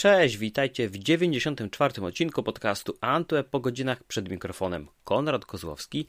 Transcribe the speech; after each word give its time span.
Cześć, 0.00 0.36
witajcie 0.36 0.88
w 0.88 0.98
94. 0.98 2.02
odcinku 2.02 2.42
podcastu 2.42 2.96
Antweb 3.00 3.48
po 3.48 3.60
godzinach 3.60 4.04
przed 4.04 4.28
mikrofonem. 4.28 4.88
Konrad 5.04 5.46
Kozłowski. 5.46 6.06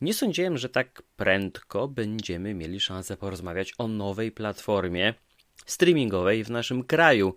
Nie 0.00 0.14
sądziłem, 0.14 0.58
że 0.58 0.68
tak 0.68 1.02
prędko 1.16 1.88
będziemy 1.88 2.54
mieli 2.54 2.80
szansę 2.80 3.16
porozmawiać 3.16 3.74
o 3.78 3.88
nowej 3.88 4.32
platformie 4.32 5.14
streamingowej 5.66 6.44
w 6.44 6.50
naszym 6.50 6.84
kraju. 6.84 7.34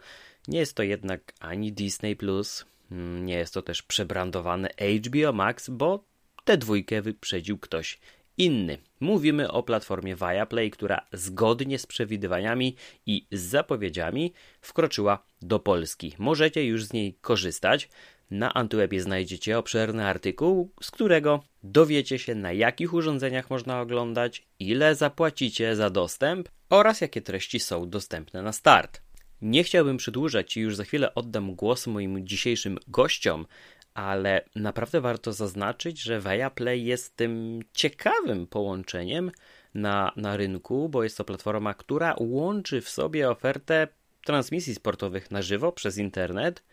Nie 0.48 0.60
jest 0.60 0.76
to 0.76 0.84
jednak 0.84 1.34
ani 1.40 1.74
Disney 1.74 2.16
Plus, 2.16 2.66
mm, 2.92 3.26
nie 3.26 3.34
jest 3.34 3.54
to 3.54 3.62
też 3.62 3.82
przebrandowane 3.82 4.70
HBO 4.78 5.34
Max, 5.34 5.70
bo 5.70 6.04
tę 6.44 6.58
dwójkę 6.58 7.02
wyprzedził 7.02 7.58
ktoś 7.58 8.00
inny. 8.38 8.78
Mówimy 9.00 9.52
o 9.52 9.64
platformie 9.64 10.16
Viaplay, 10.16 10.72
która 10.72 11.06
zgodnie 11.14 11.80
z 11.80 11.86
przewidywaniami 11.86 12.76
i 13.06 13.28
z 13.32 13.42
zapowiedziami 13.42 14.34
wkroczyła 14.62 15.26
do 15.42 15.60
Polski. 15.60 16.14
Możecie 16.18 16.66
już 16.66 16.86
z 16.86 16.94
niej 16.94 17.18
korzystać. 17.22 17.90
Na 18.32 18.54
Antwebie 18.54 19.02
znajdziecie 19.02 19.58
obszerny 19.58 20.06
artykuł, 20.06 20.72
z 20.82 20.92
którego 20.92 21.44
dowiecie 21.64 22.20
się 22.20 22.36
na 22.36 22.52
jakich 22.52 22.94
urządzeniach 22.94 23.50
można 23.50 23.82
oglądać, 23.82 24.48
ile 24.60 24.96
zapłacicie 24.96 25.76
za 25.76 25.90
dostęp 25.90 26.50
oraz 26.70 27.02
jakie 27.02 27.22
treści 27.22 27.60
są 27.60 27.90
dostępne 27.90 28.42
na 28.42 28.52
start. 28.52 29.02
Nie 29.42 29.64
chciałbym 29.64 29.98
przedłużać 29.98 30.58
i 30.58 30.62
już 30.62 30.76
za 30.76 30.84
chwilę 30.84 31.16
oddam 31.16 31.56
głos 31.56 31.88
moim 31.88 32.28
dzisiejszym 32.28 32.78
gościom, 32.88 33.46
ale 33.96 34.46
naprawdę 34.56 35.02
warto 35.02 35.34
zaznaczyć, 35.34 36.02
że 36.02 36.20
Viaplay 36.20 36.86
jest 36.86 37.16
tym 37.16 37.60
ciekawym 37.74 38.48
połączeniem 38.48 39.32
na, 39.74 40.12
na 40.16 40.38
rynku, 40.38 40.90
bo 40.90 41.04
jest 41.04 41.18
to 41.18 41.24
platforma, 41.24 41.74
która 41.74 42.16
łączy 42.20 42.82
w 42.82 42.90
sobie 42.90 43.30
ofertę 43.30 43.88
transmisji 44.26 44.76
sportowych 44.76 45.32
na 45.32 45.42
żywo 45.42 45.72
przez 45.72 45.98
internet 45.98 46.64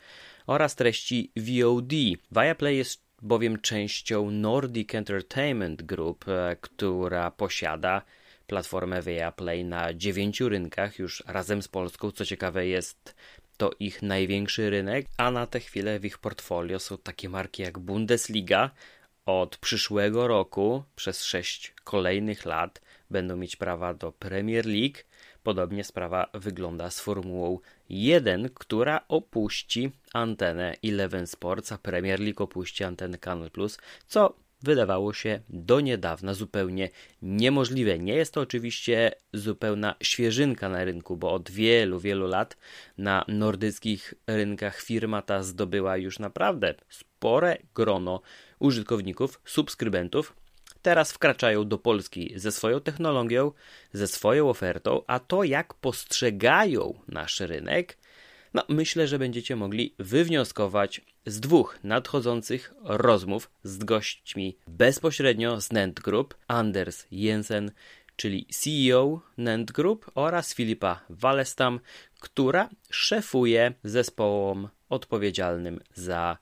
oraz 0.46 0.76
treści 0.76 1.32
VOD. 1.36 1.92
Viaplay 2.32 2.76
jest 2.76 3.02
bowiem 3.22 3.60
częścią 3.60 4.30
Nordic 4.30 4.94
Entertainment 4.94 5.82
Group, 5.82 6.28
e, 6.28 6.56
która 6.60 7.30
posiada 7.30 8.02
platformę 8.46 9.02
Viaplay 9.02 9.64
na 9.64 9.94
dziewięciu 9.94 10.48
rynkach 10.48 10.98
już 10.98 11.22
razem 11.26 11.62
z 11.62 11.68
Polską. 11.68 12.10
Co 12.10 12.24
ciekawe 12.24 12.66
jest 12.66 13.14
to 13.62 13.70
ich 13.80 14.02
największy 14.02 14.70
rynek, 14.70 15.06
a 15.16 15.30
na 15.30 15.46
tę 15.46 15.60
chwilę 15.60 16.00
w 16.00 16.04
ich 16.04 16.18
portfolio 16.18 16.78
są 16.78 16.98
takie 16.98 17.28
marki 17.28 17.62
jak 17.62 17.78
Bundesliga. 17.78 18.70
Od 19.26 19.56
przyszłego 19.56 20.28
roku 20.28 20.84
przez 20.96 21.24
sześć 21.24 21.74
kolejnych 21.84 22.44
lat 22.44 22.80
będą 23.10 23.36
mieć 23.36 23.56
prawa 23.56 23.94
do 23.94 24.12
Premier 24.12 24.66
League. 24.66 24.96
Podobnie 25.42 25.84
sprawa 25.84 26.30
wygląda 26.34 26.90
z 26.90 27.00
Formułą 27.00 27.58
1, 27.88 28.48
która 28.54 29.00
opuści 29.08 29.90
antenę 30.12 30.74
Eleven 30.84 31.26
Sports, 31.26 31.72
a 31.72 31.78
Premier 31.78 32.20
League 32.20 32.42
opuści 32.44 32.84
antenę 32.84 33.18
Canal 33.18 33.50
Plus, 33.50 33.78
co 34.06 34.34
wydawało 34.62 35.12
się 35.12 35.40
do 35.48 35.80
niedawna 35.80 36.34
zupełnie 36.34 36.88
niemożliwe. 37.22 37.98
Nie 37.98 38.14
jest 38.14 38.34
to 38.34 38.40
oczywiście 38.40 39.12
zupełna 39.32 39.94
świeżynka 40.02 40.68
na 40.68 40.84
rynku, 40.84 41.16
bo 41.16 41.32
od 41.32 41.50
wielu, 41.50 42.00
wielu 42.00 42.26
lat 42.26 42.56
na 42.98 43.24
nordyckich 43.28 44.14
rynkach 44.26 44.80
firma 44.80 45.22
ta 45.22 45.42
zdobyła 45.42 45.96
już 45.96 46.18
naprawdę 46.18 46.74
spore 46.88 47.58
grono 47.74 48.20
użytkowników, 48.58 49.40
subskrybentów. 49.44 50.36
Teraz 50.82 51.12
wkraczają 51.12 51.68
do 51.68 51.78
Polski 51.78 52.32
ze 52.36 52.52
swoją 52.52 52.80
technologią, 52.80 53.52
ze 53.92 54.06
swoją 54.08 54.48
ofertą, 54.48 55.02
a 55.06 55.18
to 55.18 55.44
jak 55.44 55.74
postrzegają 55.74 56.94
nasz 57.08 57.40
rynek, 57.40 57.98
no 58.54 58.64
myślę, 58.68 59.08
że 59.08 59.18
będziecie 59.18 59.56
mogli 59.56 59.94
wywnioskować 59.98 61.00
z 61.26 61.40
dwóch 61.40 61.78
nadchodzących 61.84 62.74
rozmów 62.84 63.50
z 63.64 63.84
gośćmi 63.84 64.56
bezpośrednio 64.66 65.60
z 65.60 65.72
Nent 65.72 66.00
Group, 66.00 66.34
Anders 66.48 67.06
Jensen, 67.10 67.70
czyli 68.16 68.46
CEO 68.46 69.20
Nent 69.36 69.72
Group 69.72 70.10
oraz 70.14 70.54
Filipa 70.54 71.00
Walestam, 71.10 71.80
która 72.20 72.68
szefuje 72.90 73.72
zespołom 73.84 74.68
odpowiedzialnym 74.88 75.80
za 75.94 76.38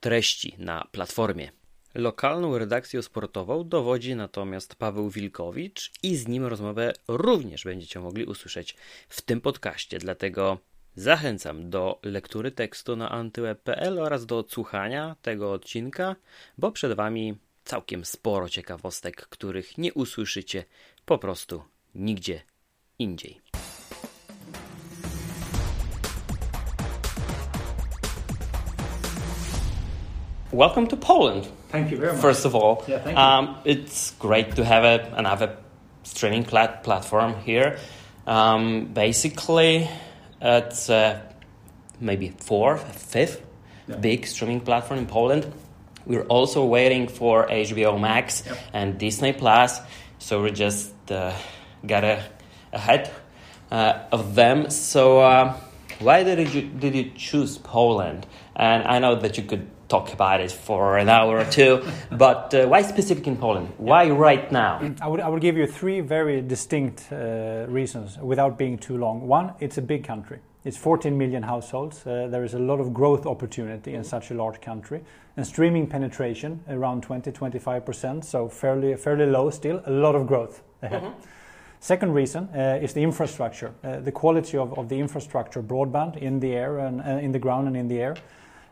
treści 0.00 0.54
na 0.58 0.86
platformie. 0.92 1.50
Lokalną 1.94 2.58
redakcją 2.58 3.02
sportową 3.02 3.68
dowodzi 3.68 4.16
natomiast 4.16 4.74
Paweł 4.74 5.10
Wilkowicz 5.10 5.92
i 6.02 6.16
z 6.16 6.28
nim 6.28 6.44
rozmowę 6.44 6.92
również 7.08 7.64
będziecie 7.64 8.00
mogli 8.00 8.24
usłyszeć 8.24 8.76
w 9.08 9.22
tym 9.22 9.40
podcaście, 9.40 9.98
dlatego 9.98 10.58
Zachęcam 10.98 11.70
do 11.70 11.98
lektury 12.02 12.50
tekstu 12.50 12.96
na 12.96 13.10
antyweb.pl 13.10 13.98
oraz 13.98 14.26
do 14.26 14.38
odsłuchania 14.38 15.16
tego 15.22 15.52
odcinka, 15.52 16.16
bo 16.58 16.72
przed 16.72 16.92
Wami 16.92 17.38
całkiem 17.64 18.04
sporo 18.04 18.48
ciekawostek, 18.48 19.28
których 19.28 19.78
nie 19.78 19.94
usłyszycie 19.94 20.64
po 21.04 21.18
prostu 21.18 21.62
nigdzie 21.94 22.40
indziej. 22.98 23.40
Welcome 30.52 30.86
to 30.86 30.96
Poland. 30.96 31.48
Thank 31.72 31.90
you 31.90 31.98
very 31.98 32.12
much. 32.12 32.22
First 32.22 32.46
of 32.46 32.54
all, 32.54 32.76
yeah, 32.88 33.04
thank 33.04 33.18
you. 33.18 33.24
Um, 33.24 33.54
it's 33.64 34.18
great 34.18 34.54
to 34.56 34.64
have 34.64 34.84
a, 34.84 35.16
another 35.16 35.48
streaming 36.02 36.46
plat- 36.46 36.82
platform 36.82 37.34
here. 37.46 37.76
Um, 38.26 38.86
basically, 38.94 39.88
it's 40.40 40.90
uh, 40.90 41.20
maybe 42.00 42.30
fourth, 42.38 42.84
fifth 42.96 43.44
yeah. 43.88 43.96
big 43.96 44.26
streaming 44.26 44.60
platform 44.60 45.00
in 45.00 45.06
Poland. 45.06 45.52
We're 46.06 46.24
also 46.24 46.64
waiting 46.64 47.08
for 47.08 47.46
HBO 47.48 48.00
Max 48.00 48.42
yep. 48.46 48.58
and 48.72 48.98
Disney 48.98 49.32
Plus, 49.32 49.80
so 50.18 50.42
we 50.42 50.50
just 50.52 50.92
uh, 51.10 51.34
got 51.86 52.04
a, 52.04 52.24
ahead 52.72 53.10
uh, 53.70 54.04
of 54.10 54.34
them. 54.34 54.70
So, 54.70 55.20
uh, 55.20 55.54
why 55.98 56.22
did 56.22 56.54
you 56.54 56.62
did 56.62 56.94
you 56.94 57.10
choose 57.14 57.58
Poland? 57.58 58.26
And 58.56 58.84
I 58.84 58.98
know 59.00 59.16
that 59.16 59.36
you 59.36 59.44
could 59.44 59.68
talk 59.88 60.12
about 60.12 60.40
it 60.40 60.52
for 60.52 60.98
an 60.98 61.08
hour 61.08 61.38
or 61.38 61.44
two, 61.44 61.82
but 62.10 62.54
uh, 62.54 62.66
why 62.66 62.82
specific 62.82 63.26
in 63.26 63.36
Poland? 63.36 63.72
Why 63.78 64.10
right 64.10 64.50
now? 64.52 64.80
I 65.00 65.08
would, 65.08 65.20
I 65.20 65.28
would 65.28 65.40
give 65.40 65.56
you 65.56 65.66
three 65.66 66.00
very 66.00 66.42
distinct 66.42 67.08
uh, 67.10 67.66
reasons 67.68 68.18
without 68.18 68.58
being 68.58 68.78
too 68.78 68.98
long. 68.98 69.26
One, 69.26 69.54
it's 69.60 69.78
a 69.78 69.82
big 69.82 70.04
country. 70.04 70.38
It's 70.64 70.76
14 70.76 71.16
million 71.16 71.42
households. 71.42 72.06
Uh, 72.06 72.28
there 72.30 72.44
is 72.44 72.54
a 72.54 72.58
lot 72.58 72.80
of 72.80 72.92
growth 72.92 73.26
opportunity 73.26 73.94
in 73.94 74.04
such 74.04 74.30
a 74.30 74.34
large 74.34 74.60
country. 74.60 75.02
And 75.36 75.46
streaming 75.46 75.86
penetration 75.86 76.62
around 76.68 77.02
20 77.04 77.30
25%, 77.30 78.24
so 78.24 78.48
fairly, 78.48 78.96
fairly 78.96 79.26
low 79.26 79.50
still, 79.50 79.80
a 79.86 79.90
lot 79.90 80.14
of 80.14 80.26
growth 80.26 80.62
ahead. 80.82 81.02
Mm-hmm. 81.02 81.20
Second 81.80 82.12
reason 82.12 82.48
uh, 82.54 82.80
is 82.82 82.92
the 82.92 83.02
infrastructure, 83.02 83.72
uh, 83.84 84.00
the 84.00 84.10
quality 84.10 84.58
of, 84.58 84.76
of 84.76 84.88
the 84.88 84.98
infrastructure, 84.98 85.62
broadband 85.62 86.16
in 86.16 86.40
the 86.40 86.52
air 86.52 86.78
and 86.78 87.00
uh, 87.00 87.04
in 87.04 87.30
the 87.30 87.38
ground 87.38 87.68
and 87.68 87.76
in 87.76 87.86
the 87.86 88.00
air. 88.00 88.16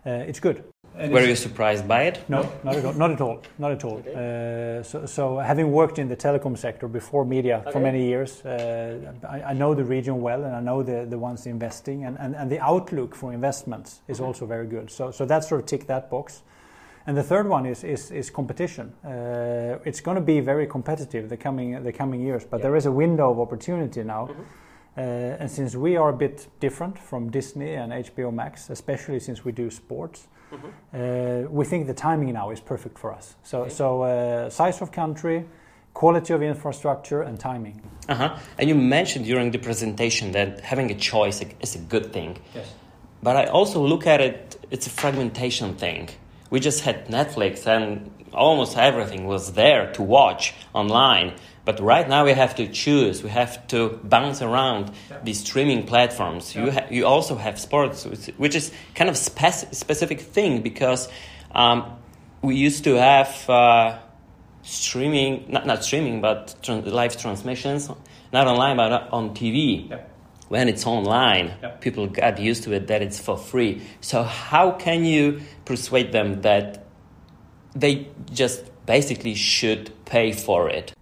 Uh, 0.04 0.10
it's 0.10 0.40
good. 0.40 0.64
And 0.98 1.12
Were 1.12 1.26
you 1.26 1.36
surprised 1.36 1.86
by 1.86 2.04
it? 2.04 2.24
No, 2.28 2.50
not 2.64 2.76
at 2.76 2.84
all. 2.84 2.92
Not 2.94 3.10
at 3.10 3.20
all. 3.20 3.42
Not 3.58 3.72
at 3.72 3.84
all. 3.84 3.98
Okay. 3.98 4.78
Uh, 4.78 4.82
so, 4.82 5.04
so, 5.04 5.38
having 5.38 5.70
worked 5.70 5.98
in 5.98 6.08
the 6.08 6.16
telecom 6.16 6.56
sector 6.56 6.88
before 6.88 7.26
media 7.26 7.58
okay. 7.58 7.72
for 7.72 7.80
many 7.80 8.06
years, 8.06 8.42
uh, 8.46 9.12
I, 9.28 9.42
I, 9.42 9.52
know 9.52 9.74
the 9.74 9.84
region 9.84 10.22
well, 10.22 10.44
and 10.44 10.56
I 10.56 10.60
know 10.60 10.82
the, 10.82 11.04
the 11.04 11.18
ones 11.18 11.46
investing, 11.46 12.04
and, 12.04 12.16
and, 12.18 12.34
and 12.34 12.50
the 12.50 12.60
outlook 12.60 13.14
for 13.14 13.34
investments 13.34 14.00
is 14.08 14.20
okay. 14.20 14.26
also 14.26 14.46
very 14.46 14.66
good. 14.66 14.90
So, 14.90 15.10
so 15.10 15.26
that 15.26 15.44
sort 15.44 15.60
of 15.60 15.66
tick 15.66 15.86
that 15.86 16.10
box. 16.10 16.42
And 17.06 17.16
the 17.16 17.22
third 17.22 17.46
one 17.46 17.66
is 17.66 17.84
is, 17.84 18.10
is 18.10 18.30
competition. 18.30 18.92
Uh, 19.04 19.78
it's 19.84 20.00
going 20.00 20.16
to 20.16 20.20
be 20.20 20.40
very 20.40 20.66
competitive 20.66 21.28
the 21.28 21.36
coming 21.36 21.82
the 21.84 21.92
coming 21.92 22.20
years, 22.20 22.44
but 22.44 22.62
there 22.62 22.74
is 22.74 22.86
a 22.86 22.92
window 22.92 23.30
of 23.30 23.38
opportunity 23.38 24.02
now. 24.02 24.26
Mm-hmm. 24.26 24.42
Uh, 24.96 25.40
and 25.40 25.50
since 25.50 25.76
we 25.76 25.96
are 25.96 26.08
a 26.08 26.16
bit 26.16 26.48
different 26.60 26.98
from 26.98 27.30
Disney 27.30 27.74
and 27.74 27.92
HBO 27.92 28.32
Max, 28.32 28.70
especially 28.70 29.20
since 29.20 29.44
we 29.44 29.52
do 29.52 29.70
sports, 29.70 30.28
Mm-hmm. 30.52 31.52
we 31.52 31.64
think 31.64 31.88
the 31.88 31.94
timing 31.94 32.32
now 32.32 32.50
is 32.50 32.60
perfect 32.60 32.98
for 32.98 33.12
us. 33.12 33.34
So, 33.42 33.62
okay. 33.62 33.70
so 33.70 34.02
uh, 34.02 34.48
size 34.48 34.80
of 34.80 34.92
country, 34.92 35.44
quality 35.92 36.32
of 36.34 36.42
infrastructure, 36.42 37.22
and 37.22 37.38
timing. 37.38 37.82
Uh-huh. 38.08 38.36
And 38.58 38.68
you 38.68 38.74
mentioned 38.74 39.24
during 39.24 39.50
the 39.50 39.58
presentation 39.58 40.32
that 40.32 40.60
having 40.60 40.90
a 40.90 40.94
choice 40.94 41.42
is 41.60 41.74
a 41.74 41.78
good 41.78 42.12
thing. 42.12 42.38
Yes. 42.54 42.72
But 43.22 43.36
I 43.36 43.46
also 43.46 43.84
look 43.84 44.06
at 44.06 44.20
it, 44.20 44.56
it's 44.70 44.86
a 44.86 44.90
fragmentation 44.90 45.74
thing. 45.74 46.10
We 46.50 46.60
just 46.60 46.82
had 46.84 47.08
Netflix 47.08 47.66
and 47.66 48.10
almost 48.32 48.76
everything 48.76 49.26
was 49.26 49.54
there 49.54 49.92
to 49.94 50.02
watch 50.02 50.54
online. 50.74 51.34
But 51.66 51.80
right 51.80 52.08
now 52.08 52.24
we 52.24 52.32
have 52.32 52.54
to 52.54 52.68
choose. 52.68 53.24
We 53.24 53.30
have 53.30 53.66
to 53.68 54.00
bounce 54.04 54.40
around 54.40 54.92
yeah. 55.10 55.18
these 55.24 55.40
streaming 55.40 55.84
platforms. 55.84 56.54
Yeah. 56.54 56.64
You 56.64 56.70
ha- 56.70 56.86
you 56.90 57.06
also 57.06 57.34
have 57.34 57.58
sports, 57.58 58.04
which 58.36 58.54
is 58.54 58.70
kind 58.94 59.10
of 59.10 59.16
spec- 59.16 59.74
specific 59.74 60.20
thing 60.20 60.62
because 60.62 61.08
um, 61.50 61.98
we 62.40 62.54
used 62.54 62.84
to 62.84 62.94
have 62.94 63.50
uh, 63.50 63.98
streaming, 64.62 65.46
not 65.48 65.66
not 65.66 65.82
streaming, 65.82 66.20
but 66.20 66.54
live 66.68 67.16
transmissions, 67.16 67.90
not 68.32 68.46
online 68.46 68.76
but 68.76 69.12
on 69.12 69.34
TV. 69.34 69.90
Yeah. 69.90 69.98
when 70.48 70.68
it's 70.68 70.86
online, 70.86 71.52
people 71.80 72.06
got 72.06 72.38
used 72.38 72.62
to 72.62 72.72
it 72.72 72.86
that 72.86 73.02
it's 73.02 73.18
for 73.18 73.36
free. 73.36 73.82
So 74.00 74.22
how 74.22 74.70
can 74.70 75.04
you 75.04 75.40
persuade 75.64 76.12
them 76.12 76.42
that 76.42 76.86
they 77.74 78.06
just 78.32 78.62
basically 78.86 79.34
should 79.34 79.90
pay 80.04 80.30
for 80.30 80.70
it? 80.70 80.95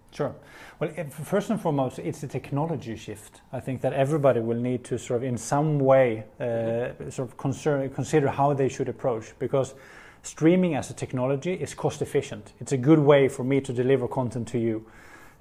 Well, 0.77 0.91
first 1.09 1.49
and 1.49 1.61
foremost, 1.61 1.99
it's 1.99 2.21
a 2.23 2.27
technology 2.27 2.97
shift. 2.97 3.39
I 3.53 3.61
think 3.61 3.79
that 3.79 3.93
everybody 3.93 4.41
will 4.41 4.59
need 4.59 4.83
to 4.85 4.99
sort 4.99 5.21
of, 5.21 5.23
in 5.23 5.37
some 5.37 5.79
way, 5.79 6.25
uh, 6.37 7.09
sort 7.09 7.29
of 7.29 7.37
consider, 7.37 7.87
consider 7.87 8.27
how 8.27 8.53
they 8.53 8.67
should 8.67 8.89
approach 8.89 9.33
because 9.39 9.73
streaming 10.21 10.75
as 10.75 10.89
a 10.89 10.93
technology 10.93 11.53
is 11.53 11.73
cost 11.73 12.01
efficient. 12.01 12.51
It's 12.59 12.73
a 12.73 12.77
good 12.77 12.99
way 12.99 13.29
for 13.29 13.45
me 13.45 13.61
to 13.61 13.71
deliver 13.71 14.09
content 14.09 14.49
to 14.49 14.59
you 14.59 14.85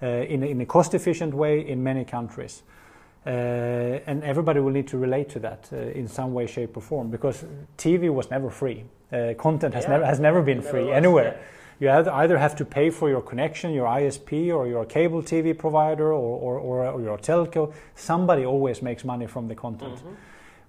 uh, 0.00 0.06
in, 0.06 0.44
in 0.44 0.60
a 0.60 0.66
cost 0.66 0.94
efficient 0.94 1.34
way 1.34 1.66
in 1.66 1.82
many 1.82 2.04
countries. 2.04 2.62
Uh, 3.26 3.30
and 4.06 4.22
everybody 4.22 4.60
will 4.60 4.72
need 4.72 4.86
to 4.88 4.98
relate 4.98 5.28
to 5.30 5.38
that 5.40 5.68
uh, 5.72 5.76
in 5.76 6.06
some 6.08 6.34
way, 6.34 6.46
shape, 6.46 6.76
or 6.76 6.82
form 6.82 7.10
because 7.10 7.44
TV 7.78 8.10
was 8.12 8.30
never 8.30 8.50
free. 8.50 8.84
Uh, 9.12 9.32
content 9.38 9.74
has 9.74 9.84
Yeah. 9.84 9.90
never 9.92 10.04
has 10.06 10.20
never 10.20 10.42
been 10.42 10.58
Never 10.58 10.70
free 10.70 10.84
was, 10.84 10.96
anywhere. 10.96 11.34
yeah. 11.34 11.40
You 11.80 11.90
either- 11.90 12.12
either 12.12 12.38
have 12.38 12.54
to 12.56 12.64
pay 12.64 12.90
for 12.90 13.08
your 13.08 13.22
connection, 13.22 13.72
your 13.72 13.86
ISP, 13.88 14.52
or 14.52 14.66
your 14.68 14.84
cable 14.84 15.22
TV 15.22 15.54
provider, 15.58 16.12
or, 16.12 16.38
or, 16.38 16.58
or, 16.58 16.86
or 16.86 17.00
your 17.00 17.18
telco. 17.18 17.72
Somebody 17.94 18.44
always 18.44 18.80
makes 18.82 19.04
money 19.04 19.26
from 19.26 19.48
the 19.48 19.54
content. 19.54 20.02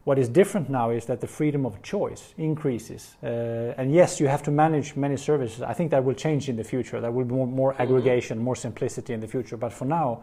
What 0.05 0.17
is 0.19 0.29
different 0.29 0.69
now 0.69 0.91
is 0.91 1.05
that 1.05 1.19
the 1.19 1.27
freedom 1.27 1.65
of 1.65 1.81
choice 1.81 2.33
increases. 2.37 3.17
Uh, 3.23 3.73
and 3.77 3.91
yes, 3.91 4.19
you 4.19 4.27
have 4.27 4.43
to 4.43 4.51
manage 4.51 4.95
many 4.95 5.17
services. 5.17 5.61
I 5.61 5.73
think 5.73 5.91
that 5.91 6.03
will 6.03 6.13
change 6.15 6.47
in 6.49 6.55
the 6.55 6.63
future. 6.63 7.01
There 7.01 7.11
will 7.11 7.25
be 7.25 7.33
more, 7.35 7.47
more 7.47 7.75
aggregation, 7.79 8.37
more 8.39 8.55
simplicity 8.55 9.13
in 9.13 9.19
the 9.19 9.27
future. 9.27 9.57
But 9.57 9.73
for 9.73 9.85
now, 9.85 10.21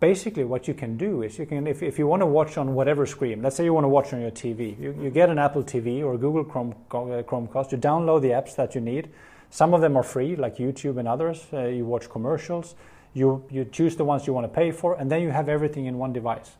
basically 0.00 0.44
what 0.44 0.68
you 0.68 0.74
can 0.74 0.96
do 0.96 1.22
is 1.22 1.38
you 1.38 1.46
can 1.46 1.66
if, 1.66 1.82
if 1.82 1.98
you 1.98 2.06
want 2.06 2.20
to 2.20 2.26
watch 2.26 2.58
on 2.58 2.74
whatever 2.74 3.06
screen 3.06 3.42
let's 3.42 3.56
say 3.56 3.64
you 3.64 3.72
want 3.72 3.84
to 3.84 3.88
watch 3.88 4.12
on 4.12 4.20
your 4.20 4.30
tv 4.30 4.78
you, 4.78 4.94
you 5.00 5.10
get 5.10 5.30
an 5.30 5.38
apple 5.38 5.62
tv 5.62 6.04
or 6.04 6.18
google 6.18 6.44
chrome 6.44 6.74
uh, 6.90 7.22
chromecast 7.22 7.72
you 7.72 7.78
download 7.78 8.20
the 8.20 8.28
apps 8.30 8.54
that 8.56 8.74
you 8.74 8.80
need 8.80 9.08
some 9.48 9.72
of 9.72 9.80
them 9.80 9.96
are 9.96 10.02
free 10.02 10.36
like 10.36 10.56
youtube 10.56 10.98
and 10.98 11.08
others 11.08 11.46
uh, 11.52 11.64
you 11.64 11.84
watch 11.86 12.10
commercials 12.10 12.74
you 13.14 13.42
you 13.50 13.64
choose 13.64 13.96
the 13.96 14.04
ones 14.04 14.26
you 14.26 14.34
want 14.34 14.44
to 14.44 14.54
pay 14.54 14.70
for 14.70 14.94
and 14.96 15.10
then 15.10 15.22
you 15.22 15.30
have 15.30 15.48
everything 15.48 15.86
in 15.86 15.96
one 15.96 16.12
device 16.12 16.56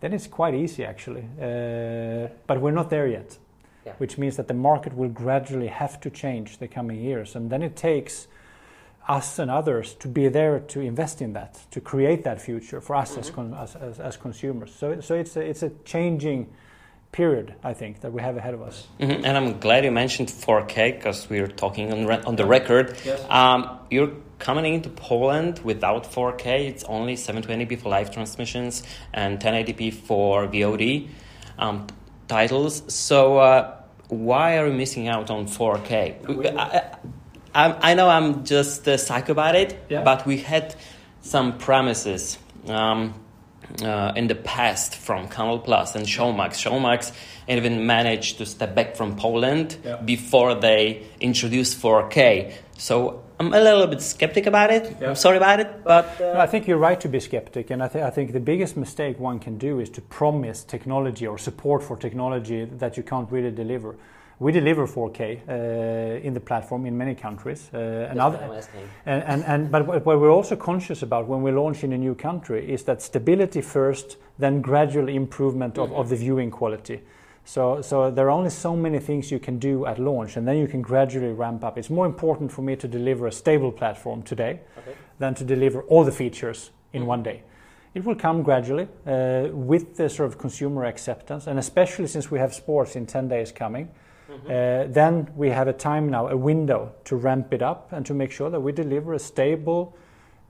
then 0.00 0.12
it's 0.12 0.26
quite 0.26 0.54
easy 0.54 0.84
actually 0.84 1.24
uh, 1.40 2.26
but 2.48 2.60
we're 2.60 2.72
not 2.72 2.90
there 2.90 3.06
yet 3.06 3.38
Yeah. 3.84 3.94
which 3.98 4.16
means 4.18 4.36
that 4.36 4.46
the 4.46 4.54
market 4.54 4.92
will 4.94 5.10
gradually 5.24 5.68
have 5.68 5.98
to 6.00 6.10
change 6.10 6.58
the 6.58 6.68
coming 6.68 7.00
years 7.00 7.36
and 7.36 7.50
then 7.50 7.62
it 7.62 7.74
takes 7.76 8.28
us 9.08 9.38
and 9.38 9.50
others 9.50 9.94
to 9.94 10.08
be 10.08 10.28
there 10.28 10.60
to 10.60 10.80
invest 10.80 11.20
in 11.20 11.32
that, 11.32 11.58
to 11.70 11.80
create 11.80 12.24
that 12.24 12.40
future 12.40 12.80
for 12.80 12.96
us 12.96 13.16
as, 13.16 13.30
con- 13.30 13.54
as, 13.54 13.74
as, 13.76 13.98
as 14.00 14.16
consumers. 14.16 14.74
So, 14.74 15.00
so 15.00 15.14
it's, 15.14 15.36
a, 15.36 15.40
it's 15.40 15.62
a 15.62 15.70
changing 15.84 16.52
period, 17.10 17.54
I 17.62 17.74
think, 17.74 18.00
that 18.00 18.12
we 18.12 18.22
have 18.22 18.36
ahead 18.36 18.54
of 18.54 18.62
us. 18.62 18.86
Mhm. 19.00 19.22
And 19.24 19.36
I'm 19.36 19.58
glad 19.60 19.84
you 19.84 19.90
mentioned 19.90 20.28
4K 20.28 20.96
because 20.96 21.28
we're 21.28 21.48
talking 21.48 21.92
on, 21.92 22.06
re- 22.06 22.22
on 22.24 22.36
the 22.36 22.46
record. 22.46 22.96
Um, 23.28 23.78
you're 23.90 24.12
coming 24.38 24.72
into 24.74 24.88
Poland 24.88 25.58
without 25.62 26.04
4K. 26.04 26.68
It's 26.68 26.84
only 26.84 27.16
720p 27.16 27.80
for 27.80 27.90
live 27.90 28.10
transmissions 28.10 28.82
and 29.12 29.38
1080p 29.40 29.92
for 29.92 30.46
VOD 30.46 31.08
um, 31.58 31.86
titles. 32.28 32.82
So 32.92 33.38
uh, 33.38 33.76
why 34.08 34.56
are 34.58 34.68
you 34.68 34.72
missing 34.72 35.08
out 35.08 35.28
on 35.30 35.46
4K? 35.46 36.56
I, 36.56 36.62
I, 36.62 36.96
I 37.54 37.94
know 37.94 38.08
I'm 38.08 38.44
just 38.44 38.86
a 38.88 38.96
psycho 38.98 39.32
about 39.32 39.54
it, 39.54 39.78
Yeah. 39.88 40.02
but 40.02 40.26
we 40.26 40.38
had 40.38 40.74
some 41.20 41.58
promises. 41.58 42.38
Um, 42.68 43.14
uh, 43.82 44.12
in 44.16 44.26
the 44.26 44.34
past 44.34 44.94
from 44.96 45.28
Canal 45.28 45.58
Plus 45.60 45.94
and 45.94 46.04
Showmax. 46.04 46.58
Showmax 46.60 47.12
even 47.48 47.86
managed 47.86 48.36
to 48.38 48.44
step 48.44 48.74
back 48.74 48.96
from 48.96 49.16
Poland 49.16 49.76
Yeah. 49.84 49.96
before 49.96 50.54
they 50.54 51.02
introduced 51.20 51.80
4K. 51.80 52.52
So 52.76 53.22
I'm 53.40 53.54
a 53.54 53.60
little 53.60 53.86
bit 53.86 54.02
skeptic 54.02 54.46
about 54.46 54.70
it. 54.70 54.94
Yeah. 55.00 55.08
I'm 55.10 55.14
sorry 55.14 55.38
about 55.38 55.60
it, 55.60 55.84
but 55.84 56.20
No, 56.20 56.38
I 56.38 56.46
think 56.46 56.66
you're 56.68 56.76
right 56.76 57.00
to 57.00 57.08
be 57.08 57.18
skeptic, 57.20 57.70
and 57.70 57.82
I, 57.82 57.88
th- 57.88 58.04
I 58.04 58.10
think 58.10 58.32
the 58.32 58.40
biggest 58.40 58.76
mistake 58.76 59.18
one 59.18 59.38
can 59.38 59.56
do 59.58 59.80
is 59.80 59.88
to 59.90 60.02
promise 60.02 60.64
technology 60.64 61.26
or 61.26 61.38
support 61.38 61.82
for 61.82 61.96
technology 61.96 62.66
that 62.78 62.96
you 62.96 63.02
can't 63.02 63.30
really 63.32 63.50
deliver. 63.52 63.96
We 64.42 64.50
deliver 64.50 64.88
4K 64.88 65.20
uh, 65.48 66.26
in 66.26 66.34
the 66.34 66.40
platform 66.40 66.84
in 66.84 66.98
many 66.98 67.14
countries, 67.14 67.70
uh, 67.72 68.08
and, 68.10 68.18
other, 68.18 68.38
and, 69.06 69.22
and, 69.22 69.44
and 69.44 69.70
but 69.70 69.86
what 69.86 70.04
we're 70.04 70.32
also 70.32 70.56
conscious 70.56 71.02
about 71.02 71.28
when 71.28 71.42
we 71.42 71.52
launch 71.52 71.84
in 71.84 71.92
a 71.92 71.96
new 71.98 72.16
country 72.16 72.68
is 72.68 72.82
that 72.84 73.00
stability 73.00 73.60
first, 73.60 74.16
then 74.40 74.60
gradual 74.60 75.08
improvement 75.08 75.78
of, 75.78 75.92
of 75.92 76.08
the 76.08 76.16
viewing 76.16 76.50
quality. 76.50 77.02
So, 77.44 77.82
so 77.82 78.10
there 78.10 78.26
are 78.26 78.30
only 78.30 78.50
so 78.50 78.74
many 78.74 78.98
things 78.98 79.30
you 79.30 79.38
can 79.38 79.60
do 79.60 79.86
at 79.86 80.00
launch, 80.00 80.36
and 80.36 80.46
then 80.46 80.56
you 80.56 80.66
can 80.66 80.82
gradually 80.82 81.32
ramp 81.32 81.62
up. 81.62 81.78
It's 81.78 81.90
more 81.90 82.06
important 82.06 82.50
for 82.50 82.62
me 82.62 82.74
to 82.74 82.88
deliver 82.88 83.28
a 83.28 83.32
stable 83.32 83.70
platform 83.70 84.24
today 84.24 84.58
than 85.20 85.34
to 85.34 85.44
deliver 85.44 85.82
all 85.82 86.02
the 86.02 86.10
features 86.10 86.72
in 86.92 87.06
one 87.06 87.22
day. 87.22 87.44
It 87.94 88.04
will 88.04 88.16
come 88.16 88.42
gradually 88.42 88.88
uh, 89.06 89.50
with 89.52 89.96
the 89.96 90.08
sort 90.08 90.30
of 90.30 90.38
consumer 90.38 90.86
acceptance, 90.86 91.46
and 91.46 91.60
especially 91.60 92.08
since 92.08 92.28
we 92.28 92.40
have 92.40 92.52
sports 92.52 92.96
in 92.96 93.06
10 93.06 93.28
days 93.28 93.52
coming, 93.52 93.88
uh, 94.32 94.86
then 94.88 95.30
we 95.36 95.50
have 95.50 95.68
a 95.68 95.72
time 95.72 96.08
now, 96.08 96.28
a 96.28 96.36
window 96.36 96.92
to 97.04 97.16
ramp 97.16 97.52
it 97.52 97.62
up 97.62 97.92
and 97.92 98.04
to 98.06 98.14
make 98.14 98.30
sure 98.30 98.50
that 98.50 98.60
we 98.60 98.72
deliver 98.72 99.14
a 99.14 99.18
stable, 99.18 99.96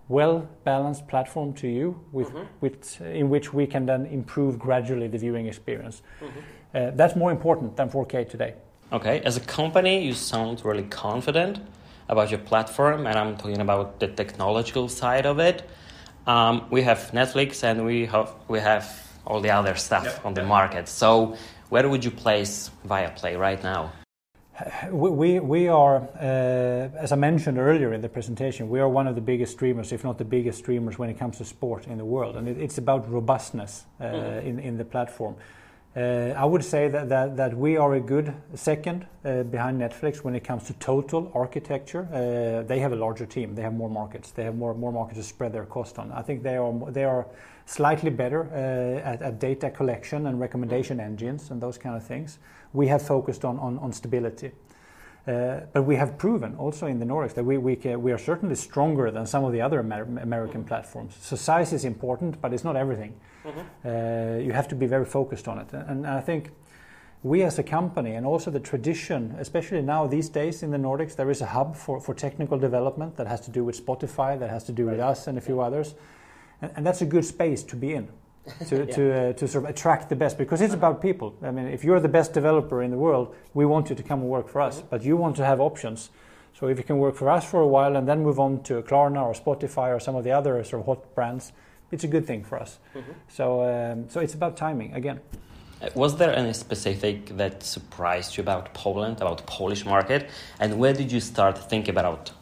well 0.08 0.48
balanced 0.64 1.08
platform 1.08 1.52
to 1.54 1.68
you 1.68 2.00
with, 2.12 2.32
with, 2.60 3.00
in 3.00 3.28
which 3.30 3.52
we 3.52 3.66
can 3.66 3.86
then 3.86 4.06
improve 4.06 4.58
gradually 4.58 5.08
the 5.08 5.18
viewing 5.18 5.46
experience. 5.46 6.02
Uh, 6.74 6.90
that's 6.94 7.16
more 7.16 7.30
important 7.30 7.76
than 7.76 7.88
4K 7.88 8.28
today. 8.28 8.54
Okay, 8.92 9.20
as 9.20 9.36
a 9.36 9.40
company, 9.40 10.04
you 10.04 10.12
sound 10.12 10.64
really 10.64 10.84
confident 10.84 11.60
about 12.08 12.30
your 12.30 12.40
platform, 12.40 13.06
and 13.06 13.18
I'm 13.18 13.36
talking 13.36 13.60
about 13.60 14.00
the 14.00 14.08
technological 14.08 14.88
side 14.88 15.26
of 15.26 15.38
it. 15.38 15.68
Um, 16.26 16.66
we 16.70 16.82
have 16.82 17.10
Netflix, 17.12 17.64
and 17.64 17.84
we 17.84 18.06
have 18.06 18.34
we 18.48 18.60
have 18.60 18.84
all 19.26 19.40
the 19.40 19.50
other 19.50 19.74
stuff 19.76 20.24
on 20.24 20.34
the 20.34 20.42
market. 20.42 20.88
So, 20.88 21.36
where 21.72 21.88
would 21.88 22.04
you 22.04 22.10
place 22.10 22.70
Viaplay 22.86 23.38
right 23.38 23.62
now? 23.62 23.92
We, 24.90 25.40
we, 25.40 25.68
are, 25.68 26.02
uh, 26.20 27.04
as 27.04 27.12
I 27.12 27.16
mentioned 27.16 27.56
earlier 27.56 27.94
in 27.94 28.02
the 28.02 28.10
presentation, 28.10 28.68
we 28.68 28.78
are 28.78 28.90
one 28.90 29.06
of 29.06 29.14
the 29.14 29.22
biggest 29.22 29.52
streamers, 29.52 29.90
if 29.90 30.04
not 30.04 30.18
the 30.18 30.26
biggest 30.26 30.58
streamers, 30.58 30.98
when 30.98 31.08
it 31.08 31.18
comes 31.18 31.38
to 31.38 31.46
sport 31.46 31.86
in 31.86 31.96
the 31.96 32.04
world. 32.04 32.36
And 32.36 32.46
it, 32.46 32.58
it's 32.58 32.76
about 32.76 33.10
robustness 33.10 33.86
uh, 34.02 34.04
in, 34.04 34.58
in 34.58 34.76
the 34.76 34.84
platform. 34.84 35.34
Uh, 35.94 36.32
I 36.34 36.46
would 36.46 36.64
say 36.64 36.88
that, 36.88 37.54
we 37.54 37.76
are 37.76 37.94
a 37.94 38.00
good 38.00 38.34
second 38.54 39.06
uh, 39.26 39.42
behind 39.42 39.78
Netflix 39.78 40.24
when 40.24 40.34
it 40.34 40.42
comes 40.42 40.64
to 40.64 40.72
total 40.74 41.30
architecture. 41.34 42.08
Uh, 42.10 42.66
they 42.66 42.78
have 42.78 42.92
a 42.92 42.96
larger 42.96 43.26
team, 43.26 43.54
they 43.54 43.60
have 43.60 43.74
more 43.74 43.90
markets, 43.90 44.30
they 44.30 44.44
have 44.44 44.56
more, 44.56 44.74
markets 44.74 45.18
to 45.18 45.24
spread 45.24 45.52
their 45.52 45.66
cost 45.66 45.98
on. 45.98 46.10
I 46.12 46.22
think 46.22 46.42
they 46.42 46.56
are, 46.56 46.72
they 46.90 47.04
are 47.04 47.26
slightly 47.66 48.08
better 48.08 48.44
at, 49.04 49.20
at 49.20 49.38
data 49.38 49.70
collection 49.70 50.26
and 50.28 50.40
recommendation 50.40 50.98
engines 50.98 51.50
and 51.50 51.60
those 51.60 51.76
kind 51.76 51.94
of 51.94 52.06
things. 52.06 52.38
We 52.72 52.86
have 52.86 53.02
focused 53.02 53.44
on, 53.44 53.92
stability. 53.92 54.52
But 55.26 55.84
we 55.84 55.96
have 55.96 56.16
proven 56.16 56.56
also 56.56 56.86
in 56.86 57.00
the 57.00 57.06
Nordics 57.06 57.34
that 57.34 57.44
we, 57.44 58.12
are 58.12 58.18
certainly 58.18 58.54
stronger 58.54 59.10
than 59.10 59.26
some 59.26 59.44
of 59.44 59.52
the 59.52 59.60
other 59.60 59.80
Amer- 59.80 60.20
American 60.22 60.64
platforms. 60.64 61.14
Size 61.16 61.74
is 61.74 61.84
important, 61.84 62.40
but 62.40 62.54
it's 62.54 62.64
not 62.64 62.76
everything. 62.76 63.14
Uh, 63.84 64.38
you 64.38 64.52
have 64.52 64.68
to 64.68 64.74
be 64.74 64.86
very 64.86 65.04
focused 65.04 65.48
on 65.48 65.58
it. 65.58 65.72
And 65.72 66.06
I 66.06 66.20
think 66.20 66.50
we 67.22 67.42
as 67.42 67.58
a 67.58 67.62
company 67.62 68.14
and 68.14 68.26
also 68.26 68.50
the 68.50 68.60
tradition, 68.60 69.34
especially 69.38 69.82
now 69.82 70.06
these 70.06 70.28
days 70.28 70.62
in 70.62 70.70
the 70.70 70.78
Nordics, 70.78 71.14
there 71.14 71.30
is 71.30 71.40
a 71.40 71.46
hub 71.46 71.76
for, 71.76 72.00
for 72.00 72.14
technical 72.14 72.58
development 72.58 73.16
that 73.16 73.26
has 73.26 73.40
to 73.42 73.50
do 73.50 73.64
with 73.64 73.84
Spotify, 73.84 74.38
that 74.38 74.50
has 74.50 74.64
to 74.64 74.72
do 74.72 74.86
with 74.86 75.00
us 75.00 75.26
and 75.26 75.38
a 75.38 75.40
few 75.40 75.60
others. 75.60 75.94
And, 76.60 76.72
and 76.76 76.86
that's 76.86 77.02
a 77.02 77.06
good 77.06 77.24
space 77.24 77.62
to 77.64 77.76
be 77.76 77.94
in. 77.94 78.08
to, 78.68 78.86
to, 78.86 79.30
uh, 79.30 79.32
to 79.34 79.46
sort 79.46 79.62
of 79.62 79.70
attract 79.70 80.08
the 80.08 80.16
best 80.16 80.36
because 80.36 80.60
it's 80.60 80.74
about 80.74 81.00
people. 81.00 81.32
I 81.44 81.52
mean, 81.52 81.68
if 81.68 81.84
you're 81.84 82.00
the 82.00 82.08
best 82.08 82.32
developer 82.32 82.82
in 82.82 82.90
the 82.90 82.96
world, 82.96 83.36
we 83.54 83.64
want 83.64 83.88
you 83.88 83.94
to 83.94 84.02
come 84.02 84.20
and 84.20 84.28
work 84.28 84.48
for 84.48 84.60
us, 84.60 84.82
but 84.82 85.04
you 85.04 85.16
want 85.16 85.36
to 85.36 85.44
have 85.44 85.60
options. 85.60 86.10
So 86.58 86.66
if 86.66 86.76
you 86.76 86.82
can 86.82 86.98
work 86.98 87.14
for 87.14 87.30
us 87.30 87.44
for 87.48 87.60
a 87.60 87.66
while 87.68 87.94
and 87.94 88.08
then 88.08 88.20
move 88.20 88.40
on 88.40 88.64
to 88.64 88.82
Klarna 88.82 89.22
or 89.22 89.32
Spotify 89.32 89.94
or 89.94 90.00
some 90.00 90.16
of 90.16 90.24
the 90.24 90.32
other 90.32 90.62
sort 90.64 90.80
of 90.80 90.86
hot 90.86 91.14
brands, 91.14 91.52
it's 91.92 92.04
a 92.04 92.08
good 92.08 92.26
thing 92.26 92.42
for 92.42 92.58
us. 92.58 92.78
So, 93.28 93.62
um, 93.62 94.08
so 94.08 94.20
it's 94.20 94.34
about 94.34 94.56
timing 94.56 94.94
again. 94.94 95.20
Uh, 95.80 95.88
Was 95.94 96.16
there 96.16 96.34
any 96.34 96.52
specific 96.52 97.36
that 97.36 97.62
surprised 97.62 98.36
you 98.36 98.42
about 98.42 98.72
Poland, 98.74 99.20
about 99.20 99.46
Polish 99.46 99.84
market, 99.84 100.30
and 100.58 100.78
where 100.78 100.94
did 100.94 101.12
you 101.12 101.20
start 101.20 101.58
thinking 101.58 101.90
about 101.90 102.32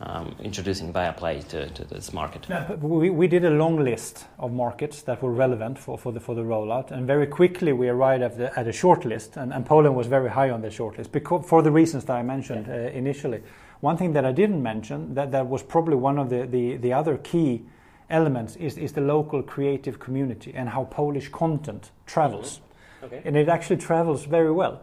um, 0.00 0.34
introducing 0.42 0.92
Viaplay 0.92 1.46
to, 1.48 1.70
to 1.70 1.84
this 1.84 2.12
market? 2.12 2.48
No, 2.48 2.78
we, 2.82 3.10
we 3.10 3.28
did 3.28 3.44
a 3.44 3.50
long 3.50 3.82
list 3.82 4.26
of 4.38 4.52
markets 4.52 5.02
that 5.02 5.22
were 5.22 5.32
relevant 5.32 5.78
for, 5.78 5.96
for, 5.96 6.12
the, 6.12 6.20
for 6.20 6.34
the 6.34 6.42
rollout, 6.42 6.90
and 6.90 7.06
very 7.06 7.26
quickly 7.26 7.72
we 7.72 7.88
arrived 7.88 8.22
at, 8.22 8.36
the, 8.36 8.58
at 8.58 8.66
a 8.66 8.72
short 8.72 9.04
list, 9.04 9.36
and, 9.36 9.52
and 9.52 9.64
Poland 9.64 9.94
was 9.94 10.06
very 10.06 10.30
high 10.30 10.50
on 10.50 10.60
the 10.60 10.70
short 10.70 10.98
list 10.98 11.12
because, 11.12 11.46
for 11.46 11.62
the 11.62 11.70
reasons 11.70 12.04
that 12.04 12.16
I 12.16 12.22
mentioned 12.22 12.68
uh, 12.68 12.72
initially. 12.72 13.42
One 13.80 13.96
thing 13.96 14.14
that 14.14 14.24
I 14.24 14.32
didn't 14.32 14.62
mention 14.62 15.14
that, 15.14 15.32
that 15.32 15.46
was 15.46 15.62
probably 15.62 15.96
one 15.96 16.18
of 16.18 16.30
the, 16.30 16.46
the, 16.46 16.76
the 16.76 16.92
other 16.92 17.18
key 17.18 17.64
elements 18.10 18.56
is, 18.56 18.78
is 18.78 18.92
the 18.92 19.00
local 19.00 19.42
creative 19.42 19.98
community 19.98 20.52
and 20.54 20.68
how 20.68 20.84
Polish 20.84 21.28
content 21.28 21.90
travels. 22.06 22.58
Mm-hmm. 22.58 23.04
Okay. 23.06 23.22
And 23.24 23.36
it 23.36 23.48
actually 23.48 23.76
travels 23.76 24.24
very 24.24 24.50
well 24.50 24.80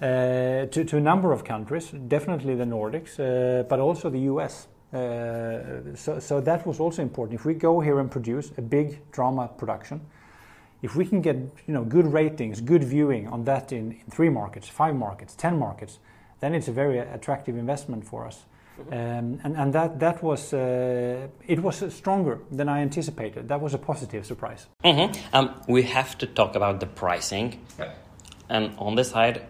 uh, 0.00 0.66
to, 0.66 0.84
to 0.84 0.96
a 0.96 1.00
number 1.00 1.32
of 1.32 1.44
countries, 1.44 1.90
definitely 2.08 2.54
the 2.54 2.64
Nordics, 2.64 3.18
uh, 3.18 3.62
but 3.64 3.78
also 3.78 4.10
the 4.10 4.20
US. 4.20 4.68
Uh, 4.92 5.94
so, 5.94 6.18
so 6.18 6.40
that 6.40 6.66
was 6.66 6.80
also 6.80 7.02
important. 7.02 7.38
If 7.38 7.44
we 7.44 7.54
go 7.54 7.80
here 7.80 8.00
and 8.00 8.10
produce 8.10 8.52
a 8.56 8.62
big 8.62 9.00
drama 9.12 9.48
production, 9.48 10.00
if 10.80 10.94
we 10.96 11.04
can 11.04 11.20
get 11.20 11.36
you 11.36 11.74
know 11.74 11.84
good 11.84 12.06
ratings, 12.12 12.60
good 12.60 12.84
viewing 12.84 13.28
on 13.28 13.44
that 13.44 13.72
in, 13.72 13.92
in 13.92 14.10
three 14.10 14.30
markets, 14.30 14.68
five 14.68 14.94
markets, 14.94 15.34
ten 15.34 15.58
markets, 15.58 15.98
then 16.40 16.54
it's 16.54 16.68
a 16.68 16.72
very 16.72 16.98
attractive 16.98 17.56
investment 17.56 18.04
for 18.04 18.26
us. 18.26 18.44
Um, 18.90 19.40
and, 19.42 19.56
and 19.56 19.72
that 19.72 19.98
that 19.98 20.22
was 20.22 20.52
uh, 20.54 21.28
it 21.46 21.60
was 21.60 21.94
stronger 21.94 22.40
than 22.50 22.68
I 22.68 22.80
anticipated. 22.80 23.48
That 23.48 23.60
was 23.60 23.74
a 23.74 23.78
positive 23.78 24.24
surprise. 24.24 24.66
Mm-hmm. 24.84 25.36
Um, 25.36 25.60
we 25.66 25.82
have 25.82 26.16
to 26.18 26.26
talk 26.26 26.54
about 26.54 26.80
the 26.80 26.86
pricing, 26.86 27.60
and 28.48 28.74
on 28.78 28.94
this 28.94 29.10
side, 29.10 29.46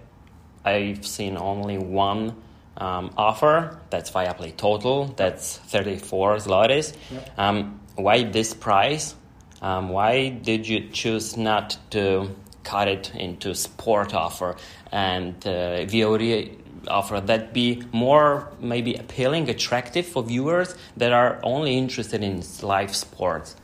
I've 0.64 1.06
seen 1.06 1.36
only 1.36 1.78
one 1.78 2.34
um, 2.78 3.10
offer. 3.16 3.80
That's 3.90 4.10
Viaplay 4.10 4.56
Total. 4.56 5.06
That's 5.06 5.58
34 5.58 6.36
zlotys. 6.36 6.94
Um, 7.36 7.80
why 7.96 8.24
this 8.24 8.54
price? 8.54 9.14
Um, 9.60 9.88
why 9.88 10.28
did 10.28 10.68
you 10.68 10.88
choose 10.88 11.36
not 11.36 11.76
to 11.90 12.34
cut 12.62 12.86
it 12.86 13.14
into 13.14 13.54
sport 13.54 14.14
offer 14.14 14.56
and 14.92 15.34
uh, 15.46 15.86
VOD 15.86 16.57
offer 16.88 17.20
that 17.20 17.52
be 17.52 17.82
more 17.92 18.52
maybe 18.60 18.94
appealing, 18.94 19.48
attractive 19.48 20.06
for 20.06 20.22
viewers 20.22 20.76
that 20.96 21.12
are 21.12 21.40
only 21.42 21.76
interested 21.76 22.22
in 22.22 22.42
live 22.62 22.94
sports? 22.94 23.56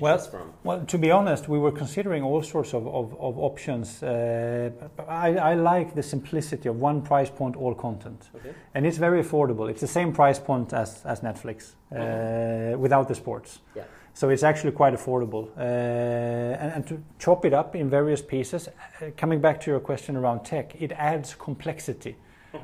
Well, 0.00 0.20
well, 0.64 0.84
to 0.86 0.98
be 0.98 1.10
honest, 1.10 1.48
we 1.48 1.58
were 1.58 1.70
considering 1.70 2.24
all 2.24 2.42
sorts 2.42 2.74
of, 2.74 2.86
of, 2.86 3.14
of 3.20 3.38
options. 3.38 4.02
Uh, 4.02 4.70
I, 5.08 5.36
I 5.36 5.54
like 5.54 5.94
the 5.94 6.02
simplicity 6.02 6.68
of 6.68 6.80
one 6.80 7.00
price 7.00 7.30
point, 7.30 7.56
all 7.56 7.74
content. 7.74 8.28
Okay. 8.34 8.52
And 8.74 8.86
it's 8.86 8.98
very 8.98 9.22
affordable. 9.22 9.70
It's 9.70 9.80
the 9.80 9.86
same 9.86 10.12
price 10.12 10.40
point 10.40 10.72
as, 10.72 11.04
as 11.04 11.20
Netflix 11.20 11.74
uh, 11.92 12.76
without 12.76 13.06
the 13.06 13.14
sports. 13.14 13.60
Yeah. 13.76 13.84
So 14.14 14.30
it's 14.30 14.42
actually 14.42 14.72
quite 14.72 14.94
affordable. 14.94 15.48
Uh, 15.56 15.60
and, 15.60 16.72
and 16.72 16.86
to 16.88 17.02
chop 17.18 17.44
it 17.44 17.52
up 17.52 17.76
in 17.76 17.88
various 17.88 18.22
pieces, 18.22 18.68
uh, 18.68 19.10
coming 19.16 19.40
back 19.40 19.60
to 19.60 19.70
your 19.70 19.80
question 19.80 20.16
around 20.16 20.44
tech, 20.44 20.74
it 20.80 20.92
adds 20.92 21.34
complexity 21.34 22.16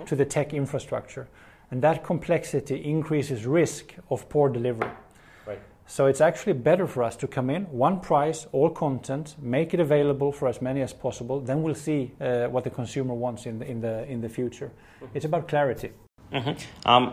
to 0.07 0.17
the 0.17 0.25
tech 0.25 0.53
infrastructure. 0.55 1.29
And 1.71 1.83
that 1.83 2.03
complexity 2.03 2.85
increases 2.85 3.47
risk 3.47 3.95
of 4.11 4.29
poor 4.29 4.49
delivery. 4.49 4.91
Right. 5.47 5.61
So 5.87 6.07
it's 6.07 6.21
actually 6.21 6.55
better 6.55 6.87
for 6.87 7.03
us 7.03 7.17
to 7.17 7.27
come 7.29 7.49
in, 7.51 7.65
one 7.65 8.01
price, 8.01 8.47
all 8.53 8.71
content, 8.71 9.37
make 9.41 9.73
it 9.73 9.81
available 9.81 10.33
for 10.33 10.49
as 10.49 10.61
many 10.61 10.83
as 10.83 10.93
possible. 10.93 11.41
Then 11.41 11.63
we'll 11.63 11.75
see 11.75 12.13
uh, 12.21 12.47
what 12.47 12.65
the 12.65 12.71
consumer 12.71 13.15
wants 13.15 13.47
in 13.47 13.59
the, 13.59 13.67
in 13.67 13.81
the, 13.81 14.05
in 14.07 14.21
the 14.21 14.29
future. 14.29 14.71
It's 15.15 15.25
about 15.25 15.49
clarity. 15.49 15.93
hmm 16.33 16.53
Um, 16.85 17.13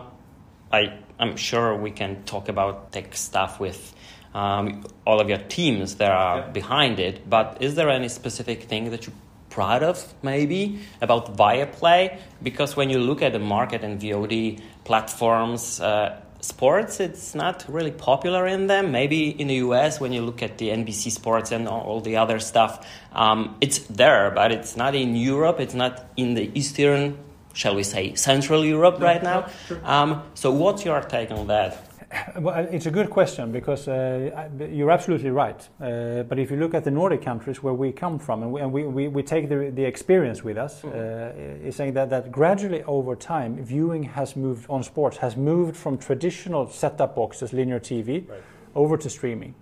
I, 0.72 0.98
I'm 1.18 1.36
sure 1.36 1.76
we 1.76 1.90
can 1.90 2.24
talk 2.24 2.48
about 2.48 2.92
tech 2.92 3.14
stuff 3.14 3.60
with 3.60 3.94
um, 4.34 4.84
all 5.06 5.20
of 5.20 5.28
your 5.28 5.38
teams 5.38 5.96
that 5.96 6.10
are 6.10 6.48
behind 6.52 7.00
it, 7.00 7.28
but 7.28 7.58
is 7.60 7.74
there 7.74 7.88
any 7.88 8.08
specific 8.08 8.64
thing 8.64 8.90
that 8.90 9.06
you're 9.06 9.16
proud 9.58 9.82
of, 9.82 10.14
maybe, 10.22 10.78
about 11.00 11.36
Viaplay? 11.36 12.16
Because 12.40 12.76
when 12.76 12.90
you 12.90 13.00
look 13.00 13.22
at 13.22 13.32
the 13.32 13.40
market 13.40 13.82
and 13.82 14.00
VOD 14.00 14.60
platforms, 14.84 15.80
uh, 15.80 16.20
sports, 16.40 17.00
it's 17.00 17.34
not 17.34 17.64
really 17.66 17.90
popular 17.90 18.46
in 18.46 18.68
them. 18.68 18.92
Maybe 18.92 19.30
in 19.30 19.48
the 19.48 19.58
US, 19.66 19.98
when 19.98 20.12
you 20.12 20.22
look 20.22 20.44
at 20.44 20.58
the 20.58 20.68
NBC 20.68 21.10
Sports 21.10 21.50
and 21.50 21.66
all 21.66 21.82
all 21.88 22.00
the 22.00 22.16
other 22.22 22.38
stuff, 22.38 22.72
um, 23.12 23.56
it's 23.60 23.78
there, 24.02 24.30
but 24.30 24.52
it's 24.52 24.76
not 24.76 24.94
in 24.94 25.16
Europe, 25.16 25.58
it's 25.58 25.74
not 25.74 25.94
in 26.16 26.34
the 26.34 26.46
Eastern 26.54 27.18
shall 27.54 27.74
we 27.74 27.82
say, 27.82 28.14
Central 28.14 28.64
Europe 28.64 29.00
right 29.00 29.22
now. 29.22 29.48
Um, 29.82 30.22
so, 30.34 30.52
what's 30.52 30.84
your 30.84 31.00
take 31.00 31.32
on 31.32 31.48
that? 31.48 31.87
Well, 32.40 32.66
it's 32.70 32.86
a 32.86 32.90
good 32.90 33.10
question 33.10 33.52
because 33.52 33.88
uh, 33.88 34.48
you're 34.70 34.90
absolutely 34.90 35.30
right. 35.30 35.68
Uh, 35.80 36.22
but 36.22 36.38
if 36.38 36.50
you 36.50 36.56
look 36.56 36.74
at 36.74 36.84
the 36.84 36.90
Nordic 36.90 37.22
countries 37.22 37.62
where 37.62 37.74
we 37.74 37.92
come 37.92 38.18
from, 38.18 38.42
and 38.42 38.52
we, 38.52 38.60
and 38.60 38.72
we, 38.72 38.84
we, 38.84 39.08
we 39.08 39.22
take 39.22 39.48
the, 39.48 39.70
the 39.74 39.84
experience 39.84 40.42
with 40.42 40.56
us, 40.56 40.84
uh, 40.84 41.32
is 41.62 41.76
saying 41.76 41.94
that, 41.94 42.10
that 42.10 42.30
gradually 42.30 42.82
over 42.84 43.16
time, 43.16 43.62
viewing 43.62 44.04
has 44.04 44.36
moved 44.36 44.68
on 44.70 44.82
sports, 44.82 45.18
has 45.18 45.36
moved 45.36 45.76
from 45.76 45.98
traditional 45.98 46.68
set-up 46.68 47.16
boxes, 47.16 47.52
linear 47.52 47.80
TV, 47.80 48.26
over 48.74 48.96
to 48.96 49.10
streaming. 49.10 49.54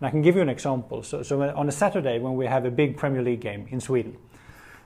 And 0.00 0.06
I 0.06 0.10
can 0.10 0.22
give 0.22 0.36
you 0.36 0.42
an 0.42 0.48
example. 0.48 1.02
So, 1.02 1.22
so 1.22 1.40
on 1.40 1.68
a 1.68 1.72
Saturday 1.72 2.18
when 2.18 2.36
we 2.36 2.46
have 2.46 2.64
a 2.64 2.70
big 2.70 2.96
Premier 2.96 3.22
League 3.22 3.40
game 3.40 3.66
in 3.70 3.80
Sweden, 3.80 4.16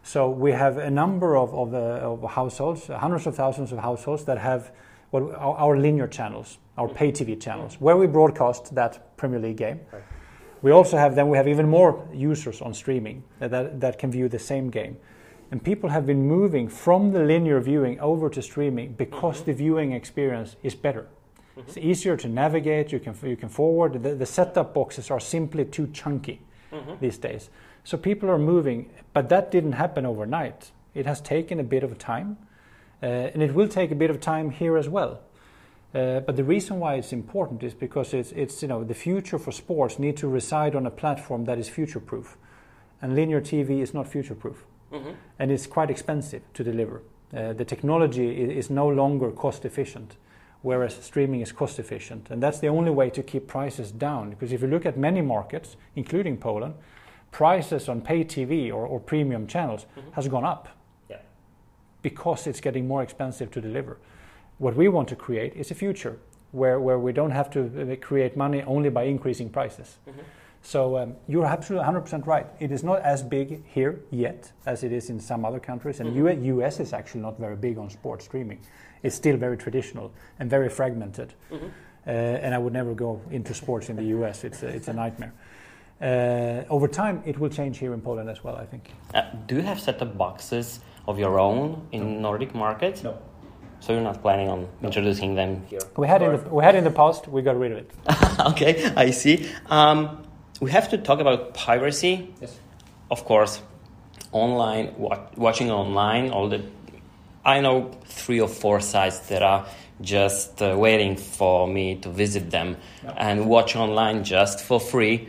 so 0.03 0.31
we 0.31 0.53
have 0.53 0.79
a 0.79 0.91
number 0.91 1.37
of, 1.37 1.53
of, 1.55 1.75
uh, 1.75 1.79
of 1.79 2.31
households, 2.31 2.87
hundreds 2.87 3.27
of 3.27 3.35
thousands 3.35 3.73
of 3.73 3.79
households 3.79 4.25
that 4.25 4.39
have 4.39 4.71
what 5.11 5.23
our, 5.23 5.57
our 5.57 5.79
linear 5.79 6.07
channels, 6.07 6.59
our 6.77 6.89
pay 6.89 7.11
TV 7.11 7.41
channels, 7.41 7.77
where 7.81 7.97
we 7.97 8.07
broadcast 8.07 8.75
that 8.75 9.17
Premier 9.17 9.39
League 9.39 9.57
game. 9.57 9.81
We 10.61 10.73
also 10.73 10.97
have 10.97 11.15
then 11.15 11.29
we 11.29 11.37
have 11.37 11.49
even 11.49 11.69
more 11.69 12.07
users 12.13 12.61
on 12.61 12.75
streaming 12.75 13.23
that, 13.39 13.51
that, 13.51 13.81
that 13.81 13.99
can 13.99 14.11
view 14.11 14.29
the 14.29 14.39
same 14.39 14.71
game. 14.71 14.97
And 15.51 15.63
people 15.63 15.89
have 15.89 16.05
been 16.05 16.27
moving 16.27 16.69
from 16.69 17.13
the 17.13 17.21
linear 17.21 17.61
viewing 17.61 17.99
over 18.01 18.29
to 18.29 18.43
streaming 18.43 18.93
because 18.93 19.37
mm-hmm. 19.37 19.47
the 19.47 19.53
viewing 19.55 19.93
experience 19.93 20.57
is 20.63 20.75
better. 20.75 21.07
Mm-hmm. 21.57 21.61
It's 21.61 21.79
easier 21.79 22.17
to 22.19 22.29
navigate. 22.29 22.93
You 22.93 22.99
can 22.99 23.15
you 23.23 23.37
can 23.37 23.49
forward. 23.49 24.03
The, 24.03 24.15
the 24.15 24.27
setup 24.27 24.75
boxes 24.75 25.11
are 25.11 25.21
simply 25.21 25.65
too 25.65 25.87
chunky 25.89 26.43
mm-hmm. 26.73 26.95
these 27.01 27.19
days. 27.19 27.51
So 27.85 27.97
people 27.97 28.29
are 28.29 28.39
moving, 28.39 28.91
but 29.15 29.29
that 29.31 29.51
didn't 29.51 29.73
happen 29.73 30.05
overnight. 30.05 30.73
It 30.95 31.07
has 31.07 31.21
taken 31.21 31.61
a 31.61 31.65
bit 31.65 31.83
of 31.83 31.97
time, 31.97 32.37
uh, 33.03 33.07
and 33.07 33.43
it 33.43 33.55
will 33.55 33.69
take 33.69 33.91
a 33.91 33.95
bit 33.95 34.11
of 34.11 34.21
time 34.21 34.51
here 34.51 34.77
as 34.77 34.89
well. 34.89 35.21
Uh, 35.95 36.21
but 36.21 36.37
the 36.37 36.45
reason 36.45 36.79
why 36.81 36.95
it's 36.97 37.13
important 37.13 37.63
is 37.63 37.73
because 37.75 38.13
it's, 38.13 38.33
it's 38.33 38.61
you 38.63 38.69
know 38.69 38.85
the 38.85 38.95
future 38.95 39.39
for 39.39 39.53
sports 39.53 39.99
need 39.99 40.17
to 40.19 40.29
reside 40.29 40.75
on 40.77 40.87
a 40.87 40.91
platform 40.91 41.45
that 41.47 41.59
is 41.59 41.69
future 41.69 42.01
proof, 42.01 42.37
and 43.01 43.15
linear 43.15 43.41
TV 43.41 43.81
is 43.81 43.95
not 43.95 44.07
future 44.07 44.35
proof, 44.35 44.67
and 45.39 45.51
it's 45.51 45.67
quite 45.67 45.91
expensive 45.91 46.43
to 46.55 46.63
deliver. 46.65 47.03
Uh, 47.35 47.53
the 47.53 47.65
technology 47.65 48.29
i- 48.31 48.59
is 48.59 48.69
no 48.71 48.89
longer 48.89 49.31
cost 49.31 49.65
efficient, 49.65 50.17
whereas 50.63 50.95
streaming 50.95 51.41
is 51.41 51.53
cost 51.53 51.79
efficient, 51.79 52.31
and 52.31 52.43
that's 52.43 52.59
the 52.59 52.69
only 52.69 52.91
way 52.91 53.11
to 53.11 53.23
keep 53.23 53.47
prices 53.47 53.91
down. 53.93 54.31
Because 54.31 54.53
if 54.53 54.61
you 54.63 54.69
look 54.69 54.87
at 54.87 54.97
many 54.97 55.23
markets, 55.23 55.77
including 55.97 56.37
Poland, 56.39 56.75
prices 57.31 57.89
on 57.89 58.01
pay 58.01 58.25
TV 58.25 58.71
or, 58.73 58.87
or 58.87 59.01
premium 59.01 59.47
channels 59.47 59.87
has 60.13 60.29
gone 60.29 60.45
up. 60.45 60.69
Because 62.03 62.47
it's 62.47 62.61
getting 62.61 62.87
more 62.87 63.03
expensive 63.03 63.51
to 63.53 63.61
deliver. 63.61 63.99
What 64.59 64.75
we 64.77 64.89
want 64.89 65.09
to 65.09 65.17
create 65.17 65.55
is 65.55 65.71
a 65.71 65.75
future 65.75 66.19
where, 66.53 66.81
where 66.81 66.99
we 66.99 67.13
don't 67.13 67.31
have 67.31 67.51
to 67.51 67.93
uh, 67.93 67.97
create 67.97 68.37
money 68.37 68.63
only 68.63 68.91
by 68.91 69.05
increasing 69.05 69.51
prices. 69.51 69.99
So 70.63 70.99
um, 70.99 71.15
you're 71.29 71.47
absolutely 71.47 71.87
100% 71.89 72.27
right. 72.27 72.47
It 72.59 72.73
is 72.73 72.83
not 72.83 73.01
as 73.03 73.23
big 73.23 73.65
here 73.67 74.01
yet 74.11 74.51
as 74.67 74.83
it 74.83 74.93
is 74.93 75.09
in 75.09 75.21
some 75.21 75.45
other 75.45 75.61
countries. 75.61 76.01
And 76.01 76.15
U- 76.17 76.29
US 76.61 76.81
is 76.81 76.93
actually 76.93 77.21
not 77.21 77.39
very 77.39 77.57
big 77.57 77.79
on 77.79 77.91
sports 77.91 78.25
streaming. 78.25 78.59
It's 79.03 79.15
still 79.15 79.37
very 79.37 79.57
traditional 79.57 80.13
and 80.41 80.51
very 80.51 80.69
fragmented. 80.69 81.35
Uh, 81.53 82.11
and 82.11 82.55
I 82.55 82.59
would 82.59 82.73
never 82.73 82.95
go 82.95 83.21
into 83.31 83.55
sports 83.55 83.89
in 83.89 83.97
the 83.97 84.05
US. 84.19 84.45
It's 84.45 84.63
a, 84.63 84.69
it's 84.69 84.89
a 84.89 84.93
nightmare. 84.93 85.33
Uh, 86.01 86.65
over 86.73 86.89
time, 86.89 87.23
it 87.27 87.39
will 87.39 87.51
change 87.51 87.79
here 87.79 87.93
in 87.93 88.01
Poland 88.01 88.29
as 88.31 88.43
well, 88.43 88.57
I 88.57 88.65
think. 88.67 88.91
Uh, 89.15 89.23
do 89.47 89.57
you 89.57 89.63
have 89.63 89.81
set-up 89.81 90.17
boxes 90.17 90.81
of 91.09 91.19
your 91.19 91.41
own 91.41 91.89
in 91.91 92.23
Nordic 92.23 92.55
markets? 92.55 93.03
No. 93.03 93.17
So 93.81 93.93
you're 93.93 94.03
not 94.03 94.21
planning 94.23 94.49
on 94.49 94.69
introducing 94.83 95.35
them 95.35 95.65
here? 95.71 95.81
We 95.97 96.07
had 96.07 96.23
in 96.23 96.33
the, 96.33 96.39
we 96.51 96.63
had 96.65 96.75
in 96.75 96.85
the 96.85 96.91
past. 96.91 97.29
We 97.29 97.43
got 97.43 97.57
rid 97.59 97.73
of 97.73 97.79
it. 97.79 97.91
okay, 98.53 98.93
I 98.97 99.11
see. 99.13 99.49
Um, 99.67 100.23
we 100.61 100.71
have 100.71 100.89
to 100.91 100.99
talk 100.99 101.21
about 101.21 101.55
piracy. 101.55 102.35
Yes. 102.41 102.59
Of 103.11 103.25
course, 103.25 103.63
online 104.33 104.95
wa- 104.99 105.21
watching 105.37 105.71
online. 105.71 106.31
All 106.31 106.49
the 106.49 106.63
I 107.45 107.61
know 107.61 107.91
three 108.05 108.41
or 108.41 108.49
four 108.49 108.81
sites 108.81 109.21
that 109.31 109.43
are 109.43 109.67
just 110.01 110.61
uh, 110.61 110.75
waiting 110.77 111.17
for 111.17 111.67
me 111.67 111.97
to 112.03 112.09
visit 112.11 112.51
them 112.51 112.77
Yeah. 113.05 113.15
and 113.17 113.47
watch 113.49 113.77
online 113.77 114.25
just 114.25 114.61
for 114.61 114.79
free. 114.81 115.29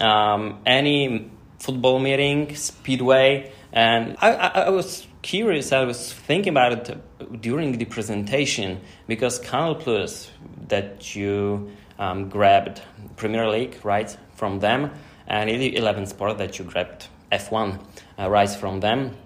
Um, 0.00 0.60
any 0.64 1.28
football 1.58 1.98
meeting, 1.98 2.54
speedway, 2.56 3.52
and 3.72 4.16
I, 4.20 4.32
I, 4.32 4.46
I 4.62 4.70
was 4.70 5.06
curious. 5.22 5.72
I 5.72 5.84
was 5.84 6.12
thinking 6.12 6.50
about 6.50 6.72
it 6.72 7.40
during 7.40 7.78
the 7.78 7.84
presentation 7.84 8.80
because 9.06 9.38
Canal 9.38 9.74
Plus 9.74 10.30
that 10.68 11.14
you 11.14 11.70
um, 11.98 12.28
grabbed 12.28 12.82
Premier 13.16 13.48
League 13.48 13.78
right 13.84 14.16
from 14.34 14.60
them, 14.60 14.90
and 15.26 15.50
Eleven 15.50 16.06
Sport 16.06 16.38
that 16.38 16.58
you 16.58 16.64
grabbed 16.64 17.08
F1 17.30 17.80
uh, 18.18 18.30
rights 18.30 18.56
from 18.56 18.80
them. 18.80 19.16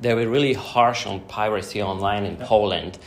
They 0.00 0.14
were 0.14 0.28
really 0.28 0.54
harsh 0.54 1.06
on 1.06 1.20
piracy 1.20 1.82
online 1.82 2.24
in 2.24 2.36
Poland. 2.36 2.98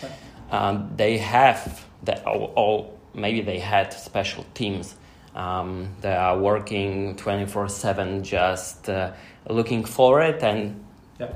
Um, 0.52 0.92
they 0.96 1.18
have 1.18 1.86
that 2.04 2.26
all 2.26 3.00
maybe 3.14 3.42
they 3.42 3.60
had 3.60 3.94
special 3.94 4.46
teams 4.54 4.96
Um, 5.36 5.90
they 6.00 6.16
are 6.16 6.40
working 6.40 7.18
24 7.18 7.68
7 7.68 8.24
just 8.24 8.90
uh, 8.90 9.12
looking 9.50 9.84
for 9.84 10.22
it 10.22 10.42
and 10.42 10.85
uh, 11.20 11.28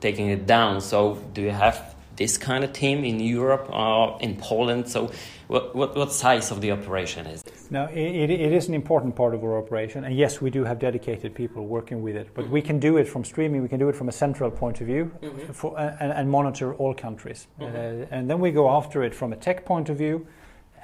taking 0.00 0.28
it 0.28 0.46
down. 0.46 0.80
So, 0.80 1.16
do 1.34 1.42
you 1.42 1.50
have 1.50 1.94
this 2.16 2.38
kind 2.38 2.64
of 2.64 2.72
team 2.72 3.04
in 3.04 3.20
Europe 3.20 3.68
or 3.72 4.18
in 4.20 4.36
Poland? 4.36 4.88
So, 4.88 5.10
what, 5.48 5.74
what, 5.74 5.96
what 5.96 6.12
size 6.12 6.50
of 6.50 6.60
the 6.60 6.72
operation 6.72 7.26
is 7.26 7.42
it? 7.42 7.52
No, 7.70 7.86
it, 7.86 8.30
it 8.30 8.52
is 8.52 8.68
an 8.68 8.74
important 8.74 9.16
part 9.16 9.34
of 9.34 9.42
our 9.42 9.58
operation, 9.58 10.04
and 10.04 10.16
yes, 10.16 10.40
we 10.40 10.50
do 10.50 10.64
have 10.64 10.78
dedicated 10.78 11.34
people 11.34 11.66
working 11.66 12.02
with 12.02 12.16
it. 12.16 12.28
But 12.34 12.44
mm-hmm. 12.44 12.54
we 12.54 12.62
can 12.62 12.78
do 12.78 12.96
it 12.96 13.08
from 13.08 13.24
streaming. 13.24 13.62
We 13.62 13.68
can 13.68 13.78
do 13.78 13.88
it 13.88 13.96
from 13.96 14.08
a 14.08 14.12
central 14.12 14.50
point 14.50 14.80
of 14.80 14.86
view, 14.86 15.10
mm-hmm. 15.20 15.52
for, 15.52 15.78
and, 15.78 16.12
and, 16.12 16.30
monitor 16.30 16.74
all 16.74 16.94
countries. 16.94 17.46
Mm-hmm. 17.60 17.76
Uh, 17.76 18.06
and 18.10 18.30
then 18.30 18.40
we 18.40 18.50
go 18.50 18.70
after 18.70 19.02
it 19.02 19.14
from 19.14 19.32
a 19.32 19.36
tech 19.36 19.64
point 19.64 19.88
of 19.88 19.98
view, 19.98 20.26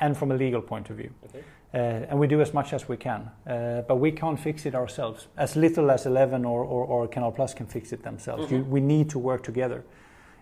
and 0.00 0.16
from 0.16 0.32
a 0.32 0.34
legal 0.34 0.60
point 0.60 0.90
of 0.90 0.96
view. 0.96 1.10
Okay. 1.26 1.44
Uh, 1.74 2.04
and 2.10 2.18
we 2.18 2.26
do 2.26 2.40
as 2.42 2.52
much 2.52 2.74
as 2.74 2.86
we 2.86 2.98
can, 2.98 3.30
uh, 3.46 3.80
but 3.88 3.96
we 3.96 4.12
can't 4.12 4.38
fix 4.38 4.66
it 4.66 4.74
ourselves. 4.74 5.28
As 5.38 5.56
little 5.56 5.90
as 5.90 6.04
Eleven 6.04 6.44
or, 6.44 6.62
or, 6.62 6.84
or 6.84 7.08
Canal 7.08 7.32
Plus 7.32 7.54
can 7.54 7.66
fix 7.66 7.92
it 7.92 8.02
themselves. 8.02 8.50
Mm-hmm. 8.52 8.70
we 8.70 8.80
need 8.80 9.08
to 9.10 9.18
work 9.18 9.42
together 9.42 9.82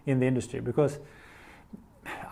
in 0.06 0.18
the 0.18 0.26
industry 0.26 0.60
because 0.60 0.98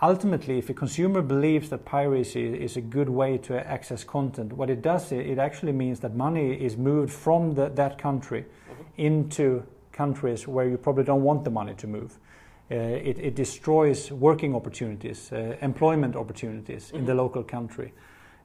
ultimately, 0.01 0.57
if 0.57 0.69
a 0.69 0.73
consumer 0.73 1.21
believes 1.21 1.69
that 1.69 1.85
piracy 1.85 2.45
is 2.45 2.75
a 2.75 2.81
good 2.81 3.09
way 3.09 3.37
to 3.37 3.65
access 3.65 4.03
content, 4.03 4.53
what 4.53 4.69
it 4.69 4.81
does, 4.81 5.11
it 5.11 5.37
actually 5.37 5.71
means 5.71 5.99
that 6.01 6.15
money 6.15 6.53
is 6.53 6.75
moved 6.75 7.13
from 7.13 7.55
the, 7.55 7.69
that 7.69 7.97
country 7.97 8.41
mm-hmm. 8.41 8.83
into 8.97 9.63
countries 9.93 10.47
where 10.47 10.67
you 10.67 10.77
probably 10.77 11.03
don't 11.03 11.23
want 11.23 11.43
the 11.43 11.49
money 11.49 11.73
to 11.75 11.87
move. 11.87 12.19
Uh, 12.71 12.75
it, 12.75 13.17
it, 13.17 13.35
destroys 13.35 14.11
working 14.11 14.55
opportunities, 14.55 15.31
uh, 15.31 15.55
employment 15.61 16.15
opportunities 16.15 16.87
mm-hmm. 16.87 16.97
in 16.97 17.05
the 17.05 17.11
mm-hmm. 17.11 17.21
local 17.21 17.43
country. 17.43 17.91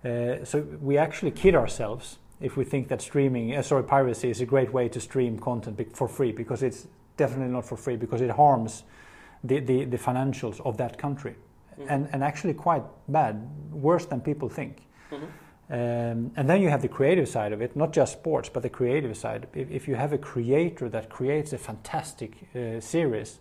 Uh, 0.05 0.45
so 0.45 0.61
we 0.81 0.99
actually 0.99 1.31
kid 1.31 1.55
ourselves 1.55 2.19
if 2.41 2.57
we 2.57 2.65
think 2.65 2.89
that 2.89 3.01
streaming, 3.01 3.55
uh, 3.55 3.63
sorry, 3.63 3.85
piracy 3.85 4.29
is 4.29 4.41
a 4.41 4.47
great 4.47 4.73
way 4.73 4.89
to 4.89 5.01
stream 5.01 5.39
content 5.39 5.81
for 5.97 6.09
free 6.09 6.33
because 6.33 6.63
it's 6.63 6.87
definitely 7.17 7.53
not 7.53 7.65
for 7.65 7.77
free 7.77 7.97
because 7.97 8.21
it 8.21 8.31
harms 8.31 8.83
the, 9.43 9.61
the, 9.61 9.85
the 9.85 9.99
financials 9.99 10.61
of 10.61 10.77
that 10.77 10.99
country. 10.99 11.37
Mm-hmm. 11.73 11.89
And, 11.89 12.09
and 12.13 12.23
actually 12.23 12.55
quite 12.55 12.83
bad, 13.09 13.49
worse 13.73 14.07
than 14.07 14.21
people 14.21 14.49
think. 14.49 14.83
Mm-hmm. 15.11 15.25
Um, 15.71 16.31
and 16.37 16.49
then 16.51 16.61
you 16.61 16.69
have 16.69 16.83
the 16.83 16.89
creative 16.89 17.29
side 17.29 17.53
of 17.53 17.63
it, 17.63 17.75
not 17.75 17.93
just 17.93 18.13
sports, 18.13 18.51
but 18.51 18.63
the 18.63 18.69
creative 18.69 19.17
side. 19.17 19.47
If, 19.55 19.71
if 19.71 19.89
you 19.89 19.95
have 19.95 20.13
a 20.13 20.19
creator 20.19 20.89
that 20.91 21.09
creates 21.09 21.53
a 21.53 21.59
fantastic 21.59 22.49
uh, 22.55 22.81
series 22.81 23.39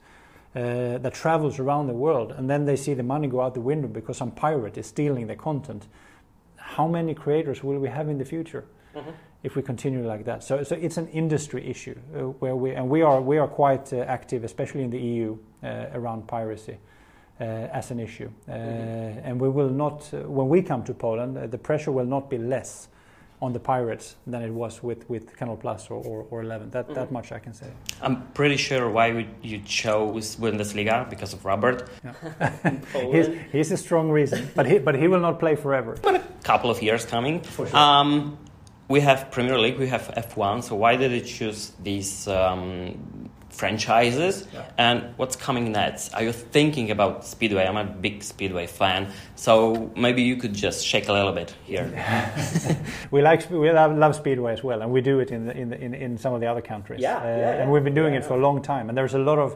uh, 0.55 0.98
that 1.00 1.13
travels 1.13 1.60
around 1.60 1.88
the 1.88 1.93
world, 1.93 2.32
and 2.32 2.50
then 2.50 2.65
they 2.65 2.77
see 2.77 2.93
the 2.93 3.03
money 3.03 3.27
go 3.27 3.41
out 3.41 3.53
the 3.53 3.62
window 3.62 3.88
because 3.88 4.17
some 4.17 4.32
pirate 4.32 4.77
is 4.77 4.88
stealing 4.88 5.27
the 5.27 5.36
content, 5.36 5.88
how 6.75 6.88
many 6.88 7.13
creators 7.13 7.63
will 7.63 7.80
we 7.80 7.89
have 7.89 8.10
in 8.10 8.18
the 8.18 8.25
future? 8.25 8.65
Mm-hmm 8.96 9.12
if 9.44 9.58
we 9.58 9.62
continue 9.62 10.06
like 10.08 10.24
that. 10.25 10.44
So, 10.44 10.63
so 10.63 10.75
it's 10.75 10.98
an 10.98 11.10
industry 11.10 11.70
issue 11.70 12.00
uh, 12.15 12.20
where 12.39 12.56
we 12.56 12.72
and 12.72 12.89
we 12.89 13.01
are 13.01 13.22
we 13.22 13.38
are 13.38 13.48
quite 13.48 13.92
uh, 13.94 13.98
active, 14.08 14.44
especially 14.44 14.84
in 14.84 14.89
the 14.89 15.00
EU, 15.00 15.38
uh, 15.63 15.88
around 15.94 16.27
piracy 16.27 16.77
uh, 17.39 17.44
as 17.44 17.92
an 17.92 18.00
issue. 18.00 18.32
Uh, 18.48 18.51
mm-hmm. 18.51 19.20
And 19.25 19.42
we 19.42 19.50
will 19.50 19.70
not 19.70 20.10
uh, 20.13 20.20
when 20.30 20.48
we 20.48 20.62
come 20.62 20.84
to 20.86 20.94
Poland, 20.94 21.51
the 21.51 21.58
pressure 21.58 21.92
will 21.92 22.06
not 22.06 22.30
be 22.30 22.38
less 22.38 22.88
on 23.43 23.51
the 23.51 23.59
pirates 23.59 24.15
than 24.25 24.41
it 24.41 24.53
was 24.62 24.81
with, 24.81 25.01
with 25.09 25.35
Canal 25.38 25.57
Plus 25.57 25.89
or, 25.89 26.01
or, 26.09 26.25
or 26.31 26.41
Eleven. 26.41 26.69
That 26.69 26.85
mm-hmm. 26.85 26.93
that 26.95 27.12
much 27.12 27.31
I 27.31 27.39
can 27.39 27.53
say. 27.53 27.67
I'm 28.01 28.17
pretty 28.39 28.57
sure 28.57 28.89
why 28.89 29.27
you 29.41 29.59
chose 29.59 30.38
Bundesliga 30.38 31.09
because 31.09 31.33
of 31.33 31.43
Robert. 31.43 31.89
Yeah. 32.03 32.71
he's, 33.12 33.27
he's 33.51 33.71
a 33.71 33.77
strong 33.77 34.09
reason, 34.09 34.50
but 34.55 34.65
he 34.65 34.79
but 34.79 34.95
he 34.95 35.07
will 35.07 35.19
not 35.19 35.39
play 35.39 35.55
forever. 35.55 35.97
But 36.01 36.15
a 36.15 36.23
couple 36.43 36.69
of 36.71 36.81
years 36.81 37.05
coming. 37.05 37.41
For 37.41 37.67
sure. 37.67 37.77
Um, 37.77 38.38
we 38.88 39.01
have 39.01 39.31
Premier 39.31 39.57
League, 39.59 39.77
we 39.77 39.88
have 39.88 40.03
F1. 40.15 40.63
So 40.63 40.75
why 40.75 40.95
did 40.95 41.12
it 41.12 41.25
choose 41.25 41.71
these 41.81 42.27
um, 42.27 43.23
franchises? 43.53 44.48
Yeah. 44.53 44.65
And 44.77 45.13
what's 45.17 45.36
coming 45.36 45.72
next? 45.72 46.13
Are 46.13 46.24
you 46.24 46.31
thinking 46.31 46.91
about 46.91 47.25
Speedway? 47.25 47.65
I'm 47.65 47.77
a 47.77 47.83
big 47.86 48.23
Speedway 48.23 48.67
fan, 48.67 49.08
so 49.36 49.91
maybe 49.95 50.23
you 50.23 50.36
could 50.38 50.54
just 50.54 50.86
shake 50.86 51.08
a 51.08 51.13
little 51.13 51.32
bit 51.32 51.56
here. 51.65 51.88
we 53.12 53.21
like 53.21 53.49
we 53.49 53.71
love, 53.71 53.95
love, 53.97 54.15
Speedway 54.15 54.54
as 54.54 54.63
well, 54.63 54.82
and 54.82 54.91
we 54.91 55.01
do 55.01 55.19
it 55.19 55.32
in 55.32 55.45
the, 55.45 55.58
in, 55.58 55.69
the, 55.69 55.80
in, 55.80 55.93
in 55.93 56.17
some 56.17 56.34
of 56.34 56.41
the 56.41 56.47
other 56.47 56.62
countries. 56.62 56.99
Yeah, 56.99 57.17
uh, 57.17 57.23
yeah 57.23 57.62
and 57.62 57.71
we've 57.71 57.84
been 57.84 57.95
doing 57.95 58.15
it 58.15 58.25
for 58.25 58.34
a 58.34 58.41
long 58.41 58.62
time, 58.62 58.89
and 58.89 58.97
there's 58.97 59.13
a 59.13 59.19
lot 59.19 59.39
of 59.39 59.56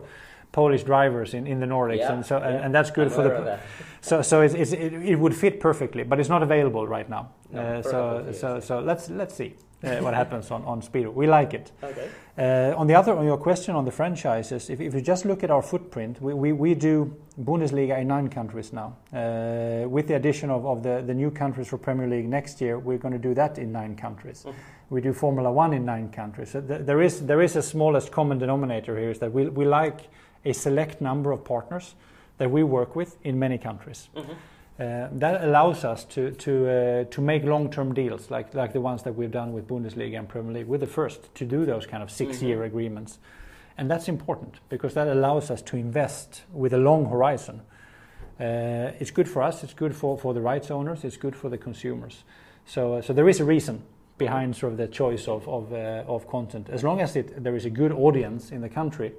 Polish 0.52 0.84
drivers 0.84 1.34
in, 1.34 1.46
in 1.48 1.60
the 1.60 1.66
Nordics, 1.66 1.98
yeah, 1.98 2.14
and 2.14 2.26
so 2.26 2.38
and, 2.38 2.56
and, 2.58 2.76
that's 2.76 2.92
good 2.92 3.08
I'm 3.08 3.14
for 3.14 3.24
the. 3.24 3.60
So 4.02 4.22
so 4.22 4.42
it's, 4.42 4.54
it's, 4.54 4.72
it, 4.72 4.94
it 4.94 5.16
would 5.16 5.36
fit 5.36 5.60
perfectly, 5.60 6.04
but 6.04 6.20
it's 6.20 6.30
not 6.30 6.42
available 6.44 6.88
right 6.88 7.10
now. 7.10 7.32
No, 7.52 7.62
uh, 7.62 7.82
so 7.82 8.32
so 8.32 8.60
so 8.60 8.80
let's 8.80 9.10
let's 9.10 9.36
see. 9.36 9.56
Uh, 9.84 9.98
what 9.98 10.16
happens 10.16 10.50
on, 10.50 10.64
on 10.66 10.82
Speedo. 10.82 11.14
We 11.14 11.28
like 11.28 11.54
it. 11.54 11.72
Okay. 11.84 12.10
Uh, 12.36 12.76
on 12.76 12.88
the 12.88 12.96
other, 12.96 13.16
on 13.16 13.26
your 13.26 13.38
question 13.38 13.76
on 13.76 13.86
the 13.86 13.92
franchises, 13.92 14.72
if, 14.72 14.82
if 14.82 14.94
you 14.96 15.02
just 15.02 15.24
look 15.24 15.44
at 15.44 15.52
our 15.52 15.62
footprint, 15.62 16.20
we, 16.20 16.34
we, 16.34 16.52
we 16.52 16.74
do 16.74 17.16
Bundesliga 17.40 18.00
in 18.00 18.08
nine 18.08 18.28
countries 18.28 18.74
now. 18.74 18.96
Uh, 19.14 19.88
with 19.88 20.08
the 20.08 20.16
addition 20.16 20.50
of, 20.50 20.66
of 20.66 20.82
the, 20.82 21.04
the 21.06 21.14
new 21.14 21.30
countries 21.30 21.68
for 21.68 21.78
Premier 21.78 22.08
League 22.08 22.28
next 22.28 22.60
year, 22.60 22.80
we're 22.80 22.98
going 22.98 23.14
to 23.14 23.20
do 23.20 23.36
that 23.36 23.60
in 23.60 23.72
nine 23.72 23.96
countries. 23.96 24.46
We 24.90 25.00
do 25.00 25.14
Formula 25.14 25.52
One 25.52 25.74
in 25.74 25.86
nine 25.86 26.10
countries. 26.10 26.52
So 26.52 26.62
th- 26.62 26.82
there 26.82 27.02
is 27.02 27.26
there 27.28 27.42
is 27.44 27.56
a 27.56 27.62
smallest 27.62 28.12
common 28.12 28.40
denominator 28.40 28.98
here 28.98 29.12
is 29.12 29.20
that 29.20 29.32
we, 29.32 29.48
we 29.48 29.66
like 29.66 30.10
a 30.44 30.54
select 30.54 31.02
number 31.02 31.32
of 31.32 31.44
partners 31.44 31.94
that 32.38 32.50
we 32.50 32.64
work 32.64 32.96
with 32.96 33.18
in 33.24 33.38
many 33.38 33.58
countries. 33.58 34.10
Mm-hmm. 34.16 34.34
Uh, 34.80 35.08
that 35.12 35.44
allows 35.44 35.84
us 35.84 36.04
to 36.04 36.30
to 36.34 36.70
uh, 36.70 37.04
to 37.06 37.20
make 37.20 37.44
long-term 37.44 37.96
deals 37.96 38.30
like 38.30 38.54
like 38.54 38.74
the 38.74 38.82
ones 38.82 39.02
that 39.02 39.16
we've 39.16 39.32
done 39.32 39.52
with 39.52 39.68
Bundesliga 39.68 40.20
and 40.20 40.30
Premier 40.30 40.54
League. 40.54 40.68
We're 40.68 40.78
the 40.78 40.86
first 40.86 41.34
to 41.34 41.46
do 41.46 41.66
those 41.66 41.88
kind 41.88 42.04
of 42.04 42.12
six-year 42.12 42.58
mm-hmm. 42.58 42.66
agreements, 42.66 43.18
and 43.76 43.90
that's 43.90 44.08
important 44.08 44.60
because 44.70 44.94
that 44.94 45.08
allows 45.08 45.50
us 45.50 45.64
to 45.64 45.78
invest 45.78 46.44
with 46.54 46.74
a 46.74 46.78
long 46.78 47.10
horizon. 47.10 47.62
Uh, 48.40 48.92
it's 49.00 49.10
good 49.10 49.28
for 49.28 49.42
us. 49.42 49.64
It's 49.64 49.74
good 49.74 49.96
for, 49.96 50.16
for 50.16 50.36
the 50.36 50.42
rights 50.42 50.70
owners. 50.70 51.04
It's 51.04 51.18
good 51.18 51.36
for 51.36 51.50
the 51.50 51.58
consumers. 51.58 52.24
So 52.66 52.94
uh, 52.94 53.02
so 53.02 53.14
there 53.14 53.28
is 53.28 53.40
a 53.40 53.46
reason 53.46 53.82
behind 54.20 54.56
sort 54.56 54.74
of 54.74 54.78
the 54.78 54.88
choice 54.88 55.28
of 55.28 55.48
of, 55.48 55.74
uh, 55.74 56.04
of 56.06 56.28
content. 56.28 56.70
As 56.70 56.84
long 56.84 57.02
as 57.02 57.16
it, 57.16 57.44
there 57.44 57.56
is 57.56 57.66
a 57.66 57.72
good 57.72 57.92
audience 57.92 58.52
in 58.52 58.62
the 58.62 58.70
country, 58.70 59.14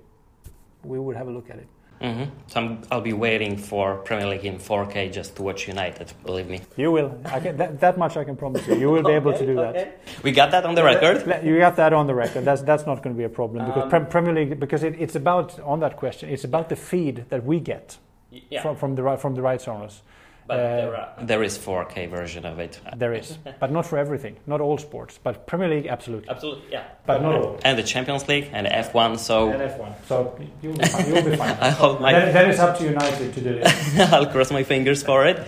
we 0.84 1.00
would 1.00 1.16
have 1.16 1.26
a 1.26 1.32
look 1.32 1.50
at 1.50 1.56
it. 1.56 1.66
Mm-hmm. 2.00 2.24
So 2.46 2.78
i 2.90 2.94
will 2.94 3.02
be 3.02 3.12
waiting 3.12 3.56
for 3.56 3.96
Premier 3.96 4.28
League 4.28 4.44
in 4.44 4.58
4K 4.58 5.12
just 5.12 5.34
to 5.36 5.42
watch 5.42 5.66
United. 5.66 6.12
Believe 6.24 6.48
me. 6.48 6.60
You 6.76 6.92
will. 6.92 7.10
Can, 7.24 7.56
that, 7.56 7.80
that, 7.80 7.98
much 7.98 8.16
I 8.16 8.24
can 8.24 8.36
promise 8.36 8.66
you. 8.68 8.76
You 8.76 8.90
will 8.90 9.02
be 9.02 9.12
able 9.12 9.32
to 9.32 9.44
do 9.44 9.58
okay. 9.58 9.92
that. 10.06 10.22
We 10.22 10.30
got 10.30 10.50
that 10.52 10.64
on 10.64 10.74
the 10.74 10.84
record. 10.84 11.26
You 11.44 11.58
got 11.58 11.76
that 11.76 11.92
on 11.92 12.06
the 12.06 12.14
record. 12.14 12.44
That's 12.44 12.62
that's 12.62 12.86
not 12.86 13.02
going 13.02 13.14
to 13.14 13.18
be 13.18 13.24
a 13.24 13.28
problem 13.28 13.66
because 13.66 13.92
um, 13.92 14.06
Premier 14.06 14.32
League 14.32 14.60
because 14.60 14.84
it, 14.84 14.94
it's 14.98 15.16
about 15.16 15.58
on 15.60 15.80
that 15.80 15.96
question. 15.96 16.30
It's 16.30 16.44
about 16.44 16.68
the 16.68 16.76
feed 16.76 17.24
that 17.30 17.44
we 17.44 17.58
get 17.58 17.98
yeah. 18.30 18.62
from 18.62 18.76
from 18.76 18.94
the 18.94 19.16
from 19.16 19.34
the 19.34 19.42
rights 19.42 19.66
owners. 19.66 20.02
But 20.48 20.60
uh, 20.60 20.62
there, 20.62 20.96
are, 20.96 21.24
there 21.26 21.42
is 21.42 21.58
4K 21.58 22.08
version 22.08 22.46
of 22.46 22.58
it. 22.58 22.80
There 22.96 23.12
is, 23.12 23.36
but 23.60 23.70
not 23.70 23.84
for 23.84 23.98
everything. 23.98 24.36
Not 24.46 24.62
all 24.62 24.78
sports, 24.78 25.20
but 25.22 25.46
Premier 25.46 25.68
League 25.68 25.86
absolutely. 25.86 26.30
Absolutely, 26.30 26.72
yeah. 26.72 26.84
But 27.04 27.20
not 27.20 27.34
all. 27.34 27.60
And 27.66 27.78
the 27.78 27.82
Champions 27.82 28.26
League 28.28 28.48
and 28.50 28.66
F1. 28.66 29.18
So 29.18 29.50
and 29.50 29.60
F1. 29.60 29.94
So 30.06 30.40
you'll 30.62 30.72
be 30.72 30.86
fine. 30.86 31.06
You'll 31.06 31.22
be 31.22 31.36
fine. 31.36 31.50
I 31.60 31.68
hope 31.68 32.00
my. 32.00 32.12
Then, 32.12 32.32
then 32.32 32.50
it's 32.50 32.60
up 32.60 32.78
to 32.78 32.84
United 32.84 33.34
to 33.34 33.40
do 33.42 33.60
it. 33.62 33.68
I'll 34.12 34.24
cross 34.24 34.50
my 34.50 34.62
fingers 34.62 35.02
for 35.02 35.26
it. 35.26 35.46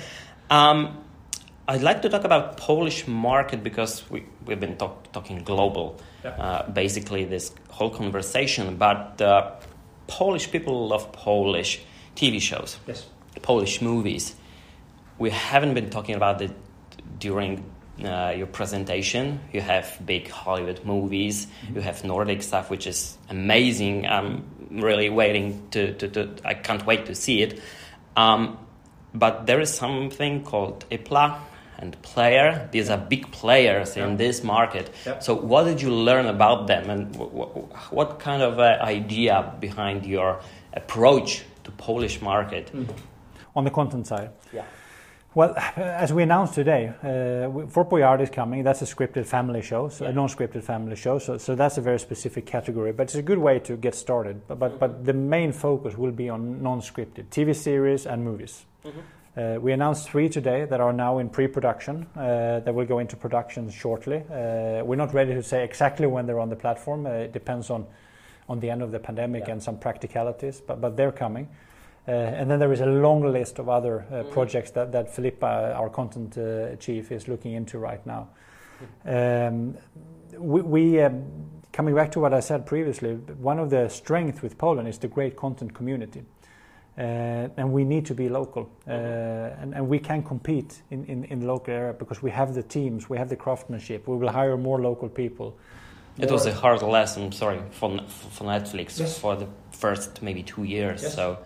Um, 0.51 1.03
I'd 1.67 1.81
like 1.81 2.03
to 2.03 2.11
talk 2.11 2.25
about 2.25 2.59
Polish 2.59 3.07
market 3.07 3.63
because 3.63 4.05
we, 4.11 4.27
we've 4.45 4.61
been 4.61 4.77
talk, 4.77 5.11
talking 5.13 5.45
global, 5.45 5.99
yeah. 6.23 6.31
uh, 6.31 6.71
basically 6.71 7.25
this 7.25 7.55
whole 7.71 7.91
conversation. 7.91 8.77
But 8.77 9.23
uh, 9.23 9.53
Polish 10.09 10.51
people 10.51 10.89
love 10.89 11.11
Polish 11.13 11.81
TV 12.17 12.39
shows, 12.39 12.77
yes, 12.87 13.07
Polish 13.41 13.81
movies 13.81 14.35
we 15.21 15.31
haven't 15.31 15.75
been 15.75 15.91
talking 15.91 16.17
about 16.17 16.41
it 16.41 16.51
during 17.19 17.63
uh, 18.03 18.33
your 18.35 18.47
presentation. 18.47 19.39
You 19.53 19.61
have 19.61 20.01
big 20.05 20.29
Hollywood 20.29 20.85
movies, 20.85 21.47
mm-hmm. 21.47 21.77
you 21.77 21.81
have 21.83 22.03
Nordic 22.03 22.43
stuff, 22.43 22.71
which 22.71 22.87
is 22.87 23.19
amazing. 23.29 24.07
I'm 24.07 24.45
really 24.71 25.11
waiting 25.11 25.69
to, 25.73 25.93
to, 25.95 26.09
to 26.09 26.31
I 26.45 26.55
can't 26.55 26.85
wait 26.87 27.07
to 27.07 27.15
see 27.15 27.43
it. 27.43 27.61
Um, 28.17 28.59
but 29.15 29.47
there 29.47 29.61
is 29.61 29.73
something 29.73 30.43
called 30.43 30.89
Ipla 30.91 31.39
and 31.79 32.01
Player. 32.01 32.69
These 32.73 32.89
are 32.89 32.97
big 32.97 33.31
players 33.31 33.97
in 33.97 34.17
this 34.17 34.43
market. 34.43 34.91
So, 35.21 35.35
what 35.35 35.65
did 35.65 35.83
you 35.83 35.91
learn 35.91 36.27
about 36.27 36.67
them, 36.67 36.89
and 36.89 37.13
w- 37.13 37.31
w- 37.31 37.69
what 37.91 38.21
kind 38.21 38.43
of 38.43 38.59
uh, 38.59 38.79
idea 38.81 39.55
behind 39.59 40.07
your 40.07 40.41
approach 40.73 41.43
to 41.65 41.71
Polish 41.73 42.23
market? 42.23 42.67
Mm-hmm. 42.73 42.93
On 43.57 43.65
the 43.65 43.71
content 43.71 44.07
side, 44.07 44.31
yeah. 44.53 44.65
Well, 45.35 45.55
as 45.77 46.13
we 46.13 46.23
announced 46.23 46.55
today, 46.55 46.93
uh, 47.03 47.67
Fort 47.69 47.89
Boyard 47.89 48.21
is 48.21 48.31
coming. 48.31 48.65
That's 48.65 48.83
a 48.83 48.85
scripted 48.85 49.27
family 49.27 49.63
show, 49.63 49.89
so 49.89 50.05
yeah. 50.05 50.11
a 50.11 50.13
non-scripted 50.13 50.63
family 50.63 50.97
show. 50.97 51.19
So, 51.19 51.39
so 51.39 51.55
that's 51.55 51.79
a 51.79 51.81
very 51.81 52.01
specific 52.01 52.47
category, 52.47 52.93
but 52.93 53.05
it's 53.05 53.15
a 53.15 53.23
good 53.23 53.39
way 53.39 53.59
to 53.61 53.77
get 53.77 53.95
started. 53.95 54.47
But, 54.49 54.59
but, 54.59 54.81
but 54.81 55.05
the 55.05 55.13
main 55.13 55.53
focus 55.53 55.97
will 55.97 56.13
be 56.13 56.29
on 56.29 56.63
non-scripted 56.63 57.27
TV 57.31 57.55
series 57.55 58.07
and 58.07 58.25
movies. 58.25 58.65
Mm-hmm. 58.85 59.01
Uh, 59.37 59.55
we 59.61 59.73
announced 59.73 60.11
three 60.11 60.29
today 60.29 60.65
that 60.65 60.81
are 60.81 60.93
now 60.93 61.19
in 61.19 61.29
pre-production. 61.29 62.05
Uh, 62.17 62.59
that 62.61 62.75
will 62.75 62.85
go 62.85 62.99
into 62.99 63.17
production 63.17 63.71
shortly. 63.71 64.25
Uh, 64.29 64.83
we're 64.85 64.97
not 64.97 65.15
ready 65.15 65.33
to 65.35 65.43
say 65.43 65.63
exactly 65.63 66.09
when 66.09 66.27
they're 66.27 66.41
on 66.41 66.51
the 66.51 66.57
platform. 66.57 67.07
Uh, 67.07 67.11
it 67.11 67.33
depends 67.33 67.71
on 67.71 67.87
on 68.49 68.59
the 68.59 68.69
end 68.69 68.83
of 68.83 68.91
the 68.91 68.99
pandemic 68.99 69.45
yeah. 69.45 69.53
and 69.53 69.63
some 69.63 69.79
practicalities, 69.79 70.61
but 70.61 70.81
but 70.81 70.97
they're 70.97 71.13
coming. 71.13 71.49
Uh, 72.09 72.13
and 72.13 72.51
then 72.51 72.59
there 72.59 72.73
is 72.73 72.81
a 72.81 72.87
long 72.87 73.23
list 73.31 73.59
of 73.59 73.69
other 73.69 74.01
uh, 74.01 74.15
mm-hmm. 74.15 74.33
projects 74.33 74.71
that 74.73 74.91
that 74.93 75.15
Filippa, 75.15 75.75
our 75.77 75.91
content 75.91 76.81
chief, 76.81 77.13
is 77.13 77.29
looking 77.29 77.53
into 77.53 77.79
right 77.79 78.05
now. 78.07 78.29
Um, 79.05 79.77
we, 80.39 80.63
we 80.63 81.01
um, 81.03 81.25
coming 81.73 81.95
back 81.95 82.11
to 82.13 82.21
what 82.21 82.33
I 82.33 82.41
said 82.41 82.67
previously, 82.67 83.15
one 83.15 83.59
of 83.59 83.71
the 83.71 83.89
strengths 83.89 84.43
with 84.43 84.59
Poland 84.59 84.89
is 84.89 84.99
the 84.99 85.09
great 85.09 85.37
content 85.37 85.75
community. 85.75 86.23
Uh, 86.99 87.49
and 87.57 87.73
we 87.73 87.85
need 87.85 88.05
to 88.05 88.15
be 88.15 88.29
local, 88.29 88.69
uh, 88.87 88.91
and, 88.91 89.75
and, 89.75 89.89
we 89.89 89.99
can 89.99 90.23
compete 90.23 90.83
in, 90.91 91.05
in, 91.07 91.25
in, 91.25 91.41
the 91.41 91.47
local 91.47 91.73
area 91.73 91.95
because 91.95 92.21
we 92.21 92.31
have 92.31 92.53
the 92.53 92.65
teams, 92.65 93.09
we 93.09 93.17
have 93.17 93.29
the 93.29 93.37
craftsmanship, 93.37 94.07
we 94.07 94.17
will 94.17 94.29
hire 94.29 94.57
more 94.57 94.79
local 94.79 95.09
people. 95.09 95.57
It 96.19 96.31
was 96.31 96.45
a 96.45 96.53
hard 96.53 96.83
lesson, 96.83 97.33
sorry, 97.33 97.61
for, 97.71 98.01
for 98.09 98.45
Netflix 98.45 98.99
yes. 98.99 99.19
for 99.19 99.37
the 99.37 99.47
first 99.71 100.21
maybe 100.21 100.43
two 100.43 100.65
years. 100.65 101.03
Yes. 101.03 101.15
So. 101.15 101.39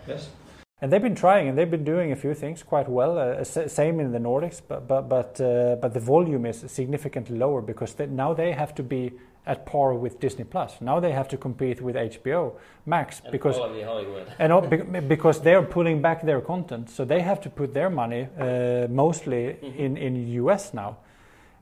And 0.85 0.93
they've 0.93 1.01
been 1.01 1.15
trying, 1.15 1.47
and 1.47 1.57
they've 1.57 1.71
been 1.71 1.83
doing 1.83 2.11
a 2.11 2.15
few 2.15 2.35
things 2.35 2.61
quite 2.61 2.87
well. 2.87 3.17
Uh, 3.17 3.43
same 3.43 3.99
in 3.99 4.11
the 4.11 4.19
Nordics, 4.19 4.61
but 4.67 4.87
but 4.87 5.09
but 5.09 5.41
uh, 5.41 5.77
but 5.81 5.95
the 5.95 5.99
volume 5.99 6.45
is 6.45 6.63
significantly 6.67 7.35
lower 7.35 7.63
because 7.63 7.95
they, 7.95 8.05
now 8.05 8.35
they 8.35 8.51
have 8.51 8.75
to 8.75 8.83
be 8.83 9.11
at 9.47 9.65
par 9.65 9.95
with 9.95 10.19
Disney 10.19 10.43
Plus. 10.43 10.79
Now 10.81 10.99
they 10.99 11.11
have 11.11 11.27
to 11.29 11.37
compete 11.37 11.81
with 11.81 11.95
HBO 11.95 12.53
Max 12.85 13.19
and 13.23 13.31
because 13.31 13.57
Hollywood. 13.57 14.27
and 14.37 15.09
because 15.09 15.41
they 15.41 15.55
are 15.55 15.63
pulling 15.63 16.03
back 16.03 16.21
their 16.21 16.39
content, 16.39 16.91
so 16.91 17.03
they 17.03 17.21
have 17.21 17.41
to 17.41 17.49
put 17.49 17.73
their 17.73 17.89
money 17.89 18.27
uh, 18.37 18.87
mostly 18.87 19.43
mm-hmm. 19.43 19.83
in 19.83 19.97
in 19.97 20.27
US 20.43 20.71
now, 20.71 20.97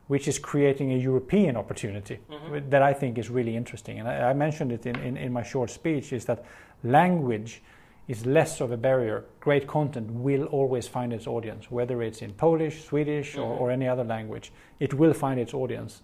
which 0.08 0.28
is 0.28 0.38
creating 0.38 0.92
a 0.92 0.98
European 0.98 1.56
opportunity 1.56 2.18
mm-hmm. 2.30 2.68
that 2.68 2.82
I 2.82 2.92
think 2.92 3.16
is 3.16 3.30
really 3.30 3.56
interesting. 3.56 4.00
And 4.00 4.06
I, 4.08 4.30
I 4.30 4.34
mentioned 4.34 4.70
it 4.70 4.84
in, 4.84 4.96
in, 4.96 5.16
in 5.16 5.32
my 5.32 5.42
short 5.42 5.70
speech 5.70 6.12
is 6.12 6.24
that 6.24 6.44
language 6.82 7.62
is 8.08 8.26
less 8.26 8.60
of 8.60 8.70
a 8.70 8.76
barrier. 8.76 9.24
Great 9.40 9.66
content 9.66 10.10
will 10.10 10.44
always 10.46 10.86
find 10.86 11.12
its 11.12 11.26
audience, 11.26 11.70
whether 11.70 12.02
it's 12.02 12.20
in 12.22 12.32
Polish, 12.32 12.84
Swedish, 12.84 13.32
mm-hmm. 13.32 13.42
or, 13.42 13.58
or, 13.58 13.70
any 13.70 13.88
other 13.88 14.04
language. 14.04 14.52
It 14.78 14.92
will 14.94 15.14
find 15.14 15.40
its 15.40 15.54
audience. 15.54 16.02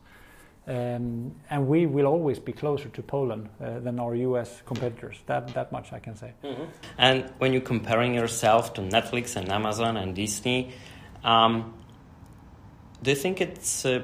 Um, 0.66 1.34
and 1.48 1.66
we 1.66 1.86
will 1.86 2.06
always 2.06 2.38
be 2.38 2.52
closer 2.52 2.88
to 2.90 3.02
Poland 3.02 3.48
uh, 3.60 3.80
than 3.80 3.98
our 3.98 4.14
US 4.14 4.62
competitors. 4.64 5.18
That, 5.26 5.48
that 5.54 5.72
much 5.72 5.92
I 5.92 5.98
can 5.98 6.16
say. 6.16 6.32
Mm-hmm. 6.44 6.64
And 6.98 7.32
when 7.38 7.52
you're 7.52 7.62
comparing 7.62 8.14
yourself 8.14 8.74
to 8.74 8.82
Netflix 8.82 9.36
and 9.36 9.50
Amazon 9.50 9.96
and 9.96 10.14
Disney, 10.14 10.72
um, 11.24 11.74
do 13.02 13.10
you 13.10 13.16
think 13.16 13.40
it's 13.40 13.84
uh, 13.84 14.02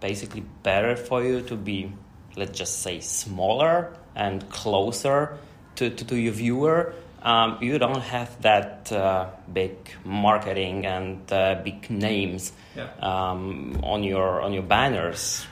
basically 0.00 0.44
better 0.62 0.96
for 0.96 1.22
you 1.22 1.42
to 1.42 1.56
be, 1.56 1.92
let's 2.36 2.56
just 2.56 2.82
say, 2.82 3.00
smaller 3.00 3.96
and 4.14 4.48
closer 4.50 5.38
to, 5.76 5.90
to, 5.90 6.04
to 6.04 6.16
your 6.16 6.32
viewer? 6.32 6.94
Um, 7.22 7.58
you 7.60 7.78
don't 7.78 8.02
have 8.02 8.42
that 8.42 8.92
uh, 8.92 9.30
big 9.52 9.76
marketing 10.04 10.86
and 10.86 11.32
uh, 11.32 11.60
big 11.64 11.90
names 11.90 12.52
yeah. 12.76 12.88
um, 13.00 13.80
on 13.82 14.04
your 14.04 14.42
on 14.42 14.52
your 14.52 14.62
banners 14.62 15.46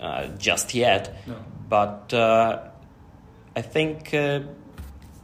uh, 0.00 0.26
just 0.38 0.74
yet. 0.74 1.16
No. 1.26 1.36
But 1.68 2.12
uh, 2.12 2.68
I 3.54 3.62
think 3.62 4.12
uh, 4.12 4.40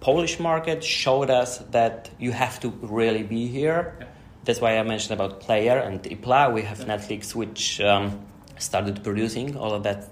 Polish 0.01 0.39
market 0.39 0.85
showed 0.85 1.31
us 1.31 1.59
that 1.71 2.11
you 2.19 2.33
have 2.33 2.61
to 2.61 2.71
really 2.83 3.23
be 3.23 3.49
here. 3.49 3.97
Yeah. 3.99 4.07
That's 4.45 4.61
why 4.61 4.79
I 4.79 4.83
mentioned 4.83 5.21
about 5.21 5.41
Player 5.41 5.79
and 5.79 6.03
Ipla. 6.03 6.53
We 6.53 6.63
have 6.63 6.81
yeah. 6.81 6.97
Netflix, 6.97 7.35
which 7.35 7.81
um, 7.81 8.21
started 8.59 9.03
producing 9.03 9.57
all 9.57 9.75
of 9.75 9.83
that 9.83 10.09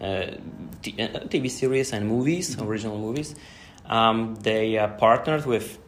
uh, 0.00 0.36
t- 0.82 0.92
TV 0.92 1.50
series 1.50 1.92
and 1.92 2.06
movies, 2.06 2.56
mm-hmm. 2.56 2.68
original 2.68 2.98
movies. 2.98 3.34
Um, 3.90 4.36
they 4.36 4.78
are 4.78 4.88
partnered 4.88 5.44
with 5.44 5.78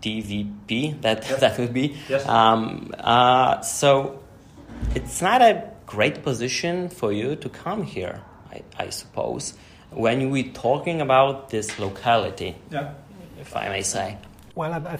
TVP. 0.00 1.02
That 1.02 1.26
yes. 1.28 1.40
that 1.44 1.58
would 1.58 1.74
be. 1.74 1.96
Yes. 2.08 2.26
Um, 2.26 2.94
uh, 2.98 3.60
so 3.60 4.22
it's 4.94 5.20
not 5.20 5.42
a 5.42 5.70
great 5.86 6.22
position 6.22 6.88
for 6.88 7.12
you 7.12 7.36
to 7.36 7.48
come 7.48 7.82
here, 7.82 8.22
I, 8.52 8.62
I 8.78 8.90
suppose, 8.90 9.54
when 9.90 10.30
we're 10.30 10.52
talking 10.52 11.00
about 11.00 11.50
this 11.50 11.78
locality, 11.78 12.56
yeah. 12.70 12.94
if 13.40 13.56
I 13.56 13.68
may 13.68 13.82
say. 13.82 14.16
Well, 14.54 14.72
I, 14.72 14.98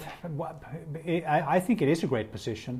I, 1.07 1.55
I, 1.55 1.59
think 1.59 1.81
it 1.81 1.89
is 1.89 2.03
a 2.03 2.07
great 2.07 2.31
position 2.31 2.77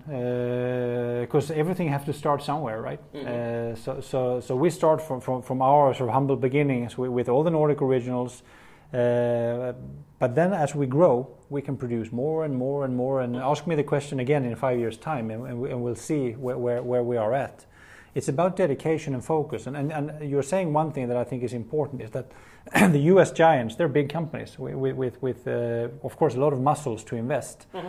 because 1.22 1.52
uh, 1.52 1.54
everything 1.54 1.90
has 1.90 2.04
to 2.06 2.14
start 2.14 2.44
somewhere, 2.44 2.82
right? 2.82 3.00
Mm-hmm. 3.14 3.28
Uh, 3.28 3.76
so, 3.76 4.02
so, 4.02 4.40
so 4.40 4.56
we 4.56 4.70
start 4.70 5.02
from, 5.02 5.22
from, 5.22 5.42
from 5.42 5.62
our 5.62 5.94
sort 5.94 6.10
of 6.10 6.14
humble 6.14 6.38
beginnings 6.38 6.98
with, 6.98 7.12
with 7.12 7.30
all 7.30 7.44
the 7.44 7.52
Nordic 7.52 7.82
originals, 7.82 8.42
uh, 8.42 8.61
but 8.92 10.36
then 10.36 10.54
as 10.54 10.76
we 10.76 10.86
grow, 10.86 11.30
we 11.50 11.62
can 11.62 11.78
produce 11.78 12.12
more 12.12 12.46
and 12.46 12.56
more 12.56 12.86
and 12.86 12.96
more. 12.96 13.22
And 13.22 13.36
ask 13.36 13.68
me 13.68 13.76
the 13.76 13.84
question 13.84 14.20
again 14.20 14.46
in 14.46 14.56
five 14.56 14.80
years' 14.80 14.98
time, 14.98 15.32
and, 15.32 15.48
and, 15.48 15.62
we, 15.62 15.70
and 15.72 15.82
we'll 15.82 15.96
see 15.96 16.32
where, 16.32 16.58
where, 16.58 16.82
where 16.82 17.04
we 17.04 17.18
are 17.18 17.34
at 17.34 17.66
it's 18.14 18.28
about 18.28 18.56
dedication 18.56 19.14
and 19.14 19.24
focus. 19.24 19.68
And, 19.68 20.14
you're 20.22 20.44
saying 20.44 20.74
one 20.74 20.92
thing 20.92 21.08
that 21.08 21.18
I 21.18 21.24
think 21.24 21.44
is 21.44 21.54
important 21.54 22.02
is 22.02 22.12
that 22.12 22.32
the 22.92 23.00
US 23.14 23.32
giants, 23.32 23.76
they're 23.76 23.88
big 23.88 24.10
companies 24.10 24.60
with, 24.60 24.96
with, 24.96 25.22
with 25.22 25.48
uh, 25.48 25.88
of 26.04 26.18
course, 26.18 26.36
a 26.36 26.40
lot 26.40 26.54
of 26.54 26.60
muscles 26.60 27.04
to 27.06 27.16
invest. 27.16 27.68
Mm-hmm. 27.74 27.88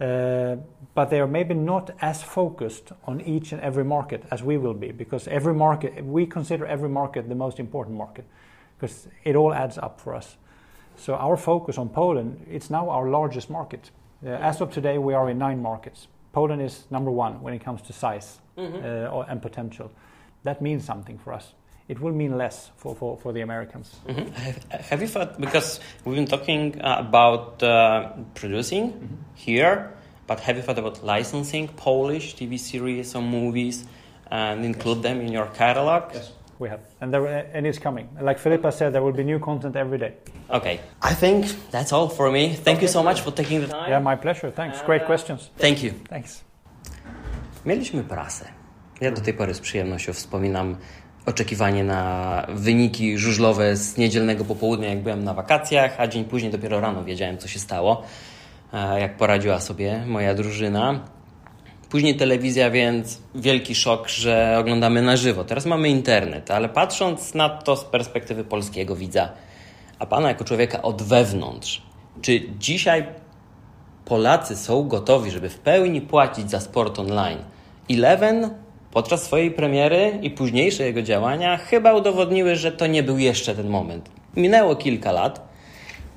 Uh, 0.00 0.56
but 0.94 1.10
they 1.10 1.20
are 1.20 1.26
maybe 1.26 1.52
not 1.52 1.90
as 2.00 2.22
focused 2.22 2.90
on 3.04 3.20
each 3.20 3.52
and 3.52 3.60
every 3.60 3.84
market 3.84 4.24
as 4.30 4.42
we 4.42 4.56
will 4.56 4.72
be 4.72 4.92
because 4.92 5.28
every 5.28 5.52
market, 5.52 6.02
we 6.04 6.24
consider 6.24 6.64
every 6.64 6.88
market 6.88 7.28
the 7.28 7.34
most 7.34 7.60
important 7.60 7.96
market 7.98 8.24
because 8.80 9.08
it 9.24 9.36
all 9.36 9.52
adds 9.52 9.76
up 9.78 10.00
for 10.00 10.14
us. 10.14 10.36
So 10.96 11.14
our 11.14 11.36
focus 11.36 11.78
on 11.78 11.88
Poland, 11.90 12.46
it's 12.50 12.70
now 12.70 12.88
our 12.88 13.08
largest 13.08 13.50
market. 13.50 13.90
Uh, 14.24 14.30
as 14.30 14.60
of 14.60 14.70
today, 14.70 14.98
we 14.98 15.14
are 15.14 15.30
in 15.30 15.38
nine 15.38 15.62
markets. 15.62 16.08
Poland 16.32 16.62
is 16.62 16.84
number 16.90 17.10
one 17.10 17.42
when 17.42 17.54
it 17.54 17.64
comes 17.64 17.82
to 17.82 17.92
size 17.92 18.38
mm-hmm. 18.56 18.76
uh, 18.76 19.22
and 19.22 19.42
potential. 19.42 19.90
That 20.44 20.62
means 20.62 20.84
something 20.84 21.18
for 21.18 21.32
us. 21.32 21.54
It 21.88 22.00
will 22.00 22.12
mean 22.12 22.38
less 22.38 22.70
for, 22.76 22.94
for, 22.94 23.18
for 23.18 23.32
the 23.32 23.40
Americans. 23.40 23.96
Mm-hmm. 24.06 24.70
Have, 24.70 25.00
you 25.00 25.08
thought, 25.08 25.40
because 25.40 25.80
we've 26.04 26.14
been 26.14 26.26
talking 26.26 26.80
uh, 26.80 26.96
about 27.00 27.62
uh, 27.62 28.12
producing 28.34 28.92
mm-hmm. 28.92 29.14
here, 29.34 29.92
but 30.26 30.40
have 30.40 30.56
you 30.56 30.62
thought 30.62 30.78
about 30.78 31.04
licensing 31.04 31.66
Polish 31.68 32.36
TV 32.36 32.58
series 32.58 33.14
or 33.16 33.22
movies 33.22 33.84
and 34.30 34.64
include 34.64 34.98
yes. 34.98 35.02
them 35.02 35.20
in 35.20 35.32
your 35.32 35.46
catalog? 35.46 36.14
Yes 36.14 36.32
we 36.60 36.68
have, 36.68 36.80
and 37.00 37.12
there 37.12 37.26
and 37.54 37.66
it's 37.66 37.78
coming. 37.78 38.08
Like 38.20 38.38
Filippa 38.38 38.72
said, 38.72 38.92
there 38.92 39.02
will 39.02 39.16
be 39.16 39.24
new 39.24 39.38
content 39.38 39.76
every 39.76 39.98
day. 39.98 40.12
Okay, 40.50 40.78
I 41.02 41.14
think 41.14 41.46
that's 41.70 41.92
all 41.92 42.08
for 42.08 42.30
me. 42.30 42.54
Thank 42.54 42.76
okay. 42.76 42.82
you 42.82 42.88
so 42.88 43.02
much 43.02 43.20
for 43.22 43.32
taking 43.32 43.60
the 43.60 43.66
time. 43.66 43.90
Yeah, 43.90 43.98
my 43.98 44.16
pleasure. 44.16 44.50
Thanks. 44.50 44.82
Great 44.82 45.06
questions. 45.06 45.50
Thank 45.58 45.82
you. 45.82 45.92
Thanks. 46.08 46.44
Mieliśmy 47.66 48.04
prasę. 48.04 48.44
Ja 49.00 49.10
do 49.10 49.20
tej 49.20 49.34
pory 49.34 49.54
z 49.54 49.60
przyjemnością 49.60 50.12
wspominam 50.12 50.76
oczekiwanie 51.26 51.84
na 51.84 52.46
wyniki 52.48 53.18
żużlowe 53.18 53.76
z 53.76 53.96
niedzielnego 53.96 54.44
popołudnia, 54.44 54.88
jak 54.88 55.02
byłem 55.02 55.24
na 55.24 55.34
wakacjach, 55.34 55.94
a 55.98 56.06
dzień 56.06 56.24
później 56.24 56.52
dopiero 56.52 56.80
rano 56.80 57.04
wiedziałem, 57.04 57.38
co 57.38 57.48
się 57.48 57.58
stało, 57.58 58.02
e, 58.72 59.00
jak 59.00 59.16
poradziła 59.16 59.60
sobie 59.60 60.02
moja 60.06 60.34
drużyna. 60.34 61.00
Później 61.90 62.16
telewizja, 62.16 62.70
więc 62.70 63.18
wielki 63.34 63.74
szok, 63.74 64.08
że 64.08 64.56
oglądamy 64.60 65.02
na 65.02 65.16
żywo. 65.16 65.44
Teraz 65.44 65.66
mamy 65.66 65.88
internet, 65.88 66.50
ale 66.50 66.68
patrząc 66.68 67.34
na 67.34 67.48
to 67.48 67.76
z 67.76 67.84
perspektywy 67.84 68.44
polskiego 68.44 68.96
widza, 68.96 69.28
a 69.98 70.06
pana 70.06 70.28
jako 70.28 70.44
człowieka 70.44 70.82
od 70.82 71.02
wewnątrz, 71.02 71.82
czy 72.22 72.42
dzisiaj 72.58 73.04
Polacy 74.04 74.56
są 74.56 74.88
gotowi, 74.88 75.30
żeby 75.30 75.48
w 75.48 75.58
pełni 75.58 76.00
płacić 76.00 76.50
za 76.50 76.60
sport 76.60 76.98
online? 76.98 77.38
Eleven 77.90 78.50
podczas 78.92 79.22
swojej 79.22 79.50
premiery 79.50 80.18
i 80.22 80.30
późniejsze 80.30 80.84
jego 80.84 81.02
działania 81.02 81.56
chyba 81.56 81.94
udowodniły, 81.94 82.56
że 82.56 82.72
to 82.72 82.86
nie 82.86 83.02
był 83.02 83.18
jeszcze 83.18 83.54
ten 83.54 83.68
moment. 83.68 84.10
Minęło 84.36 84.76
kilka 84.76 85.12
lat, 85.12 85.48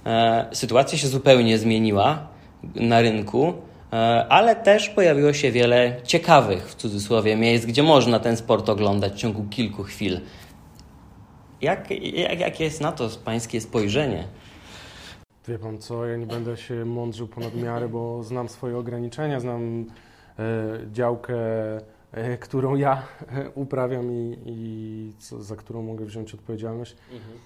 e, 0.05 0.45
sytuacja 0.51 0.97
się 0.97 1.07
zupełnie 1.07 1.57
zmieniła 1.57 2.27
na 2.75 3.01
rynku. 3.01 3.53
E, 3.93 4.25
ale 4.29 4.55
też 4.55 4.89
pojawiło 4.89 5.33
się 5.33 5.51
wiele 5.51 6.01
ciekawych, 6.03 6.69
w 6.69 6.75
cudzysłowie, 6.75 7.35
miejsc, 7.35 7.65
gdzie 7.65 7.83
można 7.83 8.19
ten 8.19 8.37
sport 8.37 8.69
oglądać 8.69 9.13
w 9.13 9.15
ciągu 9.15 9.43
kilku 9.43 9.83
chwil. 9.83 10.19
Jak, 11.61 11.91
jak, 11.91 12.39
jakie 12.39 12.63
jest 12.63 12.81
na 12.81 12.91
to 12.91 13.09
pańskie 13.25 13.61
spojrzenie? 13.61 14.27
Wie 15.47 15.59
pan 15.59 15.77
co, 15.77 16.05
ja 16.05 16.17
nie 16.17 16.25
będę 16.25 16.57
się 16.57 16.85
mądrzył 16.85 17.27
ponad 17.27 17.55
miarę, 17.55 17.89
bo 17.89 18.23
znam 18.23 18.49
swoje 18.49 18.77
ograniczenia, 18.77 19.39
znam 19.39 19.85
e, 20.39 20.43
działkę, 20.91 21.35
e, 22.11 22.37
którą 22.37 22.75
ja 22.75 23.03
uprawiam 23.55 24.11
i, 24.11 24.37
i 24.45 25.13
co, 25.19 25.43
za 25.43 25.55
którą 25.55 25.81
mogę 25.81 26.05
wziąć 26.05 26.33
odpowiedzialność. 26.33 26.95
Mhm. 27.11 27.39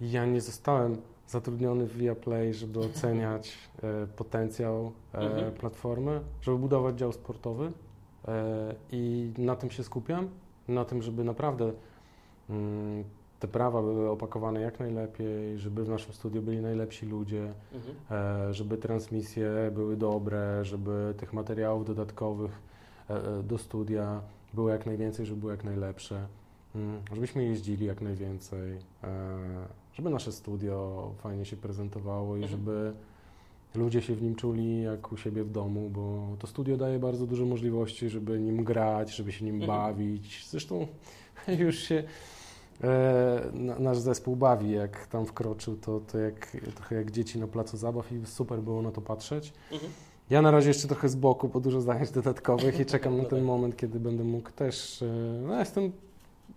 Ja 0.00 0.26
nie 0.26 0.40
zostałem 0.40 0.96
zatrudniony 1.32 1.86
w 1.86 1.96
Viaplay, 1.96 2.54
żeby 2.54 2.80
oceniać 2.80 3.58
e, 3.82 4.06
potencjał 4.06 4.92
e, 5.14 5.18
Mhm. 5.18 5.52
platformy, 5.52 6.20
żeby 6.42 6.58
budować 6.58 6.98
dział 6.98 7.12
sportowy 7.12 7.72
e, 8.28 8.74
i 8.92 9.32
na 9.38 9.56
tym 9.56 9.70
się 9.70 9.82
skupiam, 9.82 10.28
na 10.68 10.84
tym, 10.84 11.02
żeby 11.02 11.24
naprawdę 11.24 11.72
mm, 12.50 13.04
te 13.40 13.48
prawa 13.48 13.82
były 13.82 14.10
opakowane 14.10 14.60
jak 14.60 14.80
najlepiej, 14.80 15.58
żeby 15.58 15.84
w 15.84 15.88
naszym 15.88 16.12
studiu 16.14 16.42
byli 16.42 16.60
najlepsi 16.60 17.06
ludzie, 17.06 17.52
Mhm. 17.74 18.54
żeby 18.54 18.76
transmisje 18.76 19.50
były 19.74 19.96
dobre, 19.96 20.64
żeby 20.64 21.14
tych 21.16 21.32
materiałów 21.32 21.86
dodatkowych 21.86 22.62
do 23.44 23.58
studia 23.58 24.20
było 24.54 24.68
jak 24.68 24.86
najwięcej, 24.86 25.26
żeby 25.26 25.40
były 25.40 25.52
jak 25.52 25.64
najlepsze, 25.64 26.26
mm, 26.74 27.00
żebyśmy 27.14 27.44
jeździli 27.44 27.86
jak 27.86 28.00
najwięcej, 28.00 28.78
żeby 29.94 30.10
nasze 30.10 30.32
studio 30.32 31.10
fajnie 31.22 31.44
się 31.44 31.56
prezentowało 31.56 32.36
i 32.36 32.42
Mhm. 32.42 32.50
żeby 32.60 32.92
ludzie 33.74 34.02
się 34.02 34.14
w 34.14 34.22
nim 34.22 34.34
czuli 34.34 34.82
jak 34.82 35.12
u 35.12 35.16
siebie 35.16 35.44
w 35.44 35.50
domu, 35.50 35.90
bo 35.90 36.28
to 36.38 36.46
studio 36.46 36.76
daje 36.76 36.98
bardzo 36.98 37.26
dużo 37.26 37.46
możliwości, 37.46 38.08
żeby 38.08 38.38
nim 38.40 38.64
grać, 38.64 39.14
żeby 39.16 39.32
się 39.32 39.44
nim 39.44 39.54
Mhm. 39.62 39.78
bawić. 39.80 40.46
Zresztą 40.50 40.86
już 41.64 41.78
się 41.78 42.04
e, 42.84 43.42
na- 43.52 43.78
nasz 43.78 43.98
zespół 43.98 44.36
bawi, 44.36 44.70
jak 44.70 45.06
tam 45.06 45.26
wkroczył, 45.26 45.76
to, 45.76 46.00
to 46.00 46.18
jak, 46.18 46.56
trochę 46.74 46.94
jak 46.94 47.10
dzieci 47.10 47.38
na 47.38 47.46
placu 47.46 47.76
zabaw 47.76 48.12
i 48.12 48.26
super 48.26 48.60
było 48.60 48.82
na 48.82 48.90
to 48.90 49.00
patrzeć. 49.00 49.52
Mhm. 49.72 49.92
Ja 50.30 50.42
na 50.42 50.50
razie 50.50 50.68
jeszcze 50.68 50.88
trochę 50.88 51.08
z 51.08 51.14
boku, 51.16 51.48
bo 51.48 51.60
dużo 51.60 51.80
zajęć 51.80 52.10
dodatkowych 52.10 52.80
i 52.80 52.86
czekam 52.86 53.16
na 53.16 53.22
No 53.22 53.28
ten 53.28 53.38
tak. 53.38 53.46
moment, 53.46 53.76
kiedy 53.76 54.00
będę 54.00 54.24
mógł 54.24 54.50
też. 54.50 55.02
e, 55.02 55.06
No, 55.46 55.58
jestem 55.58 55.92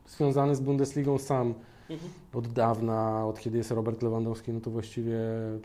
związany 0.08 0.56
z 0.56 0.60
Bundesligą 0.60 1.18
sam 1.18 1.54
Mhm. 1.90 2.12
od 2.34 2.48
dawna, 2.48 3.26
od 3.28 3.40
kiedy 3.40 3.58
jest 3.58 3.72
Robert 3.72 4.02
Lewandowski, 4.02 4.54
no 4.54 4.62
to 4.62 4.72
właściwie 4.72 5.20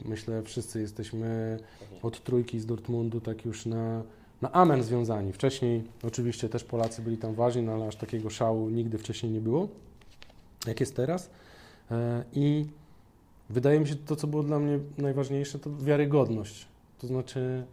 myślę, 0.04 0.42
wszyscy 0.42 0.80
jesteśmy 0.80 1.58
od 2.02 2.24
trójki 2.24 2.60
z 2.60 2.66
Dortmundu 2.66 3.20
tak 3.20 3.44
już 3.44 3.66
na, 3.66 4.02
na 4.42 4.52
amen 4.52 4.82
związani. 4.82 5.32
Wcześniej 5.32 5.82
oczywiście 6.02 6.48
też 6.48 6.64
Polacy 6.64 7.02
byli 7.02 7.18
tam 7.18 7.34
ważni, 7.34 7.62
no 7.62 7.72
ale 7.72 7.86
aż 7.86 7.96
takiego 7.96 8.30
szału 8.30 8.70
nigdy 8.70 8.98
wcześniej 8.98 9.32
nie 9.32 9.40
było, 9.40 9.68
jak 10.66 10.80
jest 10.80 10.96
teraz. 10.96 11.30
E, 11.90 12.24
I 12.32 12.66
wydaje 13.50 13.80
mi 13.80 13.88
się, 13.88 13.96
to 13.96 14.16
co 14.16 14.26
było 14.26 14.42
dla 14.42 14.58
mnie 14.58 14.78
najważniejsze, 14.98 15.58
to 15.58 15.70
wiarygodność. 15.76 16.66
To 16.98 17.06
znaczy 17.06 17.64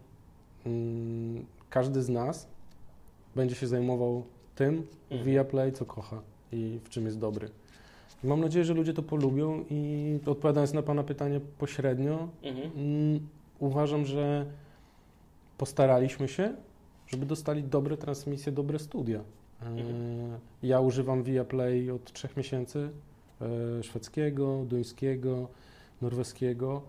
mm, 0.66 1.44
każdy 1.70 2.02
z 2.02 2.08
nas 2.08 2.46
będzie 3.36 3.54
się 3.54 3.66
zajmował 3.66 4.24
tym 4.54 4.86
Mhm. 5.10 5.30
Viaplay, 5.30 5.72
co 5.72 5.84
kocha 5.84 6.20
i 6.52 6.80
w 6.84 6.88
czym 6.88 7.04
jest 7.04 7.18
dobry. 7.18 7.48
I 8.24 8.26
mam 8.26 8.40
nadzieję, 8.40 8.64
że 8.64 8.74
ludzie 8.74 8.92
to 8.94 9.02
polubią 9.02 9.64
i 9.70 10.18
odpowiadając 10.26 10.72
na 10.72 10.82
Pana 10.82 11.02
pytanie 11.04 11.40
pośrednio, 11.58 12.28
Mhm. 12.42 12.70
Mm, 12.76 13.20
uważam, 13.58 14.04
że 14.04 14.46
postaraliśmy 15.58 16.28
się, 16.28 16.54
żeby 17.06 17.26
dostali 17.26 17.62
dobre 17.64 17.96
transmisje, 17.96 18.52
dobre 18.52 18.78
studia. 18.78 19.20
E, 19.62 19.66
Mhm. 19.68 20.38
Ja 20.62 20.80
używam 20.80 21.22
Viaplay 21.22 21.90
od 21.90 22.12
trzech 22.12 22.36
miesięcy, 22.36 22.90
e, 23.40 23.82
szwedzkiego, 23.82 24.64
duńskiego, 24.68 25.48
norweskiego 26.02 26.82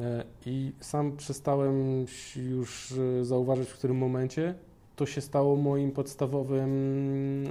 e, 0.00 0.24
i 0.46 0.72
sam 0.80 1.16
przestałem 1.16 2.06
już 2.36 2.94
zauważyć, 3.22 3.68
w 3.68 3.74
którym 3.78 3.96
momencie 3.96 4.54
to 4.96 5.06
się 5.06 5.20
stało 5.20 5.56
moim 5.56 5.90
podstawowym 5.92 6.70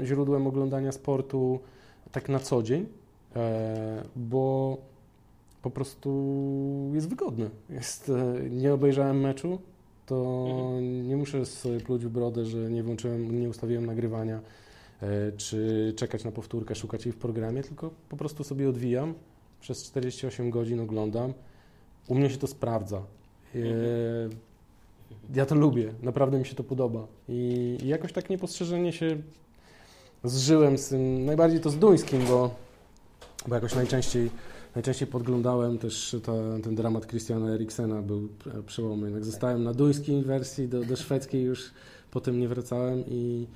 źródłem 0.04 0.48
oglądania 0.48 0.92
sportu 0.92 1.60
tak 2.12 2.30
na 2.30 2.40
co 2.40 2.64
dzień, 2.64 2.86
bo 4.16 4.78
po 5.62 5.70
prostu 5.70 6.12
jest 6.94 7.10
wygodny. 7.10 7.50
Jest, 7.70 8.10
e, 8.10 8.50
nie 8.50 8.74
obejrzałem 8.74 9.20
meczu, 9.22 9.60
to 10.06 10.46
Mhm. 10.50 11.08
nie 11.08 11.18
muszę 11.18 11.46
sobie 11.46 11.80
pluć 11.80 12.06
w 12.06 12.10
brodę, 12.10 12.46
że 12.46 12.58
nie 12.72 12.84
włączyłem, 12.84 13.42
nie 13.42 13.50
ustawiłem 13.50 13.86
nagrywania, 13.86 14.40
e, 15.02 15.32
czy 15.38 15.94
czekać 15.96 16.24
na 16.24 16.32
powtórkę, 16.32 16.76
szukać 16.76 17.06
jej 17.06 17.14
w 17.14 17.18
programie, 17.18 17.64
tylko 17.64 17.90
po 18.10 18.18
prostu 18.18 18.44
sobie 18.44 18.70
odwijam, 18.70 19.14
przez 19.62 19.84
48 19.84 20.50
godzin 20.52 20.80
oglądam. 20.80 21.34
U 22.08 22.16
mnie 22.16 22.30
się 22.30 22.38
to 22.38 22.48
sprawdza. 22.48 22.98
E, 23.56 23.60
Ja 25.36 25.46
to 25.46 25.56
lubię, 25.56 25.94
naprawdę 26.04 26.40
mi 26.40 26.46
się 26.46 26.56
to 26.56 26.64
podoba. 26.64 27.08
I, 27.30 27.78
i 27.84 27.88
jakoś 27.88 28.14
tak 28.14 28.30
niepostrzeżenie 28.30 28.94
się 28.94 29.18
zżyłem 30.24 30.78
z 30.78 30.90
tym, 30.90 31.26
najbardziej 31.26 31.60
to 31.60 31.70
z 31.70 31.78
duńskim, 31.78 32.22
bo, 32.28 32.50
bo 33.48 33.56
jakoś 33.56 33.76
najczęściej, 33.76 34.30
najczęściej 34.76 35.08
podglądałem 35.08 35.78
też 35.78 36.16
ta, 36.24 36.32
ten 36.64 36.76
dramat 36.76 37.08
Christiana 37.08 37.50
Eriksena, 37.50 38.02
był 38.02 38.30
prze- 38.40 38.64
przełomny. 38.64 39.06
Jednak 39.08 39.26
zostałem 39.26 39.64
na 39.64 39.74
duńskiej 39.74 40.24
wersji, 40.24 40.68
do, 40.68 40.84
do 40.84 40.96
szwedzkiej 40.96 41.44
już 41.44 41.72
potem 42.12 42.40
nie 42.40 42.48
wracałem 42.48 43.04
i 43.08 43.48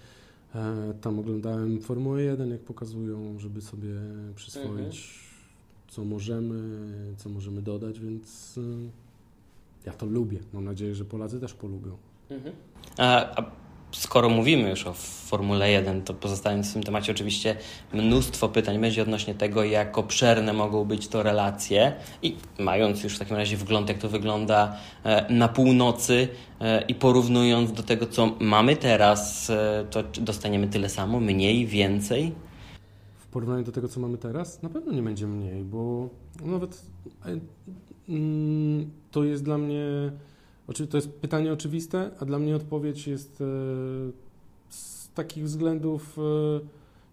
e, 0.56 0.94
tam 1.02 1.20
oglądałem 1.20 1.82
Formułę 1.82 2.24
1, 2.24 2.52
jak 2.52 2.62
pokazują, 2.62 3.40
żeby 3.40 3.62
sobie 3.62 3.94
przyswoić 4.36 5.22
co 5.92 6.06
możemy, 6.06 6.88
co 7.18 7.30
możemy 7.30 7.62
dodać, 7.62 8.00
więc 8.00 8.58
e, 8.58 8.62
ja 9.86 9.94
to 9.94 10.06
lubię. 10.06 10.40
Mam 10.54 10.66
nadzieję, 10.66 10.96
że 10.96 11.06
Polacy 11.06 11.40
też 11.40 11.54
polubią. 11.54 11.98
Mhm. 12.30 12.56
A, 12.98 13.36
a 13.42 13.52
skoro 13.92 14.30
mówimy 14.30 14.70
już 14.70 14.88
o 14.88 14.94
Formule 15.32 15.72
1, 15.72 16.02
to 16.02 16.14
pozostając 16.14 16.70
w 16.70 16.74
tym 16.74 16.84
temacie, 16.84 17.12
oczywiście 17.12 17.56
mnóstwo 17.94 18.50
pytań 18.50 18.80
będzie 18.80 19.02
odnośnie 19.02 19.36
tego, 19.36 19.64
jak 19.64 19.98
obszerne 19.98 20.54
mogą 20.54 20.86
być 20.86 21.08
to 21.08 21.24
relacje 21.24 21.94
i 22.22 22.36
mając 22.60 23.04
już 23.04 23.16
w 23.16 23.20
takim 23.20 23.36
razie 23.36 23.58
wgląd, 23.58 23.90
jak 23.90 23.98
to 23.98 24.10
wygląda 24.10 24.78
e, 25.04 25.34
na 25.34 25.48
północy 25.48 26.28
e, 26.62 26.82
i 26.82 26.96
porównując 26.96 27.72
do 27.72 27.84
tego, 27.84 28.08
co 28.08 28.32
mamy 28.40 28.76
teraz, 28.76 29.50
e, 29.50 29.86
to 29.92 30.04
dostaniemy 30.04 30.68
tyle 30.68 30.90
samo, 30.90 31.20
mniej, 31.20 31.68
więcej? 31.68 32.32
W 33.20 33.28
porównaniu 33.28 33.64
do 33.64 33.72
tego, 33.72 33.88
co 33.88 34.00
mamy 34.00 34.18
teraz, 34.18 34.62
na 34.62 34.70
pewno 34.70 34.92
nie 34.92 35.02
będzie 35.02 35.28
mniej, 35.28 35.64
bo 35.64 36.10
nawet 36.46 36.82
mm, 38.10 38.92
to 39.12 39.24
jest 39.24 39.44
dla 39.44 39.58
mnie, 39.58 39.82
oczy- 40.72 40.88
to 40.88 40.98
jest 40.98 41.10
pytanie 41.10 41.54
oczywiste, 41.54 42.12
a 42.20 42.26
dla 42.26 42.40
mnie 42.40 42.56
odpowiedź 42.56 43.08
jest 43.08 43.42
e, 43.42 43.46
z 44.70 45.10
takich 45.14 45.44
względów, 45.44 46.18
e, 46.18 46.22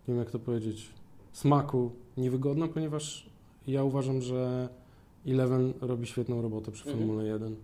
nie 0.09 0.15
wiem 0.15 0.19
jak 0.19 0.31
to 0.31 0.39
powiedzieć, 0.39 0.87
smaku 1.33 1.91
niewygodna, 2.17 2.69
ponieważ 2.69 3.27
ja 3.67 3.85
uważam, 3.85 4.23
że 4.23 4.69
Eleven 5.29 5.73
robi 5.81 6.07
świetną 6.07 6.43
robotę 6.43 6.73
przy 6.73 6.89
Mhm. 6.89 6.99
Formule 7.07 7.29
1. 7.29 7.57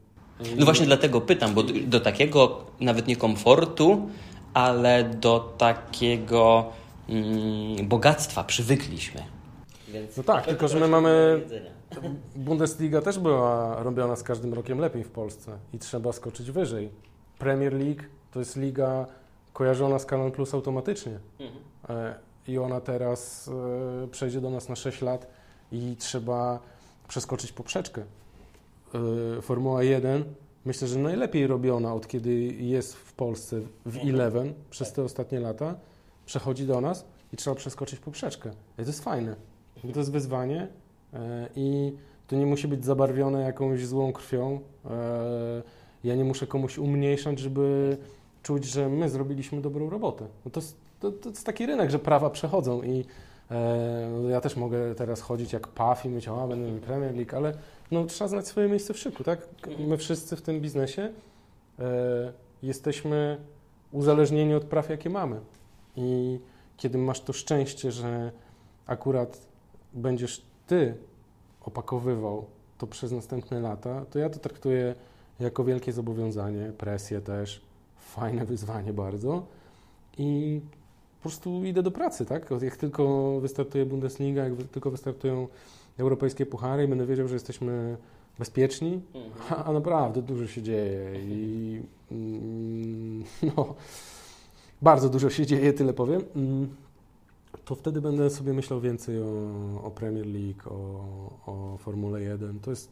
No 0.59 0.65
właśnie 0.65 0.87
dlatego 0.87 1.21
pytam, 1.21 1.55
bo 1.55 1.63
do, 1.63 2.01
takiego 2.01 2.65
nawet 2.81 3.07
nie 3.07 3.17
komfortu, 3.17 4.09
ale 4.55 5.05
do 5.21 5.55
takiego 5.59 6.67
mm, 7.09 7.89
bogactwa 7.89 8.45
przywykliśmy. 8.45 9.21
Więc 9.89 10.17
No 10.17 10.23
tak, 10.23 10.47
tylko 10.47 10.69
że 10.69 10.81
my 10.81 10.89
mamy 10.89 11.43
Bundesliga 12.37 13.01
też 13.03 13.19
była 13.19 13.83
robiona 13.83 14.17
z 14.17 14.23
każdym 14.23 14.55
rokiem 14.55 14.79
lepiej 14.79 15.05
w 15.05 15.11
Polsce 15.11 15.59
i 15.73 15.79
trzeba 15.79 16.13
skoczyć 16.13 16.51
wyżej. 16.51 16.91
Premier 17.39 17.73
League 17.73 18.03
to 18.33 18.39
jest 18.39 18.57
liga 18.57 19.07
kojarzona 19.53 19.99
z 19.99 20.07
Kanal 20.07 20.33
Plus 20.33 20.55
automatycznie 20.55 21.19
Mhm. 21.41 21.65
E, 21.89 22.15
i 22.49 22.59
ona 22.59 22.81
teraz 22.81 23.51
e, 24.05 24.09
przejdzie 24.09 24.41
do 24.41 24.51
nas 24.51 24.69
na 24.69 24.77
6 24.77 25.03
lat 25.03 25.27
i 25.73 25.97
trzeba 25.99 26.61
przeskoczyć 27.09 27.53
poprzeczkę. 27.53 28.03
E, 29.39 29.43
Formuła 29.43 29.83
1 29.83 30.25
myślę, 30.65 30.89
że 30.89 30.99
najlepiej 30.99 31.47
robiona 31.47 31.95
od 31.95 32.07
kiedy 32.07 32.35
jest 32.45 32.95
w 32.97 33.13
Polsce 33.13 33.61
w 33.87 33.97
Mhm. 33.97 34.15
Eleven 34.15 34.55
przez 34.71 34.93
te 34.93 35.03
ostatnie 35.03 35.41
lata 35.41 35.75
przechodzi 36.27 36.67
do 36.67 36.81
nas 36.81 37.05
i 37.33 37.37
trzeba 37.37 37.57
przeskoczyć 37.57 38.01
poprzeczkę. 38.01 38.51
I 38.51 38.83
to 38.83 38.89
jest 38.89 39.05
fajne. 39.05 39.37
To 39.93 39.99
jest 39.99 40.13
wyzwanie 40.13 40.69
i 41.57 41.93
to 42.27 42.37
nie 42.37 42.47
musi 42.47 42.69
być 42.69 42.85
zabarwione 42.85 43.43
jakąś 43.43 43.87
złą 43.87 44.13
krwią. 44.13 44.61
E, 44.91 45.63
Ja 46.05 46.15
nie 46.15 46.25
muszę 46.25 46.47
komuś 46.47 46.79
umniejszać, 46.79 47.39
żeby 47.39 47.97
czuć, 48.43 48.65
że 48.65 48.89
my 48.89 49.09
zrobiliśmy 49.09 49.61
dobrą 49.61 49.91
robotę. 49.91 50.27
No 50.45 50.51
to, 50.51 50.61
jest- 50.61 50.77
to, 51.01 51.13
to 51.13 51.29
jest 51.29 51.47
taki 51.47 51.67
rynek, 51.67 51.91
że 51.91 51.99
prawa 51.99 52.31
przechodzą 52.31 52.83
i 52.83 53.05
e, 53.51 54.09
no 54.23 54.29
ja 54.29 54.41
też 54.41 54.57
mogę 54.57 54.95
teraz 54.95 55.21
chodzić 55.21 55.53
jak 55.53 55.69
paw 55.69 56.05
i 56.05 56.09
mówić, 56.09 56.29
a 56.29 56.47
będę 56.47 56.81
Premier 56.81 57.15
League, 57.17 57.37
ale 57.37 57.55
no, 57.91 58.05
trzeba 58.05 58.29
znać 58.29 58.47
swoje 58.49 58.69
miejsce 58.69 58.95
w 58.95 58.99
szyku, 58.99 59.25
tak? 59.25 59.49
My 59.79 59.97
wszyscy 59.97 60.37
w 60.37 60.43
tym 60.43 60.61
biznesie 60.61 61.13
e, 61.79 62.33
jesteśmy 62.63 63.37
uzależnieni 63.93 64.55
od 64.55 64.65
praw, 64.65 64.89
jakie 64.91 65.11
mamy. 65.11 65.41
I 65.97 66.41
kiedy 66.77 66.99
masz 66.99 67.21
to 67.21 67.33
szczęście, 67.33 67.93
że 67.93 68.33
akurat 68.87 69.41
będziesz 69.93 70.43
ty 70.67 70.95
opakowywał 71.61 72.45
to 72.79 72.87
przez 72.87 73.13
następne 73.13 73.61
lata, 73.61 74.05
to 74.11 74.19
ja 74.19 74.31
to 74.31 74.39
traktuję 74.39 74.95
jako 75.41 75.65
wielkie 75.65 75.93
zobowiązanie, 75.93 76.73
presję 76.79 77.21
też, 77.21 77.61
fajne 77.99 78.45
wyzwanie 78.45 78.93
bardzo. 78.93 79.47
I 80.19 80.61
prostu 81.25 81.65
idę 81.65 81.83
do 81.83 81.91
pracy, 81.91 82.27
tak? 82.27 82.51
Jak 82.61 82.77
tylko 82.77 83.35
wystartuje 83.41 83.87
Bundesliga, 83.87 84.45
jak 84.45 84.53
tylko 84.73 84.91
wystartują 84.91 85.49
europejskie 85.99 86.47
puchary, 86.47 86.89
będę 86.89 87.07
wiedział, 87.07 87.29
że 87.29 87.35
jesteśmy 87.35 87.97
bezpieczni, 88.39 89.01
mhm. 89.15 89.33
a, 89.51 89.65
a, 89.65 89.73
naprawdę 89.73 90.23
dużo 90.23 90.47
się 90.47 90.63
dzieje 90.63 91.21
i 91.25 91.83
mm, 92.13 93.25
no, 93.57 93.75
bardzo 94.83 95.09
dużo 95.09 95.31
się 95.31 95.47
dzieje, 95.47 95.73
tyle 95.73 95.93
powiem. 95.93 96.23
To 97.65 97.75
wtedy 97.75 98.01
będę 98.01 98.31
sobie 98.31 98.53
myślał 98.53 98.81
więcej 98.81 99.23
o, 99.23 99.27
o 99.85 99.91
Premier 99.91 100.27
League, 100.27 100.71
o, 100.71 101.05
o 101.47 101.79
Formule 101.79 102.23
1. 102.23 102.61
To 102.61 102.71
jest 102.71 102.91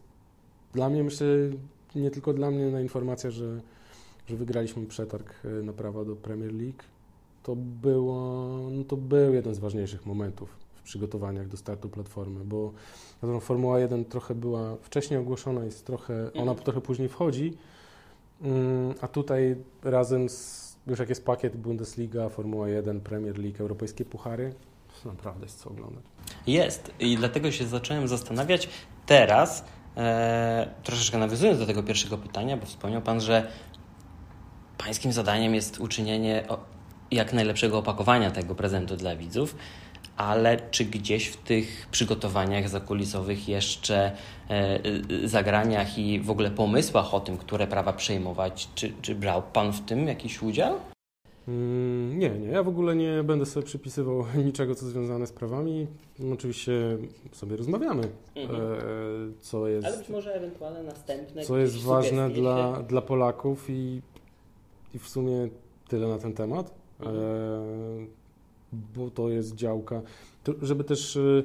dla 0.72 0.90
mnie, 0.90 1.04
myślę, 1.04 1.26
nie 1.94 2.10
tylko 2.10 2.32
dla 2.32 2.50
mnie, 2.50 2.66
na 2.66 2.80
informacja, 2.80 3.30
że, 3.30 3.60
że 4.26 4.36
wygraliśmy 4.36 4.86
przetarg 4.86 5.34
e, 5.44 5.48
na 5.62 5.72
prawa 5.72 6.04
do 6.04 6.16
Premier 6.16 6.54
League. 6.54 6.82
To, 7.42 7.56
było, 7.56 8.48
no 8.70 8.84
to 8.84 8.96
był 8.96 9.34
jeden 9.34 9.54
z 9.54 9.58
ważniejszych 9.58 10.06
momentów 10.06 10.48
w 10.74 10.82
przygotowaniach 10.82 11.48
do 11.48 11.56
startu 11.56 11.88
platformy, 11.88 12.44
bo 12.44 12.72
Formuła 13.40 13.80
1 13.80 14.04
trochę 14.04 14.34
była 14.34 14.76
wcześniej 14.76 15.20
ogłoszona, 15.20 15.64
jest 15.64 15.86
trochę, 15.86 16.32
ona 16.32 16.50
mhm. 16.50 16.58
trochę 16.58 16.80
później 16.80 17.08
wchodzi, 17.08 17.56
mm, 18.42 18.94
a 19.00 19.08
tutaj 19.08 19.56
razem 19.82 20.28
z, 20.28 20.71
już 20.86 20.98
jak 20.98 21.08
jest 21.08 21.26
pakiet 21.26 21.56
Bundesliga, 21.56 22.28
Formuła 22.28 22.68
1, 22.68 23.00
Premier 23.00 23.38
League, 23.38 23.56
Europejskie 23.60 24.04
Puchary, 24.04 24.54
naprawdę 25.04 25.44
jest 25.44 25.60
co 25.60 25.70
oglądać. 25.70 26.04
Jest 26.46 26.90
i 27.00 27.16
dlatego 27.16 27.52
się 27.52 27.66
zacząłem 27.66 28.08
zastanawiać 28.08 28.68
teraz, 29.06 29.64
e, 29.96 30.74
troszeczkę 30.82 31.18
nawiązując 31.18 31.58
do 31.58 31.66
tego 31.66 31.82
pierwszego 31.82 32.18
pytania, 32.18 32.56
bo 32.56 32.66
wspomniał 32.66 33.02
Pan, 33.02 33.20
że 33.20 33.50
Pańskim 34.78 35.12
zadaniem 35.12 35.54
jest 35.54 35.80
uczynienie 35.80 36.44
jak 37.10 37.32
najlepszego 37.32 37.78
opakowania 37.78 38.30
tego 38.30 38.54
prezentu 38.54 38.96
dla 38.96 39.16
widzów 39.16 39.56
ale 40.22 40.60
czy 40.70 40.84
gdzieś 40.84 41.28
w 41.28 41.36
tych 41.36 41.86
przygotowaniach 41.90 42.68
zakulisowych 42.68 43.48
jeszcze 43.48 44.12
e, 44.50 44.80
e, 45.24 45.28
zagraniach 45.28 45.98
i 45.98 46.20
w 46.20 46.30
ogóle 46.30 46.50
pomysłach 46.50 47.14
o 47.14 47.20
tym, 47.20 47.36
które 47.36 47.66
prawa 47.66 47.92
przejmować, 47.92 48.68
czy, 48.74 48.92
czy 49.02 49.14
brał 49.14 49.42
Pan 49.52 49.72
w 49.72 49.84
tym 49.84 50.08
jakiś 50.08 50.42
udział? 50.42 50.76
Mm, 51.48 52.18
nie, 52.18 52.30
nie. 52.30 52.48
Ja 52.48 52.62
w 52.62 52.68
ogóle 52.68 52.96
nie 52.96 53.22
będę 53.22 53.46
sobie 53.46 53.66
przypisywał 53.66 54.24
niczego, 54.46 54.74
co 54.74 54.86
związane 54.86 55.26
z 55.26 55.32
prawami. 55.32 55.86
Oczywiście 56.32 56.72
sobie 57.32 57.56
rozmawiamy, 57.56 58.08
mhm. 58.36 58.62
E, 58.62 58.76
co 59.40 59.68
jest. 59.68 59.86
Ale 59.86 59.98
być 59.98 60.08
może 60.08 60.34
ewentualne 60.34 60.82
następne. 60.82 61.42
Co 61.42 61.58
jest 61.58 61.76
ważne 61.76 62.30
dla, 62.30 62.82
dla 62.82 63.02
Polaków 63.02 63.70
i, 63.70 64.02
i 64.94 64.98
w 64.98 65.08
sumie 65.08 65.48
tyle 65.88 66.08
na 66.08 66.18
ten 66.18 66.32
temat. 66.32 66.74
Mhm. 67.00 67.16
E, 67.18 68.21
bo 68.72 69.10
to 69.10 69.28
jest 69.28 69.54
działka, 69.54 70.02
to, 70.44 70.52
żeby 70.62 70.84
też 70.84 71.16
y, 71.16 71.44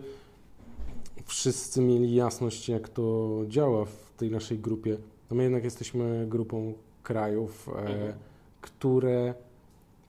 wszyscy 1.25 1.81
mieli 1.81 2.15
jasność, 2.15 2.69
jak 2.69 2.89
to 2.89 3.39
działa 3.47 3.85
w 3.85 4.13
tej 4.17 4.31
naszej 4.31 4.59
grupie. 4.59 4.97
No 5.31 5.37
my 5.37 5.43
jednak 5.43 5.63
jesteśmy 5.63 6.25
grupą 6.29 6.73
krajów, 7.03 7.69
e, 7.69 7.79
mhm. 7.79 8.13
które 8.61 9.33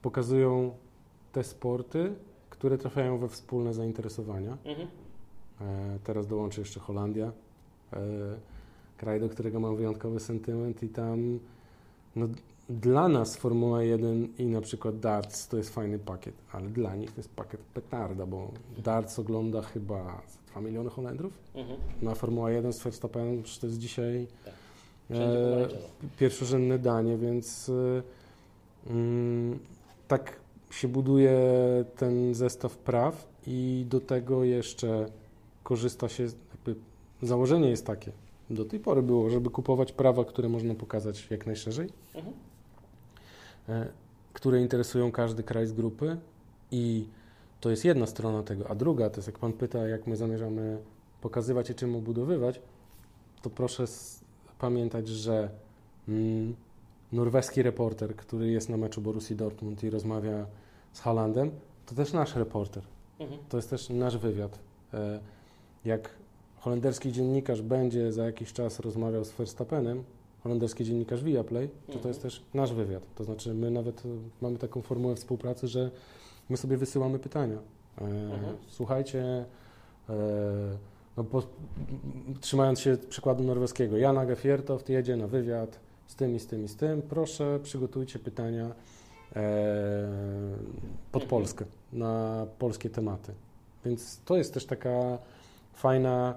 pokazują 0.01 0.71
te 1.31 1.43
sporty, 1.43 2.13
które 2.49 2.77
trafiają 2.77 3.17
we 3.17 3.27
wspólne 3.27 3.73
zainteresowania. 3.73 4.57
Mhm. 4.65 4.87
E, 5.61 5.99
teraz 6.03 6.27
dołączy 6.27 6.61
jeszcze 6.61 6.79
Holandia, 6.79 7.31
e, 7.93 7.99
kraj, 8.97 9.19
do 9.19 9.29
którego 9.29 9.59
mam 9.59 9.75
wyjątkowy 9.75 10.19
sentyment 10.19 10.83
i 10.83 10.89
tam 10.89 11.39
no, 12.15 12.27
dla 12.69 13.07
nas 13.07 13.35
Formuła 13.35 13.83
1 13.83 14.27
i 14.37 14.45
na 14.45 14.61
przykład 14.61 14.99
darts 14.99 15.47
to 15.47 15.57
jest 15.57 15.69
fajny 15.69 15.99
pakiet, 15.99 16.33
ale 16.51 16.69
dla 16.69 16.95
nich 16.95 17.11
to 17.11 17.17
jest 17.17 17.29
pakiet 17.29 17.59
petarda, 17.61 18.25
bo 18.25 18.51
darts 18.77 19.19
ogląda 19.19 19.61
chyba 19.61 20.21
2 20.51 20.61
miliony 20.61 20.89
Holendrów, 20.89 21.33
mhm. 21.55 21.79
na 22.01 22.15
Formuła 22.15 22.51
1 22.51 22.73
z 22.73 22.83
Verstappenem 22.83 23.43
to 23.61 23.67
jest 23.67 23.79
dzisiaj 23.79 24.27
tak. 24.45 24.53
e, 25.11 25.67
pierwszorzędne 26.17 26.79
danie, 26.79 27.17
więc 27.17 27.69
e, 27.69 28.91
mm, 28.91 29.59
tak 30.07 30.39
się 30.71 30.87
buduje 30.87 31.35
ten 31.97 32.33
zestaw 32.33 32.77
praw 32.77 33.27
i 33.47 33.85
do 33.89 33.99
tego 33.99 34.43
jeszcze 34.43 35.05
korzysta 35.63 36.09
się, 36.09 36.23
jakby 36.23 36.75
założenie 37.21 37.69
jest 37.69 37.85
takie, 37.85 38.11
do 38.49 38.65
tej 38.65 38.79
pory 38.79 39.01
było, 39.01 39.29
żeby 39.29 39.49
kupować 39.49 39.91
prawa, 39.91 40.25
które 40.25 40.49
można 40.49 40.75
pokazać 40.75 41.27
jak 41.31 41.45
najszerzej. 41.45 41.89
Mhm. 42.15 42.48
E, 43.69 43.87
które 44.33 44.61
interesują 44.61 45.11
każdy 45.11 45.43
kraj 45.43 45.67
z 45.67 45.73
grupy 45.73 46.17
i 46.71 47.07
to 47.59 47.69
jest 47.69 47.85
jedna 47.85 48.05
strona 48.05 48.43
tego, 48.43 48.69
a 48.69 48.75
druga 48.75 49.09
to 49.09 49.15
jest, 49.15 49.27
jak 49.27 49.39
Pan 49.39 49.53
pyta, 49.53 49.87
jak 49.87 50.07
my 50.07 50.15
zamierzamy 50.15 50.77
pokazywać 51.21 51.69
i 51.69 51.75
czym 51.75 51.95
obudowywać, 51.95 52.61
to 53.41 53.49
proszę 53.49 53.85
pamiętać, 54.59 55.07
że 55.07 55.49
mm, 56.07 56.55
norweski 57.11 57.63
reporter, 57.63 58.15
który 58.15 58.51
jest 58.51 58.69
na 58.69 58.77
meczu 58.77 59.01
Borussii 59.01 59.35
Dortmund 59.35 59.83
i 59.83 59.89
rozmawia 59.89 60.45
z 60.93 60.99
Halandem, 60.99 61.51
to 61.85 61.95
też 61.95 62.13
nasz 62.13 62.35
reporter. 62.35 62.83
Mhm. 63.19 63.39
To 63.49 63.57
jest 63.57 63.69
też 63.69 63.89
nasz 63.89 64.17
wywiad. 64.17 64.59
E, 64.93 65.19
jak 65.85 66.09
holenderski 66.59 67.11
dziennikarz 67.11 67.61
będzie 67.61 68.11
za 68.11 68.25
jakiś 68.25 68.53
czas 68.53 68.79
rozmawiał 68.79 69.25
z 69.25 69.31
Verstappenem, 69.31 70.03
holenderski 70.43 70.83
dziennikarz 70.83 71.23
Viaplay, 71.23 71.69
to 71.69 71.75
mhm. 71.85 71.99
to 72.01 72.07
jest 72.07 72.21
też 72.21 72.43
nasz 72.53 72.73
wywiad. 72.73 73.03
To 73.15 73.23
znaczy 73.23 73.53
my 73.53 73.71
nawet 73.71 74.05
e, 74.05 74.09
mamy 74.41 74.57
taką 74.57 74.81
formułę 74.81 75.15
współpracy, 75.15 75.67
że 75.67 75.91
my 76.49 76.57
sobie 76.57 76.77
wysyłamy 76.77 77.19
pytania. 77.19 77.57
E, 78.01 78.05
mhm. 78.05 78.57
Słuchajcie, 78.67 79.45
e, 80.09 80.15
no 81.17 81.23
po, 81.23 81.43
trzymając 82.41 82.79
się 82.79 82.97
przykładu 83.09 83.43
norweskiego, 83.43 83.97
Jana 83.97 84.25
Gefiertoft 84.25 84.89
jedzie 84.89 85.17
na 85.17 85.27
wywiad 85.27 85.79
z 86.07 86.15
tym 86.15 86.35
i 86.35 86.39
z 86.39 86.47
tym 86.47 86.65
i 86.65 86.67
z 86.67 86.75
tym, 86.75 87.01
proszę 87.01 87.59
przygotujcie 87.63 88.19
pytania 88.19 88.65
e, 88.65 88.71
pod 91.11 91.23
mhm. 91.23 91.29
Polskę, 91.29 91.65
na 91.93 92.45
polskie 92.59 92.89
tematy. 92.89 93.33
Więc 93.85 94.21
to 94.25 94.37
jest 94.37 94.53
też 94.53 94.65
taka 94.65 95.17
fajna 95.73 96.35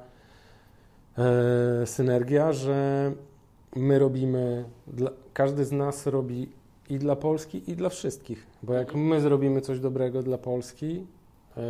e, 1.19 1.87
synergia, 1.87 2.53
że 2.53 3.13
my 3.77 3.99
robimy, 3.99 4.65
dla, 4.87 5.11
każdy 5.33 5.65
z 5.65 5.73
nas 5.73 6.07
robi 6.07 6.49
i 6.91 6.99
dla 6.99 7.17
Polski, 7.17 7.71
i 7.71 7.77
dla 7.77 7.89
wszystkich. 7.89 8.47
Bo 8.63 8.73
jak 8.75 8.95
my 8.95 9.21
zrobimy 9.21 9.61
coś 9.61 9.81
dobrego 9.81 10.23
dla 10.23 10.39
Polski 10.39 11.07
e, 11.57 11.61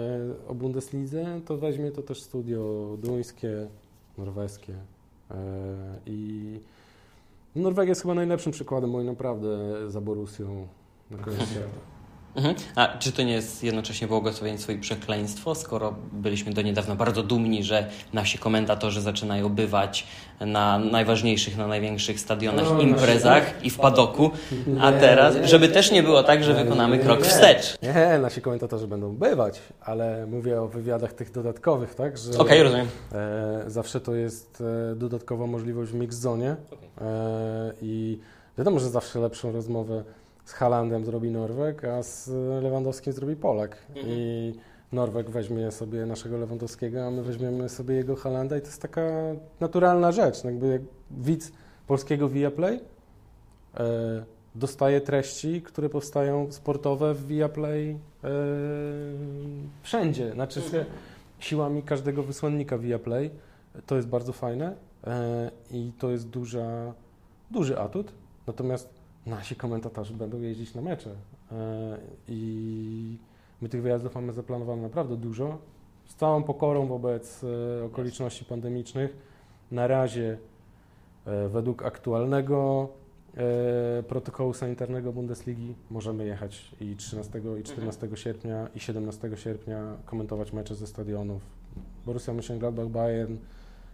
o 0.49 0.55
Bundeslidze, 0.55 1.41
to 1.47 1.59
weźmie 1.59 1.91
to 1.91 2.03
też 2.03 2.23
studio 2.23 2.91
duńskie, 3.03 3.69
norweskie. 4.19 4.75
E, 5.31 5.37
I 6.07 6.61
Norwegia 7.57 7.91
jest 7.91 8.03
chyba 8.03 8.15
najlepszym 8.15 8.53
przykładem, 8.53 8.93
bo 8.93 9.03
naprawdę 9.03 9.49
za 9.91 10.01
Borusią 10.01 10.67
na 11.11 11.19
koniec 11.19 11.41
świata. 11.51 12.02
Mhm. 12.35 12.55
A 12.77 12.99
czy 12.99 13.13
to 13.13 13.23
nie 13.23 13.33
jest 13.33 13.65
jednocześnie 13.65 14.07
błogosławieństwo 14.07 14.73
i 14.73 14.79
przekleństwo, 14.79 15.55
skoro 15.55 15.95
byliśmy 16.13 16.53
do 16.53 16.63
niedawna 16.63 16.95
bardzo 16.95 17.23
dumni, 17.23 17.65
że 17.65 17.91
nasi 18.13 18.39
komentatorzy 18.39 19.01
zaczynają 19.01 19.49
bywać 19.49 20.07
na 20.41 20.79
najważniejszych, 20.79 21.57
na 21.57 21.67
największych 21.67 22.21
stadionach, 22.21 22.65
no, 22.71 22.81
imprezach 22.81 23.65
i 23.65 23.71
w 23.71 23.79
padoku, 23.79 24.31
a 24.81 24.93
teraz, 24.93 25.37
żeby 25.45 25.69
też 25.69 25.93
nie 25.93 26.03
było 26.03 26.23
tak, 26.23 26.45
że 26.45 26.55
wykonamy 26.55 26.99
krok 26.99 27.23
wstecz. 27.27 27.79
Nie, 27.83 28.19
nasi 28.19 28.41
komentatorzy 28.41 28.87
będą 28.87 29.17
bywać, 29.17 29.63
ale 29.81 30.27
mówię 30.27 30.61
o 30.61 30.69
wywiadach 30.69 31.13
tych 31.13 31.31
dodatkowych, 31.31 31.95
tak? 31.95 32.15
Okej, 32.29 32.41
okay, 32.41 32.63
rozumiem. 32.63 32.87
E, 33.13 33.65
zawsze 33.67 34.01
to 34.01 34.15
jest 34.15 34.63
e, 34.93 34.97
dodatkowa 34.97 35.47
możliwość 35.47 35.91
w 35.91 35.95
mix 35.95 36.17
zone 36.17 36.57
okay. 36.71 37.09
e, 37.09 37.73
i 37.83 38.19
wiadomo, 38.59 38.81
że 38.81 38.91
zawsze 38.91 39.21
lepszą 39.21 39.53
rozmowę 39.53 40.05
z 40.45 40.53
Halandem 40.53 41.05
zrobi 41.05 41.31
Norweg, 41.31 41.85
a 41.85 42.03
z 42.03 42.29
Lewandowskim 42.63 43.13
zrobi 43.13 43.37
Polak. 43.37 43.77
Mhm. 43.89 44.07
I 44.09 44.55
Norweg 44.93 45.31
weźmie 45.31 45.71
sobie 45.71 46.07
naszego 46.07 46.39
Lewandowskiego, 46.39 47.07
a 47.07 47.11
my 47.11 47.23
weźmiemy 47.23 47.69
sobie 47.69 47.95
jego 47.95 48.17
Halanda 48.17 48.57
i 48.57 48.61
to 48.61 48.67
jest 48.67 48.83
taka 48.83 49.03
naturalna 49.61 50.13
rzecz. 50.13 50.45
No 50.45 50.51
jakby 50.51 50.69
jak 50.69 50.83
widz 51.11 51.53
polskiego 51.87 52.29
Viaplay 52.29 52.81
e, 53.77 54.25
dostaje 54.55 55.01
treści, 55.01 55.63
które 55.63 55.89
powstają 55.89 56.53
sportowe 56.53 57.15
w 57.15 57.27
Viaplay 57.27 57.91
e, 57.91 58.29
wszędzie. 59.83 60.33
Znaczy 60.33 60.63
mhm. 60.65 60.85
siłami 61.39 61.83
każdego 61.83 62.23
wysłannika 62.23 62.79
Viaplay. 62.79 63.31
To 63.87 63.97
jest 63.97 64.09
bardzo 64.09 64.33
fajne 64.33 64.77
e, 65.07 65.51
i 65.71 65.93
to 65.99 66.11
jest 66.11 66.29
duża, 66.29 66.95
duży 67.51 67.79
atut. 67.79 68.13
Natomiast 68.47 69.02
nasi 69.27 69.57
komentatorzy 69.57 70.15
będą 70.15 70.41
jeździć 70.41 70.75
na 70.75 70.83
mecze. 70.83 71.11
E, 71.53 71.99
I 72.29 73.19
my 73.61 73.69
tych 73.69 73.83
wyjazdów 73.83 74.15
mamy 74.15 74.33
zaplanowane 74.33 74.83
naprawdę 74.83 75.17
dużo. 75.17 75.59
Z 76.07 76.15
całą 76.15 76.43
pokorą 76.43 76.87
wobec 76.87 77.45
e, 77.45 77.85
okoliczności 77.85 78.45
pandemicznych. 78.45 79.17
Na 79.71 79.87
razie, 79.87 80.39
e, 81.27 81.49
według 81.49 81.83
aktualnego 81.83 82.89
protokołu 84.09 84.55
sanitarnego 84.55 85.13
Bundesligi 85.13 85.75
możemy 85.91 86.25
jechać 86.25 86.75
i 86.81 86.97
13 86.97 87.43
i 87.61 87.63
14 87.63 88.03
mhm. 88.03 88.17
sierpnia 88.17 88.69
i 88.75 88.81
17 88.81 89.31
sierpnia 89.37 89.97
komentować 90.05 90.53
mecze 90.53 90.75
ze 90.75 90.87
stadionów. 90.87 91.43
Borussia 92.07 92.33
Mönchengladbach, 92.33 92.89
Bayern, 92.89 93.37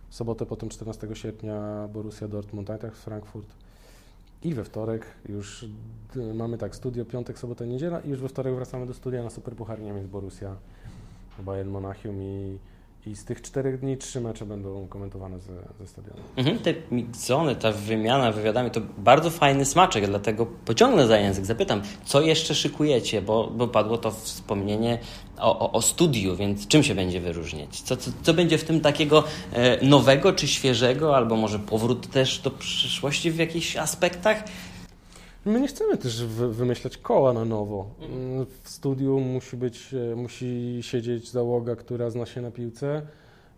w 0.08 0.14
sobotę 0.14 0.46
potem 0.46 0.68
14 0.68 1.08
sierpnia 1.14 1.88
Borussia 1.92 2.28
Dortmund, 2.28 2.70
Eintracht 2.70 2.96
Frankfurt. 2.96 3.48
I 4.42 4.54
we 4.54 4.64
wtorek 4.64 5.06
już 5.28 5.66
mamy 6.34 6.58
tak, 6.58 6.76
studio 6.76 7.04
piątek, 7.04 7.38
sobota, 7.38 7.64
niedziela 7.64 8.00
i 8.00 8.08
już 8.10 8.20
we 8.20 8.28
wtorek 8.28 8.54
wracamy 8.54 8.86
do 8.86 8.94
studia 8.94 9.22
na 9.22 9.30
Superpuchar 9.30 9.80
Niemiec, 9.80 10.06
Borussia, 10.06 10.56
Bayern 11.38 11.70
Monachium 11.70 12.22
i 12.22 12.58
i 13.06 13.16
z 13.16 13.24
tych 13.24 13.42
czterech 13.42 13.80
dni 13.80 13.96
trzy 13.96 14.20
mecze 14.20 14.46
będą 14.46 14.86
komentowane 14.88 15.40
ze, 15.40 15.52
ze 15.80 15.86
stadionu. 15.86 16.16
Mhm, 16.36 16.58
te 16.58 16.74
mixony, 16.90 17.56
ta 17.56 17.72
wymiana 17.72 18.32
wywiadami 18.32 18.70
to 18.70 18.80
bardzo 18.98 19.30
fajny 19.30 19.64
smaczek, 19.64 20.06
dlatego 20.06 20.46
pociągnę 20.46 21.06
za 21.06 21.18
język, 21.18 21.44
zapytam, 21.44 21.82
co 22.04 22.20
jeszcze 22.20 22.54
szykujecie, 22.54 23.22
bo, 23.22 23.46
bo 23.46 23.68
padło 23.68 23.98
to 23.98 24.10
wspomnienie 24.10 24.98
o, 25.38 25.58
o, 25.58 25.72
o 25.72 25.82
studiu, 25.82 26.36
więc 26.36 26.68
czym 26.68 26.82
się 26.82 26.94
będzie 26.94 27.20
wyróżniać? 27.20 27.80
Co, 27.80 27.96
co, 27.96 28.10
co 28.22 28.34
będzie 28.34 28.58
w 28.58 28.64
tym 28.64 28.80
takiego 28.80 29.24
e, 29.52 29.86
nowego 29.86 30.32
czy 30.32 30.48
świeżego, 30.48 31.16
albo 31.16 31.36
może 31.36 31.58
powrót 31.58 32.10
też 32.10 32.38
do 32.38 32.50
przyszłości 32.50 33.30
w 33.30 33.36
jakichś 33.36 33.76
aspektach? 33.76 34.44
My 35.46 35.60
nie 35.60 35.68
chcemy 35.68 35.96
też 35.96 36.24
wymyślać 36.26 36.98
koła 36.98 37.32
na 37.32 37.44
nowo. 37.44 37.86
Mhm. 38.00 38.46
W 38.62 38.68
studiu 38.68 39.20
musi 39.20 39.56
być, 39.56 39.94
e, 39.94 40.16
musi 40.16 40.78
siedzieć 40.80 41.30
załoga, 41.30 41.76
która 41.76 42.10
zna 42.10 42.26
się 42.26 42.40
na 42.40 42.50
piłce, 42.50 43.02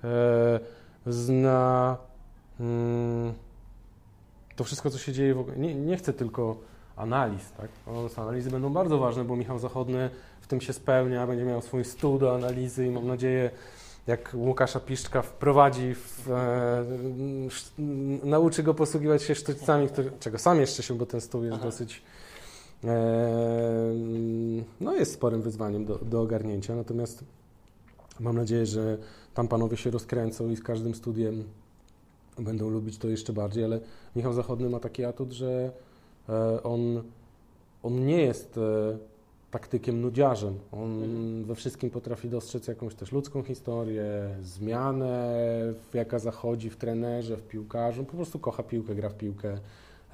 e, 0.05 0.61
zna 1.07 1.97
mm, 2.61 3.33
to 4.57 4.65
wszystko, 4.65 4.91
co 4.91 4.99
się 4.99 5.13
dzieje 5.13 5.35
w 5.35 5.39
ogóle. 5.39 5.57
Nie, 5.57 5.75
nie 5.75 5.97
chcę 5.97 6.13
tylko 6.13 6.57
analiz, 6.97 7.53
tak? 7.53 7.69
Analizy 8.17 8.51
będą 8.51 8.73
bardzo 8.73 8.99
ważne, 8.99 9.25
bo 9.25 9.37
Michał 9.37 9.59
Zachodny 9.59 10.11
w 10.41 10.47
tym 10.47 10.61
się 10.61 10.73
spełnia, 10.73 11.27
będzie 11.27 11.45
miał 11.45 11.63
swój 11.63 11.85
stół 11.85 12.19
do 12.19 12.35
analizy 12.35 12.87
i 12.87 12.91
mam 12.91 13.07
nadzieję, 13.07 13.51
jak 14.07 14.31
Łukasza 14.35 14.81
Piszczka 14.81 15.23
wprowadzi, 15.23 15.95
w, 15.95 16.31
e, 16.31 16.85
nauczy 18.25 18.63
go 18.63 18.75
posługiwać 18.75 19.23
się 19.23 19.35
sztućcami, 19.35 19.89
który, 19.89 20.11
czego 20.21 20.39
sam 20.39 20.61
jeszcze 20.61 20.83
się, 20.83 20.95
bo 20.95 21.07
ten 21.07 21.21
stół 21.21 21.45
jest 21.45 21.55
Aha. 21.57 21.65
dosyć, 21.65 22.03
e, 22.85 23.95
no 24.81 24.95
jest 24.95 25.13
sporym 25.13 25.43
wyzwaniem 25.43 25.85
do, 25.85 25.99
do 25.99 26.21
ogarnięcia, 26.21 26.77
natomiast 26.77 27.25
mam 28.21 28.37
nadzieję, 28.37 28.67
że 28.67 28.99
tam 29.35 29.49
panowie 29.49 29.77
się 29.77 29.91
rozkręcą 29.91 30.51
i 30.51 30.57
z 30.57 30.63
każdym 30.63 30.95
studiem 30.95 31.45
będą 32.39 32.71
lubić 32.71 32.99
to 32.99 33.09
jeszcze 33.09 33.33
bardziej, 33.33 33.65
ale 33.65 33.81
Michał 34.17 34.33
Zachodny 34.33 34.71
ma 34.71 34.81
taki 34.81 35.05
atut, 35.05 35.33
że 35.33 35.71
e, 36.29 36.63
on, 36.63 37.03
on 37.83 38.07
nie 38.07 38.23
jest 38.23 38.59
e, 38.59 38.99
taktykiem 39.51 40.01
nudziarzem. 40.01 40.59
On 40.73 41.03
mhm. 41.03 41.45
we 41.45 41.55
wszystkim 41.55 41.91
potrafi 41.91 42.29
dostrzec 42.29 42.69
jakąś 42.69 42.95
też 42.95 43.13
ludzką 43.13 43.43
historię, 43.43 44.05
zmianę, 44.43 45.35
jaka 45.95 46.19
zachodzi 46.19 46.71
w 46.71 46.77
trenerze, 46.77 47.37
w 47.37 47.43
piłkarzu. 47.43 48.05
Po 48.05 48.17
prostu 48.17 48.39
kocha 48.39 48.63
piłkę, 48.63 48.95
gra 48.95 49.09
w 49.09 49.15
piłkę. 49.15 49.59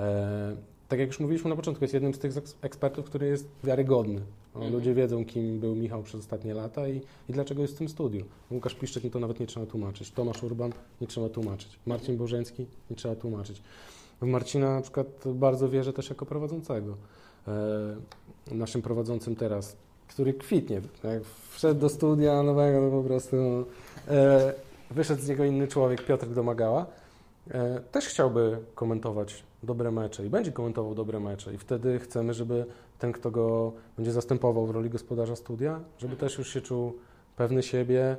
E, 0.01 0.57
tak 0.89 0.99
jak 0.99 1.09
już 1.09 1.21
mówiliśmy 1.21 1.51
na 1.51 1.57
początku, 1.57 1.85
jest 1.85 1.95
jednym 1.95 2.15
z 2.15 2.19
tych 2.19 2.33
ekspertów, 2.63 3.07
który 3.07 3.27
jest 3.27 3.49
wiarygodny. 3.65 4.21
Mhm. 4.55 4.73
Ludzie 4.73 4.95
wiedzą, 4.95 5.25
kim 5.25 5.61
był 5.61 5.75
Michał 5.75 6.03
przez 6.03 6.21
ostatnie 6.21 6.55
lata 6.55 6.89
i, 6.89 7.01
i 7.29 7.33
dlaczego 7.33 7.63
jest 7.63 7.75
w 7.75 7.79
tym 7.79 7.89
studiu. 7.89 8.25
Łukasz 8.51 8.75
Piszczek 8.75 9.13
to 9.13 9.21
nawet 9.21 9.41
nie 9.41 9.47
trzeba 9.47 9.67
tłumaczyć. 9.67 10.11
Tomasz 10.11 10.43
Urban 10.43 10.73
nie 11.01 11.07
trzeba 11.07 11.29
tłumaczyć. 11.29 11.79
Marcin 11.87 12.17
Bożeński 12.17 12.67
nie 12.91 12.97
trzeba 12.97 13.17
tłumaczyć. 13.17 13.63
W 14.21 14.27
Marcina 14.27 14.75
na 14.75 14.83
przykład 14.83 15.07
bardzo 15.27 15.69
wierzę 15.69 15.93
też 15.93 16.09
jako 16.09 16.27
prowadzącego. 16.27 16.97
E, 17.49 18.55
naszym 18.55 18.83
prowadzącym 18.83 19.37
teraz, 19.37 19.77
który 20.09 20.35
kwitnie. 20.35 20.81
Jak 21.05 21.23
wszedł 21.51 21.81
do 21.81 21.89
studia 21.89 22.43
nowego, 22.43 22.91
to 22.91 22.97
po 22.97 23.03
prostu 23.03 23.37
e, 24.09 24.55
wyszedł 24.91 25.23
z 25.23 25.29
niego 25.29 25.45
inny 25.45 25.69
człowiek, 25.69 26.05
Piotr 26.05 26.29
Domagała. 26.29 26.87
E, 27.51 27.81
też 27.81 28.07
chciałby 28.07 28.59
komentować 28.75 29.43
dobre 29.63 29.91
mecze 29.91 30.27
i 30.27 30.31
będzie 30.31 30.53
komentował 30.53 30.95
dobre 30.95 31.21
mecze 31.21 31.55
i 31.55 31.59
wtedy 31.59 31.99
chcemy, 31.99 32.35
żeby 32.35 32.67
ten, 32.99 33.13
kto 33.13 33.31
go 33.31 33.73
będzie 33.97 34.13
zastępował 34.13 34.67
w 34.67 34.71
roli 34.71 34.91
gospodarza 34.91 35.37
studia, 35.37 35.81
żeby 35.99 36.17
też 36.17 36.39
już 36.39 36.53
się 36.53 36.61
czuł 36.61 36.93
pewny 37.37 37.63
siebie, 37.63 38.17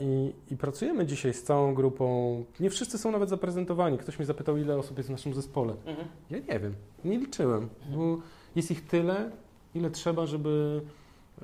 i, 0.00 0.32
I, 0.50 0.56
pracujemy 0.56 1.06
dzisiaj 1.06 1.34
z 1.34 1.42
całą 1.42 1.74
grupą. 1.74 2.44
Nie 2.60 2.70
wszyscy 2.70 2.98
są 2.98 3.10
nawet 3.10 3.28
zaprezentowani. 3.28 3.98
Ktoś 3.98 4.18
mnie 4.18 4.26
zapytał, 4.26 4.56
ile 4.56 4.78
osób 4.78 4.96
jest 4.96 5.08
w 5.08 5.12
naszym 5.12 5.34
zespole. 5.34 5.74
Mhm. 5.86 6.08
Ja 6.30 6.38
nie 6.38 6.60
wiem, 6.60 6.74
nie 7.04 7.18
liczyłem, 7.18 7.68
bo 7.96 8.18
jest 8.56 8.70
ich 8.70 8.86
tyle, 8.86 9.30
ile 9.74 9.90
trzeba, 9.90 10.26
żeby 10.26 10.82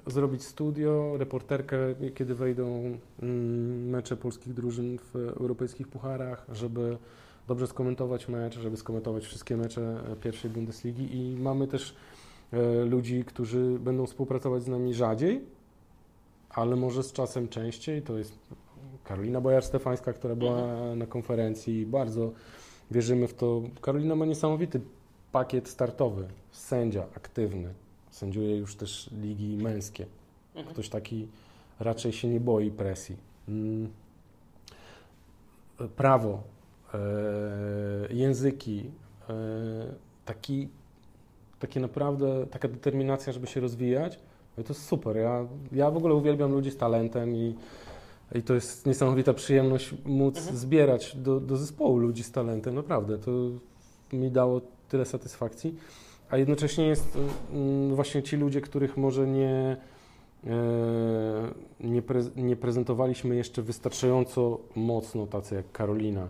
zrobić 0.07 0.45
studio, 0.45 1.17
reporterkę, 1.19 1.77
kiedy 2.15 2.35
wejdą 2.35 2.99
mm, 3.23 3.89
mecze 3.91 4.17
polskich 4.17 4.55
drużyn 4.55 4.99
w 4.99 5.17
europejskich 5.17 5.89
pucharach, 5.89 6.47
żeby 6.53 6.97
dobrze 7.49 7.67
skomentować 7.67 8.29
mecz, 8.29 8.59
żeby 8.59 8.77
skomentować 8.77 9.25
wszystkie 9.25 9.57
mecze 9.57 10.03
pierwszej 10.21 10.51
Bundesligi 10.51 11.17
i 11.17 11.37
mamy 11.37 11.67
też 11.67 11.95
e, 12.53 12.85
ludzi, 12.85 13.25
którzy 13.25 13.79
będą 13.79 14.07
współpracować 14.07 14.63
z 14.63 14.69
nami 14.69 14.95
rzadziej, 14.95 15.41
ale 16.51 16.77
może 16.77 17.03
z 17.03 17.13
czasem 17.13 17.49
częściej. 17.49 18.03
To 18.03 18.19
jest 18.19 18.39
Karolina 19.05 19.41
Bojar-Stefańska, 19.41 20.13
która 20.13 20.35
była 20.35 20.59
mhm. 20.59 20.99
na 20.99 21.07
konferencji. 21.07 21.87
Bardzo 21.87 22.33
wierzymy 22.91 23.29
w 23.29 23.35
to. 23.35 23.63
Karolina 23.81 24.17
ma 24.17 24.27
niesamowity 24.27 24.81
pakiet 25.33 25.69
startowy. 25.69 26.29
Sędzia 26.51 27.07
aktywny. 27.17 27.75
Sędziuje 28.11 28.57
już 28.57 28.77
też 28.77 29.11
ligi 29.23 29.57
męskie. 29.57 30.07
Mhm. 30.55 30.75
Ktoś 30.75 30.89
taki 30.89 31.29
raczej 31.81 32.13
się 32.13 32.29
nie 32.29 32.41
boi 32.41 32.71
presji. 32.71 33.17
Mm. 33.49 33.89
Prawo, 35.97 36.43
e, 36.95 36.99
języki, 38.11 38.91
e, 39.29 39.35
taki, 40.25 40.69
takie 41.59 41.81
naprawdę, 41.81 42.47
taka 42.47 42.69
determinacja, 42.69 43.33
żeby 43.33 43.47
się 43.47 43.61
rozwijać 43.61 44.19
i 44.59 44.65
to 44.65 44.73
jest 44.73 44.87
super. 44.87 45.17
Ja, 45.17 45.47
ja 45.73 45.91
w 45.91 45.97
ogóle 45.97 46.15
uwielbiam 46.15 46.53
ludzi 46.53 46.71
z 46.71 46.77
talentem 46.77 47.37
i, 47.37 47.55
i 48.35 48.43
to 48.43 48.55
jest 48.55 48.87
niesamowita 48.87 49.35
przyjemność 49.35 49.95
móc 50.05 50.39
mhm. 50.39 50.57
zbierać 50.57 51.17
do, 51.17 51.41
do 51.41 51.57
zespołu 51.57 51.97
ludzi 51.97 52.23
z 52.23 52.33
talentem. 52.33 52.75
Naprawdę, 52.75 53.19
to 53.19 53.31
mi 54.13 54.31
dało 54.31 54.61
tyle 54.93 55.05
satysfakcji. 55.05 55.75
A 56.31 56.37
jednocześnie 56.37 56.87
jest 56.87 57.19
mm, 57.53 57.95
właśnie 57.95 58.23
ci 58.23 58.37
ludzie, 58.37 58.61
których 58.61 58.97
może 58.97 59.27
nie, 59.27 59.77
e, 60.47 60.51
nie, 61.81 62.03
pre, 62.03 62.21
nie 62.37 62.57
prezentowaliśmy 62.57 63.37
jeszcze 63.37 63.63
wystarczająco 63.63 64.59
mocno, 64.77 65.27
tacy 65.27 65.55
jak 65.55 65.73
Karolina. 65.73 66.29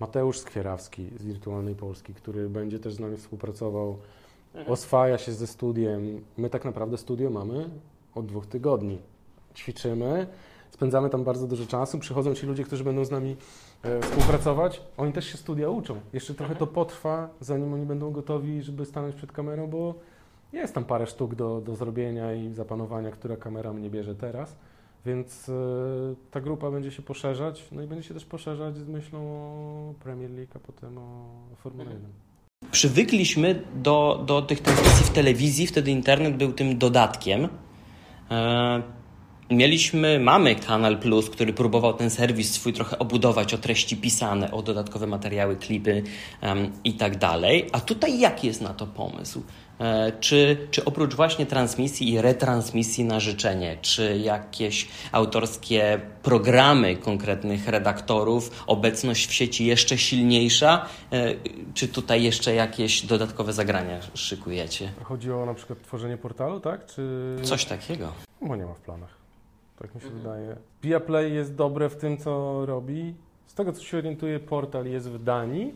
Mateusz 0.00 0.38
Skwierawski 0.38 1.10
z 1.20 1.24
Wirtualnej 1.24 1.74
Polski, 1.74 2.14
który 2.14 2.48
będzie 2.48 2.78
też 2.78 2.94
z 2.94 3.00
nami 3.00 3.16
współpracował 3.16 3.96
mhm. 4.54 4.72
oswaja 4.72 5.18
się 5.18 5.32
ze 5.32 5.46
studiem. 5.46 6.24
My 6.36 6.50
tak 6.50 6.64
naprawdę 6.64 6.98
studio 6.98 7.30
mamy 7.30 7.70
od 8.14 8.26
dwóch 8.26 8.46
tygodni. 8.46 8.98
Ćwiczymy, 9.54 10.26
spędzamy 10.70 11.10
tam 11.10 11.24
bardzo 11.24 11.46
dużo 11.46 11.66
czasu, 11.66 11.98
przychodzą 11.98 12.34
ci 12.34 12.46
ludzie, 12.46 12.64
którzy 12.64 12.84
będą 12.84 13.04
z 13.04 13.10
nami 13.10 13.36
współpracować. 14.00 14.82
Oni 14.96 15.12
też 15.12 15.26
się 15.26 15.36
studia 15.36 15.68
uczą. 15.68 16.00
Jeszcze 16.12 16.34
trochę 16.34 16.54
to 16.54 16.66
potrwa, 16.66 17.28
zanim 17.40 17.74
oni 17.74 17.86
będą 17.86 18.10
gotowi, 18.10 18.62
żeby 18.62 18.84
stanąć 18.84 19.14
przed 19.14 19.32
kamerą, 19.32 19.66
bo 19.66 19.94
jest 20.52 20.74
tam 20.74 20.84
parę 20.84 21.06
sztuk 21.06 21.34
do, 21.34 21.60
do 21.60 21.76
zrobienia 21.76 22.34
i 22.34 22.52
zapanowania, 22.52 23.10
która 23.10 23.36
kamera 23.36 23.72
mnie 23.72 23.90
bierze 23.90 24.14
teraz. 24.14 24.56
Więc 25.06 25.48
e, 25.48 25.52
ta 26.30 26.40
grupa 26.40 26.70
będzie 26.70 26.90
się 26.90 27.02
poszerzać, 27.02 27.68
no 27.72 27.82
i 27.82 27.86
będzie 27.86 28.08
się 28.08 28.14
też 28.14 28.24
poszerzać 28.24 28.76
z 28.76 28.88
myślą 28.88 29.18
o 29.20 29.94
Premier 30.00 30.30
League, 30.30 30.52
a 30.54 30.58
potem 30.58 30.98
o 30.98 31.26
Formule 31.56 31.90
1 31.90 32.10
przywykliśmy 32.70 33.62
do, 33.74 34.22
do 34.26 34.42
tych 34.42 34.60
transmisji 34.60 35.06
w 35.06 35.10
telewizji, 35.10 35.66
wtedy 35.66 35.90
internet 35.90 36.36
był 36.36 36.52
tym 36.52 36.78
dodatkiem. 36.78 37.48
Mieliśmy, 39.54 40.20
mamy 40.20 40.54
Kanal 40.54 40.98
Plus, 40.98 41.30
który 41.30 41.52
próbował 41.52 41.94
ten 41.94 42.10
serwis 42.10 42.52
swój 42.52 42.72
trochę 42.72 42.98
obudować 42.98 43.54
o 43.54 43.58
treści 43.58 43.96
pisane, 43.96 44.50
o 44.50 44.62
dodatkowe 44.62 45.06
materiały, 45.06 45.56
klipy 45.56 46.02
um, 46.42 46.72
i 46.84 46.94
tak 46.94 47.18
dalej. 47.18 47.68
A 47.72 47.80
tutaj 47.80 48.18
jaki 48.20 48.46
jest 48.46 48.60
na 48.60 48.74
to 48.74 48.86
pomysł? 48.86 49.42
E, 49.80 50.12
czy, 50.20 50.68
czy 50.70 50.84
oprócz 50.84 51.14
właśnie 51.14 51.46
transmisji 51.46 52.12
i 52.12 52.20
retransmisji 52.20 53.04
na 53.04 53.20
życzenie, 53.20 53.76
czy 53.82 54.18
jakieś 54.18 54.88
autorskie 55.12 56.00
programy 56.22 56.96
konkretnych 56.96 57.68
redaktorów, 57.68 58.64
obecność 58.66 59.26
w 59.26 59.32
sieci 59.32 59.66
jeszcze 59.66 59.98
silniejsza, 59.98 60.86
e, 61.12 61.34
czy 61.74 61.88
tutaj 61.88 62.22
jeszcze 62.22 62.54
jakieś 62.54 63.06
dodatkowe 63.06 63.52
zagrania 63.52 64.00
szykujecie? 64.14 64.92
Chodzi 65.02 65.32
o 65.32 65.46
na 65.46 65.54
przykład 65.54 65.82
tworzenie 65.82 66.16
portalu, 66.16 66.60
tak? 66.60 66.86
Czy... 66.86 67.36
Coś 67.42 67.64
takiego. 67.64 68.12
Bo 68.42 68.56
nie 68.56 68.66
ma 68.66 68.74
w 68.74 68.80
planach. 68.80 69.23
Tak 69.78 69.94
mi 69.94 70.00
się 70.00 70.08
wydaje. 70.08 70.56
Viaplay 70.82 71.34
jest 71.34 71.54
dobre 71.54 71.88
w 71.88 71.96
tym, 71.96 72.16
co 72.16 72.66
robi. 72.66 73.14
Z 73.46 73.54
tego, 73.54 73.72
co 73.72 73.82
się 73.82 73.98
orientuje, 73.98 74.40
portal 74.40 74.86
jest 74.86 75.10
w 75.10 75.24
Danii 75.24 75.74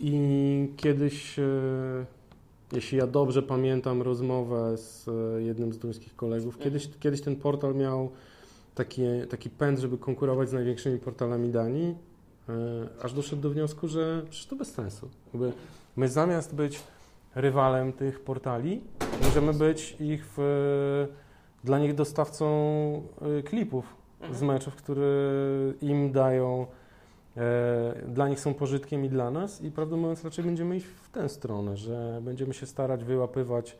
I 0.00 0.72
kiedyś, 0.76 1.38
e, 1.38 1.42
jeśli 2.72 2.98
ja 2.98 3.06
dobrze 3.06 3.42
pamiętam 3.42 4.02
rozmowę 4.02 4.76
z 4.76 5.08
e, 5.08 5.42
jednym 5.42 5.72
z 5.72 5.78
duńskich 5.78 6.16
kolegów, 6.16 6.58
kiedyś, 6.58 6.88
kiedyś 7.00 7.20
ten 7.20 7.36
portal 7.36 7.74
miał 7.74 8.10
taki, 8.74 9.02
taki 9.30 9.50
pęd, 9.50 9.78
żeby 9.78 9.98
konkurować 9.98 10.48
z 10.48 10.52
największymi 10.52 10.98
portalami 10.98 11.48
Danii, 11.50 11.94
e, 12.48 12.52
aż 13.02 13.12
doszedł 13.12 13.42
do 13.42 13.50
wniosku, 13.50 13.88
że 13.88 14.22
przecież 14.30 14.46
to 14.46 14.56
bez 14.56 14.72
sensu. 14.74 15.08
Jakby 15.26 15.52
my 15.96 16.08
zamiast 16.08 16.54
być 16.54 16.82
rywalem 17.34 17.92
tych 17.92 18.20
portali, 18.20 18.80
możemy 19.22 19.54
być 19.54 19.96
ich 20.00 20.24
w, 20.36 21.06
dla 21.66 21.78
nich 21.78 21.94
dostawcą 21.94 22.46
e, 23.38 23.42
klipów 23.42 23.96
z 24.32 24.42
meczów, 24.42 24.76
które 24.76 25.06
im 25.82 26.12
dają, 26.12 26.66
e, 27.36 27.94
dla 28.08 28.28
nich 28.28 28.40
są 28.40 28.54
pożytkiem 28.54 29.04
i 29.04 29.08
dla 29.08 29.30
nas 29.30 29.62
i 29.62 29.70
prawdę 29.70 29.96
mówiąc 29.96 30.24
raczej 30.24 30.44
będziemy 30.44 30.76
iść 30.76 30.86
w 30.86 31.10
tę 31.10 31.28
stronę, 31.28 31.76
że 31.76 32.20
będziemy 32.22 32.54
się 32.54 32.66
starać 32.66 33.04
wyłapywać 33.04 33.78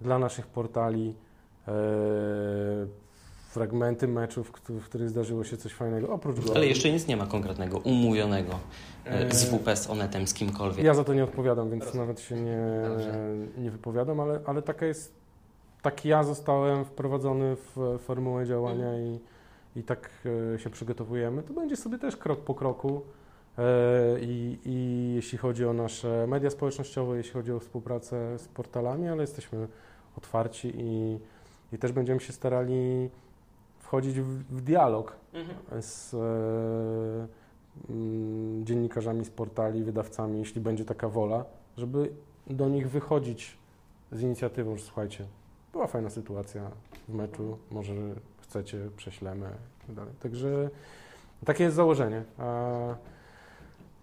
dla 0.00 0.18
naszych 0.18 0.46
portali 0.46 1.14
e, 1.68 1.72
fragmenty 3.50 4.08
meczów, 4.08 4.52
w 4.68 4.84
których 4.84 5.08
zdarzyło 5.08 5.44
się 5.44 5.56
coś 5.56 5.72
fajnego, 5.72 6.08
oprócz 6.08 6.40
gola. 6.40 6.54
Ale 6.54 6.66
jeszcze 6.66 6.90
nic 6.90 7.06
nie 7.06 7.16
ma 7.16 7.26
konkretnego, 7.26 7.78
umówionego 7.78 8.58
e, 9.04 9.34
z 9.34 9.44
WP 9.44 9.76
z 9.76 9.90
Onetem, 9.90 10.26
z 10.26 10.34
kimkolwiek. 10.34 10.84
Ja 10.84 10.94
za 10.94 11.04
to 11.04 11.14
nie 11.14 11.24
odpowiadam, 11.24 11.70
więc 11.70 11.84
Rozumiem. 11.84 12.06
nawet 12.06 12.20
się 12.20 12.34
nie, 12.34 12.60
nie 13.58 13.70
wypowiadam, 13.70 14.20
ale, 14.20 14.40
ale 14.46 14.62
taka 14.62 14.86
jest, 14.86 15.23
tak 15.84 16.04
ja 16.04 16.24
zostałem 16.24 16.84
wprowadzony 16.84 17.56
w 17.56 17.98
formułę 17.98 18.46
działania 18.46 18.98
i, 18.98 19.20
i 19.76 19.82
tak 19.82 20.10
e, 20.54 20.58
się 20.58 20.70
przygotowujemy. 20.70 21.42
To 21.42 21.52
będzie 21.52 21.76
sobie 21.76 21.98
też 21.98 22.16
krok 22.16 22.40
po 22.40 22.54
kroku 22.54 23.02
e, 23.58 23.62
i, 24.20 24.58
i 24.64 25.12
jeśli 25.14 25.38
chodzi 25.38 25.64
o 25.64 25.72
nasze 25.72 26.26
media 26.26 26.50
społecznościowe, 26.50 27.16
jeśli 27.16 27.32
chodzi 27.32 27.52
o 27.52 27.60
współpracę 27.60 28.38
z 28.38 28.48
portalami, 28.48 29.08
ale 29.08 29.20
jesteśmy 29.20 29.68
otwarci 30.16 30.72
i, 30.76 31.18
i 31.72 31.78
też 31.78 31.92
będziemy 31.92 32.20
się 32.20 32.32
starali 32.32 33.10
wchodzić 33.78 34.20
w, 34.20 34.56
w 34.56 34.60
dialog 34.60 35.16
Mhm. 35.34 35.82
z 35.82 36.14
e, 36.14 36.18
mm, 37.90 38.66
dziennikarzami 38.66 39.24
z 39.24 39.30
portali, 39.30 39.84
wydawcami, 39.84 40.38
jeśli 40.38 40.60
będzie 40.60 40.84
taka 40.84 41.08
wola, 41.08 41.44
żeby 41.76 42.10
do 42.46 42.68
nich 42.68 42.90
wychodzić 42.90 43.56
z 44.12 44.22
inicjatywą, 44.22 44.76
że 44.76 44.84
słuchajcie, 44.84 45.26
była 45.74 45.86
fajna 45.86 46.10
sytuacja 46.10 46.70
w 47.08 47.14
meczu, 47.14 47.58
może 47.70 47.92
chcecie, 48.42 48.78
prześlemy 48.96 49.50
i 49.92 49.96
tak. 49.96 50.04
Także 50.22 50.70
takie 51.44 51.64
jest 51.64 51.76
założenie. 51.76 52.22
A, 52.38 52.48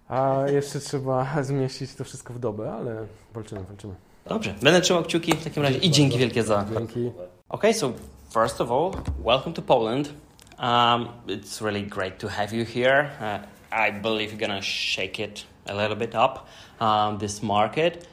a 0.08 0.50
jeszcze 0.50 0.80
trzeba 0.80 1.28
zmieścić 1.44 1.96
to 1.96 2.04
wszystko 2.04 2.34
w 2.34 2.40
dobę, 2.40 2.74
ale 2.74 3.08
walczymy, 3.34 3.64
walczymy. 3.64 3.96
Dobrze, 4.26 4.56
będę 4.62 4.82
trzymał 4.82 5.04
kciuki 5.04 5.34
w 5.34 5.44
takim 5.44 5.64
razie 5.64 5.78
i 5.78 5.92
dzięki 5.92 6.18
wielkie 6.18 6.44
za 6.44 6.66
Dzięki. 6.78 7.12
Okay, 7.50 7.74
so 7.74 7.94
first 8.34 8.62
of 8.62 8.72
all, 8.72 8.92
welcome 9.26 9.54
to 9.54 9.62
Poland. 9.62 10.14
Um, 10.60 11.08
it's 11.28 11.62
really 11.62 11.84
great 11.84 12.20
to 12.20 12.28
have 12.28 12.54
you 12.54 12.66
here. 12.66 13.10
Uh, 13.22 13.88
I 13.88 14.02
believe 14.02 14.32
you're 14.32 14.48
gonna 14.48 14.62
shake 14.62 15.24
it 15.24 15.46
a 15.66 15.74
little 15.74 15.96
bit 15.96 16.16
up, 16.16 16.48
um, 16.80 17.18
this 17.20 17.44
market. 17.44 18.08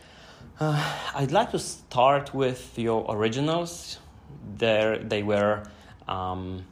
Uh, 0.61 0.83
I'd 1.15 1.31
like 1.31 1.53
to 1.53 1.59
start 1.59 2.35
with 2.35 2.77
your 2.77 3.07
originals. 3.09 3.99
There, 4.57 4.99
they 4.99 5.23
were. 5.23 5.63
Um, 6.09 6.65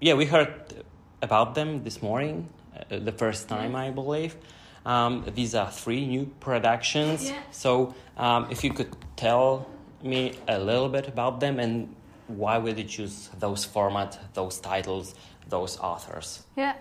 yeah, 0.00 0.12
we 0.12 0.26
heard 0.26 0.84
about 1.22 1.54
them 1.54 1.84
this 1.84 2.02
morning, 2.02 2.50
uh, 2.74 2.98
the 2.98 3.12
first 3.12 3.48
time, 3.48 3.74
I 3.74 3.90
believe. 3.90 4.36
Um, 4.84 5.24
these 5.34 5.54
are 5.54 5.70
three 5.70 6.06
new 6.06 6.26
productions. 6.40 7.30
Yeah. 7.30 7.40
So, 7.50 7.94
um, 8.18 8.48
if 8.50 8.62
you 8.62 8.74
could 8.74 8.94
tell 9.16 9.66
me 10.02 10.34
a 10.46 10.58
little 10.58 10.90
bit 10.90 11.08
about 11.08 11.40
them 11.40 11.58
and 11.58 11.94
why 12.28 12.58
would 12.58 12.76
you 12.76 12.84
choose 12.84 13.30
those 13.38 13.64
format, 13.64 14.18
those 14.34 14.58
titles, 14.58 15.14
those 15.48 15.78
authors? 15.78 16.42
Yeah, 16.56 16.74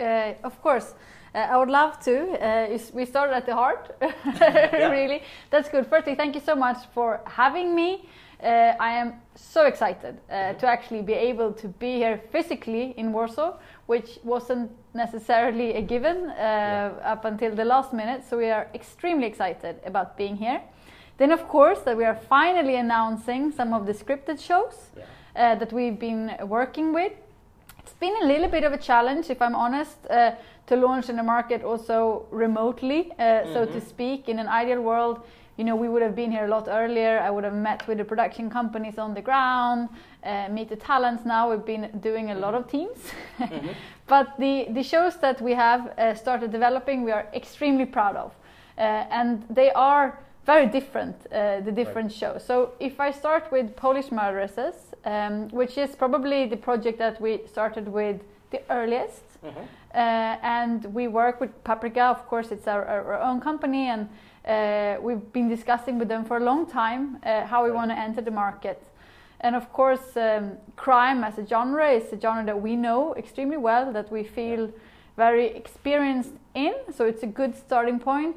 uh, 0.00 0.32
of 0.42 0.62
course. 0.62 0.94
Uh, 1.36 1.40
I 1.40 1.56
would 1.58 1.68
love 1.68 2.00
to. 2.00 2.16
Uh, 2.42 2.78
we 2.94 3.04
started 3.04 3.36
at 3.36 3.44
the 3.44 3.54
heart, 3.54 3.94
really. 4.72 5.22
That's 5.50 5.68
good. 5.68 5.86
Firstly, 5.86 6.14
thank 6.14 6.34
you 6.34 6.40
so 6.40 6.54
much 6.54 6.78
for 6.94 7.20
having 7.26 7.74
me. 7.74 8.08
Uh, 8.42 8.72
I 8.80 8.92
am 8.92 9.20
so 9.34 9.66
excited 9.66 10.16
uh, 10.30 10.54
to 10.54 10.66
actually 10.66 11.02
be 11.02 11.12
able 11.12 11.52
to 11.52 11.68
be 11.68 11.96
here 11.96 12.22
physically 12.32 12.94
in 12.96 13.12
Warsaw, 13.12 13.58
which 13.84 14.18
wasn't 14.24 14.70
necessarily 14.94 15.74
a 15.74 15.82
given 15.82 16.30
uh, 16.30 16.94
up 17.04 17.26
until 17.26 17.54
the 17.54 17.66
last 17.66 17.92
minute. 17.92 18.24
So 18.24 18.38
we 18.38 18.48
are 18.48 18.68
extremely 18.74 19.26
excited 19.26 19.76
about 19.84 20.16
being 20.16 20.36
here. 20.36 20.62
Then, 21.18 21.32
of 21.32 21.48
course, 21.48 21.80
that 21.80 21.98
we 21.98 22.04
are 22.06 22.16
finally 22.16 22.76
announcing 22.76 23.52
some 23.52 23.74
of 23.74 23.84
the 23.84 23.92
scripted 23.92 24.40
shows 24.40 24.90
uh, 25.34 25.54
that 25.56 25.70
we've 25.70 25.98
been 25.98 26.34
working 26.48 26.94
with. 26.94 27.12
It's 27.86 27.94
been 27.94 28.16
a 28.22 28.26
little 28.26 28.48
bit 28.48 28.64
of 28.64 28.72
a 28.72 28.78
challenge, 28.78 29.30
if 29.30 29.40
I'm 29.40 29.54
honest, 29.54 29.96
uh, 30.10 30.32
to 30.66 30.76
launch 30.76 31.08
in 31.08 31.16
the 31.16 31.22
market 31.22 31.62
also 31.62 32.26
remotely, 32.30 33.12
uh, 33.18 33.44
so 33.52 33.66
to 33.66 33.80
speak. 33.80 34.28
In 34.28 34.38
an 34.38 34.48
ideal 34.48 34.80
world, 34.80 35.20
you 35.56 35.64
know, 35.64 35.76
we 35.76 35.88
would 35.88 36.02
have 36.02 36.14
been 36.14 36.30
here 36.30 36.44
a 36.44 36.48
lot 36.48 36.68
earlier. 36.68 37.18
I 37.18 37.30
would 37.30 37.44
have 37.44 37.54
met 37.54 37.86
with 37.88 37.98
the 37.98 38.04
production 38.04 38.50
companies 38.50 38.98
on 38.98 39.14
the 39.14 39.22
ground, 39.22 39.88
uh, 40.24 40.48
meet 40.50 40.68
the 40.68 40.76
talents. 40.76 41.24
Now 41.24 41.50
we've 41.50 41.64
been 41.64 41.90
doing 42.00 42.30
a 42.30 42.34
lot 42.34 42.54
of 42.54 42.68
teams, 42.68 42.98
but 44.06 44.36
the 44.38 44.66
the 44.70 44.82
shows 44.82 45.16
that 45.18 45.40
we 45.40 45.54
have 45.54 45.86
uh, 45.98 46.14
started 46.14 46.50
developing, 46.52 47.04
we 47.04 47.12
are 47.12 47.26
extremely 47.32 47.86
proud 47.86 48.16
of, 48.16 48.32
uh, 48.76 48.80
and 49.10 49.44
they 49.48 49.70
are 49.72 50.18
very 50.44 50.66
different. 50.66 51.16
Uh, 51.32 51.60
the 51.60 51.72
different 51.72 52.12
shows. 52.12 52.44
So 52.44 52.72
if 52.78 53.00
I 53.00 53.10
start 53.10 53.50
with 53.50 53.74
Polish 53.76 54.10
Murderesses, 54.10 54.74
um, 55.04 55.48
which 55.48 55.78
is 55.78 55.96
probably 55.96 56.46
the 56.46 56.56
project 56.56 56.98
that 56.98 57.20
we 57.20 57.40
started 57.46 57.88
with 57.88 58.20
the 58.50 58.60
earliest. 58.70 59.22
Uh, 59.44 59.98
and 60.42 60.84
we 60.94 61.08
work 61.08 61.40
with 61.40 61.50
Paprika, 61.64 62.04
of 62.04 62.26
course, 62.28 62.50
it's 62.50 62.66
our, 62.66 62.84
our, 62.84 63.20
own 63.22 63.40
company, 63.40 63.88
and 63.88 64.08
uh, 64.46 65.00
we've 65.00 65.32
been 65.32 65.48
discussing 65.48 65.98
with 65.98 66.08
them 66.08 66.24
for 66.24 66.36
a 66.36 66.44
long 66.44 66.66
time 66.66 67.18
uh, 67.24 67.46
how 67.46 67.64
we 67.64 67.70
want 67.70 67.90
to 67.90 67.98
enter 67.98 68.20
the 68.20 68.30
market. 68.30 68.82
And 69.40 69.54
of 69.54 69.72
course, 69.72 70.16
um, 70.16 70.52
crime 70.76 71.24
as 71.24 71.38
a 71.38 71.46
genre 71.46 71.90
is 71.90 72.12
a 72.12 72.20
genre 72.20 72.44
that 72.44 72.60
we 72.60 72.76
know 72.76 73.14
extremely 73.14 73.56
well, 73.56 73.92
that 73.92 74.10
we 74.10 74.24
feel 74.24 74.70
very 75.16 75.46
experienced 75.46 76.32
in, 76.54 76.74
so 76.94 77.04
it's 77.04 77.22
a 77.22 77.26
good 77.26 77.56
starting 77.56 77.98
point. 77.98 78.36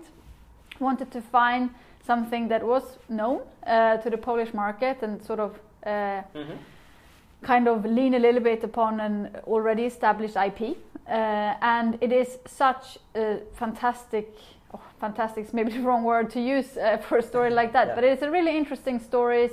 Wanted 0.79 1.11
to 1.11 1.21
find 1.21 1.71
something 2.05 2.47
that 2.47 2.63
was 2.63 2.83
known 3.09 3.41
uh, 3.67 3.97
to 3.97 4.09
the 4.09 4.17
Polish 4.17 4.53
market 4.53 5.01
and 5.01 5.21
sort 5.21 5.39
of 5.39 5.59
uh, 5.85 6.21
kind 7.41 7.67
of 7.67 7.85
lean 7.85 8.13
a 8.13 8.19
little 8.19 8.41
bit 8.41 8.63
upon 8.63 8.99
an 8.99 9.29
already 9.47 9.85
established 9.85 10.35
IP. 10.35 10.77
Uh, 11.07 11.55
and 11.61 11.97
it 12.01 12.11
is 12.11 12.37
such 12.45 12.97
a 13.15 13.39
fantastic, 13.53 14.27
oh, 14.73 14.79
fantastic 14.99 15.45
is 15.45 15.53
maybe 15.53 15.71
the 15.77 15.79
wrong 15.81 16.03
word 16.03 16.29
to 16.31 16.39
use 16.39 16.77
uh, 16.77 16.97
for 16.97 17.17
a 17.17 17.23
story 17.23 17.49
like 17.49 17.73
that, 17.73 17.87
Yeah. 17.87 17.95
but 17.95 18.03
it's 18.03 18.21
a 18.21 18.29
really 18.29 18.55
interesting 18.55 18.99
stories, 18.99 19.51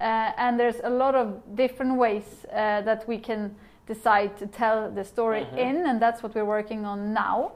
uh, 0.00 0.32
and 0.38 0.58
there's 0.58 0.80
a 0.82 0.90
lot 0.90 1.14
of 1.14 1.42
different 1.56 1.96
ways 1.98 2.46
uh, 2.50 2.80
that 2.82 3.06
we 3.06 3.18
can 3.18 3.54
decide 3.86 4.36
to 4.38 4.46
tell 4.46 4.90
the 4.90 5.04
story 5.04 5.46
Mhm. 5.52 5.58
in, 5.58 5.86
and 5.86 6.00
that's 6.00 6.22
what 6.22 6.34
we're 6.34 6.46
working 6.46 6.86
on 6.86 7.12
now. 7.12 7.52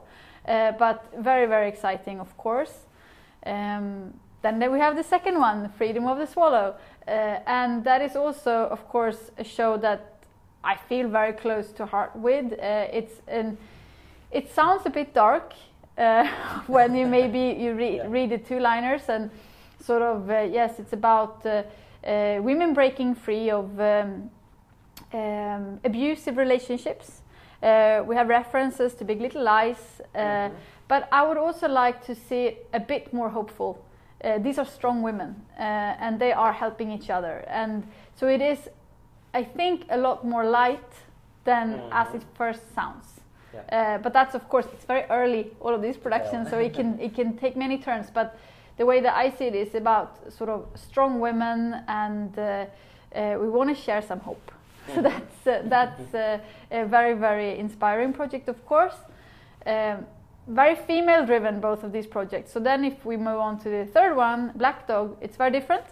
Uh, 0.47 0.71
but 0.77 1.05
very, 1.17 1.47
very 1.47 1.67
exciting, 1.67 2.19
of 2.19 2.35
course. 2.37 2.85
Um, 3.45 4.13
then 4.41 4.59
there 4.59 4.71
we 4.71 4.79
have 4.79 4.95
the 4.95 5.03
second 5.03 5.39
one, 5.39 5.69
Freedom 5.69 6.07
of 6.07 6.17
the 6.17 6.25
Swallow. 6.27 6.75
Uh, 7.09 7.39
and 7.47 7.83
that 7.83 8.01
is 8.01 8.15
also, 8.15 8.67
of 8.71 8.87
course, 8.87 9.31
a 9.39 9.43
show 9.43 9.77
that 9.77 9.99
I 10.63 10.75
feel 10.75 11.09
very 11.09 11.33
close 11.33 11.71
to 11.73 11.85
heart 11.85 12.15
with. 12.15 12.53
Uh, 12.53 12.85
it's 12.93 13.21
an, 13.27 13.57
it 14.31 14.53
sounds 14.53 14.85
a 14.85 14.89
bit 14.91 15.13
dark 15.13 15.53
uh, 15.97 16.27
when 16.67 16.95
you 16.95 17.07
maybe 17.07 17.39
you 17.63 17.73
re- 17.73 17.95
Yeah. 17.97 18.07
read 18.07 18.29
the 18.29 18.37
two-liners 18.37 19.09
and 19.09 19.31
sort 19.81 20.01
of 20.03 20.29
yes, 20.29 20.79
it's 20.79 20.93
about 20.93 21.43
women 22.43 22.73
breaking 22.73 23.15
free 23.15 23.49
of 23.49 23.79
um, 23.79 24.29
um, 25.13 25.79
abusive 25.83 26.37
relationships. 26.37 27.21
Uh, 27.63 28.03
we 28.07 28.15
have 28.15 28.29
references 28.29 28.93
to 28.95 29.03
Big 29.05 29.19
Little 29.19 29.43
Lies, 29.43 30.01
uh, 30.15 30.49
but 30.87 31.07
I 31.11 31.27
would 31.27 31.37
also 31.37 31.67
like 31.67 32.05
to 32.05 32.13
see 32.15 32.45
it 32.45 32.67
a 32.73 32.79
bit 32.79 33.13
more 33.13 33.29
hopeful. 33.29 33.83
Uh, 34.23 34.37
these 34.37 34.57
are 34.57 34.65
strong 34.65 35.01
women, 35.01 35.35
uh, 35.57 35.61
and 35.61 36.19
they 36.19 36.33
are 36.33 36.51
helping 36.51 36.91
each 36.91 37.09
other, 37.09 37.45
and 37.47 37.87
so 38.15 38.27
it 38.27 38.41
is, 38.41 38.67
I 39.33 39.43
think, 39.43 39.85
a 39.89 39.97
lot 39.97 40.25
more 40.25 40.43
light 40.43 40.91
than 41.45 41.81
as 41.91 42.13
it 42.13 42.23
first 42.35 42.61
sounds. 42.75 43.05
Uh, 43.71 43.97
but 43.97 44.13
that's 44.13 44.35
of 44.35 44.47
course 44.49 44.67
it's 44.73 44.85
very 44.85 45.03
early 45.09 45.51
all 45.59 45.73
of 45.73 45.81
these 45.81 45.97
productions, 45.97 46.49
so 46.49 46.59
it 46.59 46.73
can 46.73 46.99
it 46.99 47.15
can 47.15 47.37
take 47.37 47.55
many 47.55 47.77
turns. 47.77 48.09
But 48.11 48.37
the 48.77 48.85
way 48.85 49.01
that 49.01 49.15
I 49.15 49.31
see 49.31 49.45
it 49.45 49.55
is 49.55 49.75
about 49.75 50.31
sort 50.31 50.49
of 50.49 50.65
strong 50.75 51.19
women, 51.19 51.83
and 51.87 52.37
uh, 52.37 52.65
uh, 53.15 53.37
we 53.41 53.49
want 53.49 53.75
to 53.75 53.81
share 53.81 54.01
some 54.01 54.19
hope. 54.19 54.51
So 54.93 55.01
that's 55.09 55.47
uh, 55.47 55.61
that's 55.65 56.13
uh, 56.13 56.39
a 56.71 56.85
very 56.85 57.13
very 57.13 57.57
inspiring 57.57 58.13
project, 58.13 58.49
of 58.49 58.65
course. 58.65 58.95
Um, 59.65 60.05
very 60.49 60.75
female 60.75 61.25
driven, 61.25 61.59
both 61.59 61.83
of 61.83 61.91
these 61.91 62.07
projects. 62.07 62.51
So 62.51 62.59
then, 62.59 62.83
if 62.83 63.05
we 63.05 63.17
move 63.17 63.39
on 63.39 63.59
to 63.59 63.69
the 63.69 63.85
third 63.85 64.15
one, 64.15 64.51
Black 64.55 64.87
Dog, 64.87 65.17
it's 65.21 65.37
very 65.37 65.51
different. 65.51 65.85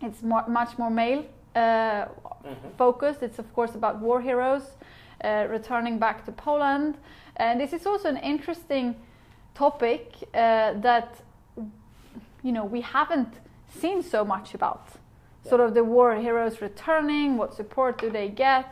It's 0.00 0.22
more, 0.22 0.46
much 0.48 0.78
more 0.78 0.90
male 0.90 1.24
uh, 1.54 1.58
mm-hmm. 1.58 2.68
focused. 2.76 3.22
It's, 3.22 3.38
of 3.38 3.52
course, 3.54 3.74
about 3.74 4.00
war 4.00 4.20
heroes 4.20 4.62
uh, 5.22 5.46
returning 5.50 5.98
back 5.98 6.24
to 6.24 6.32
Poland. 6.32 6.96
And 7.36 7.60
this 7.60 7.72
is 7.72 7.86
also 7.86 8.08
an 8.08 8.16
interesting 8.16 8.96
topic 9.54 10.14
uh, 10.34 10.74
that 10.80 11.20
you 12.42 12.52
know 12.52 12.64
we 12.64 12.80
haven't 12.80 13.34
seen 13.80 14.02
so 14.02 14.24
much 14.24 14.54
about. 14.54 14.84
Yeah. 15.44 15.50
Sort 15.50 15.60
of 15.60 15.74
the 15.74 15.84
war 15.84 16.16
heroes 16.16 16.60
returning. 16.60 17.36
What 17.36 17.54
support 17.54 18.00
do 18.00 18.10
they 18.10 18.28
get? 18.28 18.66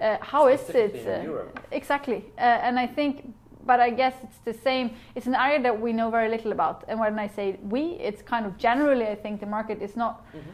Uh, 0.00 0.16
how 0.20 0.48
is 0.48 0.68
it? 0.70 1.06
Uh, 1.06 1.44
exactly. 1.70 2.24
Uh, 2.36 2.40
and 2.40 2.78
I 2.78 2.86
think 2.86 3.32
but 3.66 3.80
I 3.80 3.90
guess 3.90 4.14
it's 4.22 4.38
the 4.44 4.52
same. 4.52 4.90
It's 5.14 5.26
an 5.26 5.34
area 5.34 5.62
that 5.62 5.80
we 5.80 5.92
know 5.92 6.10
very 6.10 6.28
little 6.28 6.52
about. 6.52 6.84
And 6.88 7.00
when 7.00 7.18
I 7.18 7.28
say 7.28 7.58
we, 7.62 7.82
it's 8.08 8.22
kind 8.22 8.46
of 8.46 8.58
generally, 8.58 9.06
I 9.06 9.14
think 9.14 9.40
the 9.40 9.46
market 9.46 9.82
is 9.82 9.96
not. 9.96 10.26
Mm-hmm. 10.28 10.50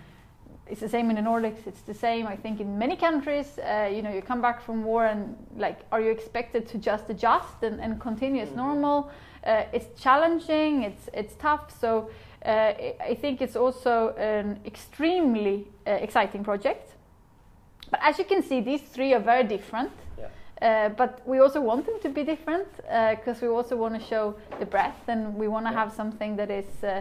It's 0.66 0.80
the 0.80 0.88
same 0.88 1.10
in 1.10 1.16
the 1.16 1.22
Nordics. 1.22 1.66
It's 1.66 1.80
the 1.80 1.94
same, 1.94 2.28
I 2.28 2.36
think, 2.36 2.60
in 2.60 2.78
many 2.78 2.94
countries. 2.94 3.58
Uh, 3.58 3.90
you 3.92 4.02
know, 4.02 4.12
you 4.12 4.22
come 4.22 4.40
back 4.40 4.62
from 4.62 4.84
war, 4.84 5.06
and 5.06 5.36
like, 5.56 5.80
are 5.90 6.00
you 6.00 6.10
expected 6.10 6.68
to 6.68 6.78
just 6.78 7.10
adjust 7.10 7.62
and, 7.62 7.80
and 7.80 8.00
continue 8.00 8.40
as 8.42 8.48
mm-hmm. 8.48 8.58
normal? 8.58 9.10
Uh, 9.44 9.64
it's 9.72 10.00
challenging. 10.00 10.84
It's 10.84 11.08
it's 11.12 11.34
tough. 11.34 11.76
So 11.80 12.10
uh, 12.46 12.72
I 13.10 13.16
think 13.20 13.40
it's 13.40 13.56
also 13.56 14.14
an 14.16 14.60
extremely 14.64 15.66
uh, 15.86 15.90
exciting 15.90 16.44
project. 16.44 16.94
But 17.90 18.00
as 18.02 18.18
you 18.18 18.24
can 18.24 18.42
see, 18.42 18.60
these 18.60 18.82
three 18.82 19.12
are 19.14 19.20
very 19.20 19.44
different. 19.44 19.90
Uh, 20.62 20.90
but 20.90 21.26
we 21.26 21.38
also 21.38 21.60
want 21.60 21.86
them 21.86 21.98
to 22.02 22.08
be 22.10 22.22
different 22.22 22.68
because 22.76 23.42
uh, 23.42 23.46
we 23.46 23.48
also 23.48 23.76
want 23.76 23.98
to 23.98 24.06
show 24.06 24.34
the 24.58 24.66
breadth 24.66 25.08
and 25.08 25.34
we 25.34 25.48
want 25.48 25.64
to 25.66 25.72
have 25.72 25.90
something 25.90 26.36
that 26.36 26.50
is 26.50 26.84
uh, 26.84 27.00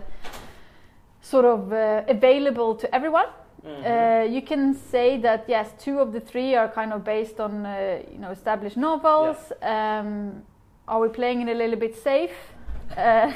sort 1.21 1.43
of 1.43 1.73
uh, 1.73 2.03
available 2.07 2.73
to 2.75 2.93
everyone. 2.95 3.27
Mm-hmm. 3.65 3.85
Uh, 3.85 4.33
you 4.33 4.41
can 4.41 4.73
say 4.73 5.17
that 5.17 5.43
yes, 5.49 5.73
two 5.77 5.99
of 5.99 6.13
the 6.13 6.21
three 6.21 6.55
are 6.55 6.69
kind 6.69 6.93
of 6.93 7.03
based 7.03 7.41
on 7.41 7.65
you 8.09 8.19
know 8.19 8.31
established 8.31 8.77
novels. 8.77 9.51
Yeah. 9.61 9.99
Um, 9.99 10.43
are 10.87 11.01
we 11.01 11.09
playing 11.09 11.41
it 11.41 11.51
a 11.51 11.53
little 11.53 11.75
bit 11.75 11.95
safe? 12.01 12.31
yeah. 12.95 13.33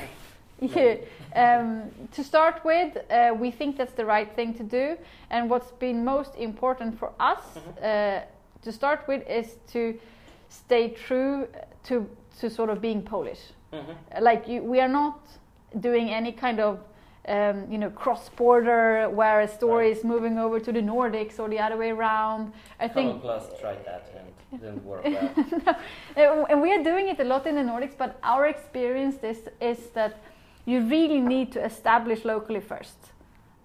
Um, 1.35 1.89
to 2.11 2.23
start 2.23 2.63
with, 2.63 2.95
uh, 3.11 3.33
we 3.37 3.51
think 3.51 3.77
that's 3.77 3.93
the 3.93 4.05
right 4.05 4.33
thing 4.35 4.53
to 4.53 4.63
do. 4.63 4.97
And 5.29 5.49
what's 5.49 5.71
been 5.71 6.05
most 6.05 6.35
important 6.35 6.97
for 6.97 7.11
us 7.19 7.43
mm-hmm. 7.55 8.23
To 8.63 8.71
start 8.71 9.07
with 9.07 9.27
is 9.27 9.57
to 9.71 9.97
stay 10.49 10.89
true 10.89 11.47
to 11.83 12.09
to 12.39 12.49
sort 12.49 12.69
of 12.69 12.81
being 12.81 13.01
Polish. 13.01 13.39
Mm-hmm. 13.71 14.23
Like 14.23 14.47
you, 14.47 14.63
we 14.63 14.79
are 14.79 14.87
not 14.87 15.19
doing 15.79 16.09
any 16.09 16.31
kind 16.31 16.59
of 16.59 16.79
um, 17.27 17.71
you 17.71 17.77
know 17.77 17.89
cross 17.89 18.29
border 18.29 19.09
where 19.09 19.41
a 19.41 19.47
story 19.47 19.87
right. 19.87 19.97
is 19.97 20.03
moving 20.03 20.37
over 20.37 20.59
to 20.59 20.71
the 20.71 20.81
Nordics 20.81 21.39
or 21.39 21.49
the 21.49 21.59
other 21.59 21.77
way 21.77 21.91
around. 21.91 22.53
I 22.79 22.87
think 22.87 23.21
Plus 23.21 23.45
tried 23.59 23.85
that 23.85 24.11
and 24.17 24.61
didn't 24.61 24.83
work 24.83 25.03
well. 25.65 25.77
no. 26.17 26.45
And 26.45 26.61
we 26.61 26.71
are 26.73 26.83
doing 26.83 27.07
it 27.07 27.19
a 27.19 27.23
lot 27.23 27.47
in 27.47 27.55
the 27.55 27.61
Nordics, 27.61 27.97
but 27.97 28.19
our 28.23 28.47
experience 28.47 29.23
is 29.23 29.49
is 29.61 29.89
that 29.93 30.21
you 30.65 30.81
really 30.81 31.19
need 31.19 31.51
to 31.53 31.63
establish 31.63 32.25
locally 32.25 32.61
first. 32.61 32.97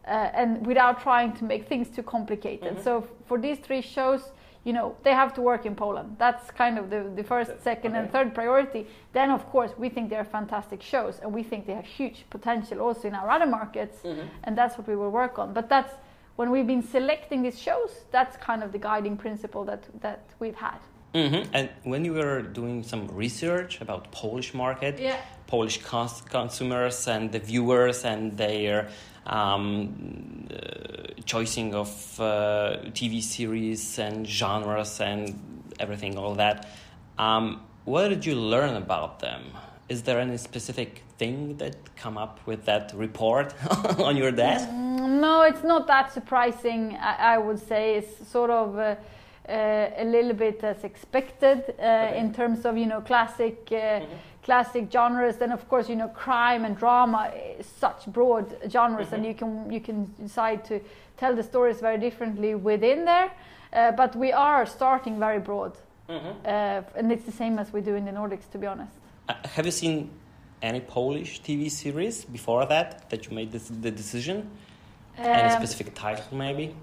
Uh, 0.06 0.30
and 0.32 0.66
without 0.66 1.02
trying 1.02 1.32
to 1.34 1.44
make 1.44 1.68
things 1.68 1.90
too 1.90 2.02
complicated. 2.02 2.72
Mm-hmm. 2.72 2.82
So 2.82 3.06
for 3.26 3.38
these 3.38 3.58
three 3.58 3.82
shows, 3.82 4.32
you 4.68 4.74
know 4.74 4.94
they 5.02 5.14
have 5.22 5.32
to 5.38 5.40
work 5.50 5.64
in 5.64 5.74
Poland. 5.74 6.08
That's 6.18 6.50
kind 6.50 6.78
of 6.80 6.84
the, 6.90 7.00
the 7.18 7.24
first, 7.24 7.50
second, 7.62 7.92
okay. 7.92 8.00
and 8.00 8.12
third 8.12 8.28
priority. 8.34 8.82
Then 9.18 9.30
of 9.30 9.42
course 9.54 9.72
we 9.82 9.88
think 9.88 10.10
they're 10.10 10.30
fantastic 10.38 10.80
shows, 10.82 11.14
and 11.22 11.28
we 11.38 11.42
think 11.42 11.60
they 11.68 11.76
have 11.80 11.88
huge 12.00 12.18
potential 12.36 12.78
also 12.86 13.08
in 13.08 13.14
our 13.14 13.30
other 13.36 13.46
markets, 13.46 13.96
mm-hmm. 14.02 14.28
and 14.44 14.52
that's 14.58 14.74
what 14.76 14.86
we 14.86 14.96
will 15.00 15.14
work 15.22 15.38
on. 15.38 15.54
But 15.58 15.70
that's 15.74 15.94
when 16.36 16.50
we've 16.50 16.66
been 16.74 16.86
selecting 16.96 17.38
these 17.46 17.58
shows. 17.58 17.92
That's 18.10 18.36
kind 18.36 18.62
of 18.62 18.68
the 18.76 18.82
guiding 18.90 19.16
principle 19.16 19.64
that 19.70 19.82
that 20.02 20.20
we've 20.38 20.60
had. 20.68 20.80
Mm-hmm. 21.14 21.42
And 21.54 21.70
when 21.84 22.04
you 22.04 22.12
were 22.12 22.42
doing 22.42 22.82
some 22.82 23.08
research 23.24 23.80
about 23.80 24.12
Polish 24.12 24.52
market, 24.52 24.94
yeah. 25.00 25.16
Polish 25.46 25.78
cons- 25.82 26.22
consumers 26.28 27.08
and 27.08 27.32
the 27.32 27.38
viewers 27.38 28.04
and 28.04 28.36
their 28.36 28.90
um, 29.28 30.48
uh, 30.50 31.20
choosing 31.24 31.74
of 31.74 32.20
uh, 32.20 32.78
TV 32.92 33.22
series 33.22 33.98
and 33.98 34.26
genres 34.26 35.00
and 35.00 35.38
everything, 35.78 36.16
all 36.18 36.34
that. 36.34 36.68
Um, 37.18 37.62
what 37.84 38.08
did 38.08 38.24
you 38.26 38.34
learn 38.34 38.74
about 38.76 39.20
them? 39.20 39.44
Is 39.88 40.02
there 40.02 40.20
any 40.20 40.36
specific 40.36 41.02
thing 41.16 41.56
that 41.56 41.96
come 41.96 42.18
up 42.18 42.40
with 42.46 42.64
that 42.66 42.92
report 42.94 43.54
on 43.98 44.16
your 44.16 44.32
desk? 44.32 44.68
Mm, 44.68 45.20
no, 45.20 45.42
it's 45.42 45.64
not 45.64 45.86
that 45.86 46.12
surprising. 46.12 46.96
I, 47.00 47.34
I 47.34 47.38
would 47.38 47.58
say 47.58 47.96
it's 47.96 48.28
sort 48.28 48.50
of. 48.50 48.78
Uh, 48.78 48.96
uh, 49.48 49.90
a 49.96 50.04
little 50.04 50.34
bit 50.34 50.62
as 50.62 50.84
expected 50.84 51.64
uh, 51.78 51.82
okay. 51.82 52.18
in 52.18 52.34
terms 52.34 52.66
of 52.66 52.76
you 52.76 52.84
know 52.84 53.00
classic 53.00 53.66
uh, 53.70 53.74
mm-hmm. 53.74 54.12
Classic 54.48 54.84
genres. 54.90 55.36
Then 55.36 55.52
of 55.52 55.62
course 55.68 55.86
you 55.92 55.96
know 56.00 56.08
crime 56.08 56.64
and 56.66 56.74
drama 56.84 57.22
is 57.58 57.66
such 57.84 58.00
broad 58.16 58.46
genres, 58.74 59.06
mm-hmm. 59.06 59.14
and 59.14 59.26
you 59.28 59.34
can 59.40 59.50
you 59.76 59.80
can 59.88 59.98
decide 60.26 60.60
to 60.70 60.80
tell 61.20 61.34
the 61.40 61.42
stories 61.52 61.78
very 61.80 61.98
differently 62.06 62.50
within 62.70 63.04
there. 63.04 63.30
Uh, 63.72 63.92
but 64.00 64.10
we 64.24 64.30
are 64.32 64.62
starting 64.78 65.14
very 65.26 65.40
broad, 65.50 65.72
mm-hmm. 66.08 66.34
Uh, 66.44 66.98
and 66.98 67.12
it's 67.14 67.26
the 67.32 67.36
same 67.42 67.54
as 67.62 67.66
we 67.74 67.80
do 67.88 67.94
in 68.00 68.04
the 68.08 68.14
Nordics, 68.20 68.46
to 68.52 68.58
be 68.58 68.66
honest. 68.66 68.96
Uh, 69.28 69.34
have 69.54 69.66
you 69.66 69.74
seen 69.84 69.96
any 70.62 70.80
Polish 70.80 71.42
TV 71.46 71.70
series 71.70 72.24
before 72.24 72.64
that 72.74 72.88
that 73.10 73.20
you 73.26 73.32
made 73.40 73.50
this, 73.52 73.68
the 73.86 73.92
decision? 74.02 74.36
Um, 75.18 75.26
any 75.26 75.52
specific 75.62 75.94
title, 75.94 76.32
maybe? 76.46 76.74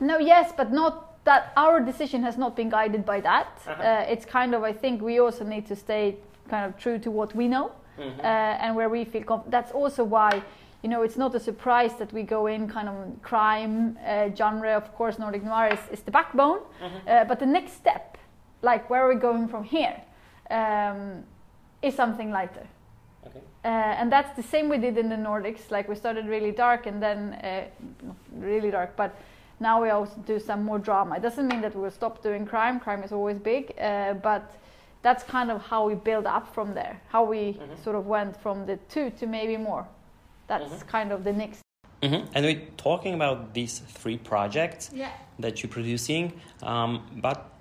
No, 0.00 0.18
yes, 0.18 0.52
but 0.56 0.72
not 0.72 0.94
that 1.24 1.42
our 1.56 1.78
decision 1.90 2.20
has 2.28 2.36
not 2.36 2.56
been 2.56 2.70
guided 2.70 3.04
by 3.12 3.20
that. 3.20 3.50
Uh-huh. 3.66 3.82
Uh, 3.82 4.12
it's 4.12 4.26
kind 4.38 4.50
of 4.56 4.60
I 4.64 4.72
think 4.82 4.94
we 5.10 5.20
also 5.20 5.44
need 5.44 5.66
to 5.72 5.76
stay 5.76 6.16
kind 6.48 6.64
of 6.66 6.78
true 6.78 6.98
to 6.98 7.10
what 7.10 7.34
we 7.34 7.48
know 7.48 7.72
mm-hmm. 7.98 8.20
uh, 8.20 8.22
and 8.22 8.76
where 8.76 8.88
we 8.88 9.04
feel 9.04 9.22
comfortable. 9.22 9.50
That's 9.50 9.72
also 9.72 10.04
why 10.04 10.42
you 10.82 10.88
know 10.88 11.02
it's 11.02 11.16
not 11.16 11.34
a 11.34 11.40
surprise 11.40 11.94
that 11.98 12.12
we 12.12 12.22
go 12.22 12.46
in 12.46 12.68
kind 12.68 12.88
of 12.88 13.22
crime 13.22 13.98
uh, 14.06 14.28
genre. 14.34 14.76
Of 14.76 14.94
course, 14.94 15.18
Nordic 15.18 15.44
noir 15.44 15.68
is, 15.68 15.80
is 15.90 16.00
the 16.02 16.10
backbone, 16.10 16.58
mm-hmm. 16.58 17.08
Uh, 17.08 17.24
but 17.24 17.38
the 17.38 17.46
next 17.46 17.72
step, 17.74 18.18
like 18.62 18.88
where 18.90 19.04
are 19.04 19.14
we 19.14 19.20
going 19.20 19.48
from 19.48 19.64
here, 19.64 20.00
um, 20.50 21.24
is 21.82 21.94
something 21.94 22.30
lighter. 22.30 22.66
Okay. 23.26 23.40
Uh, 23.64 23.68
and 23.68 24.10
that's 24.10 24.34
the 24.36 24.42
same 24.42 24.68
we 24.68 24.78
did 24.78 24.98
in 24.98 25.08
the 25.08 25.16
Nordics. 25.16 25.70
Like 25.70 25.88
we 25.88 25.94
started 25.94 26.26
really 26.26 26.50
dark 26.50 26.86
and 26.86 27.00
then 27.02 27.34
uh, 27.34 27.64
really 28.32 28.70
dark, 28.70 28.96
but 28.96 29.14
now 29.60 29.80
we 29.80 29.90
also 29.90 30.16
do 30.26 30.40
some 30.40 30.64
more 30.64 30.78
drama. 30.78 31.16
It 31.16 31.22
doesn't 31.22 31.46
mean 31.46 31.60
that 31.60 31.74
we 31.74 31.82
will 31.82 31.90
stop 31.90 32.22
doing 32.22 32.44
crime. 32.44 32.80
Crime 32.80 33.04
is 33.04 33.12
always 33.12 33.38
big, 33.38 33.72
uh, 33.80 34.14
but 34.14 34.50
that's 35.02 35.24
kind 35.24 35.50
of 35.50 35.60
how 35.60 35.86
we 35.86 35.94
build 35.94 36.26
up 36.26 36.52
from 36.54 36.74
there. 36.74 37.00
How 37.08 37.24
we 37.24 37.54
mm-hmm. 37.54 37.82
sort 37.82 37.96
of 37.96 38.06
went 38.06 38.40
from 38.40 38.66
the 38.66 38.76
two 38.88 39.10
to 39.18 39.26
maybe 39.26 39.56
more. 39.56 39.86
That's 40.46 40.64
mm-hmm. 40.64 40.88
kind 40.88 41.12
of 41.12 41.24
the 41.24 41.32
next. 41.32 41.60
Mm-hmm. 42.02 42.30
And 42.34 42.44
we're 42.44 42.66
talking 42.76 43.14
about 43.14 43.54
these 43.54 43.78
three 43.78 44.18
projects 44.18 44.90
yeah. 44.92 45.12
that 45.38 45.62
you're 45.62 45.70
producing, 45.70 46.32
um, 46.62 47.06
but 47.16 47.52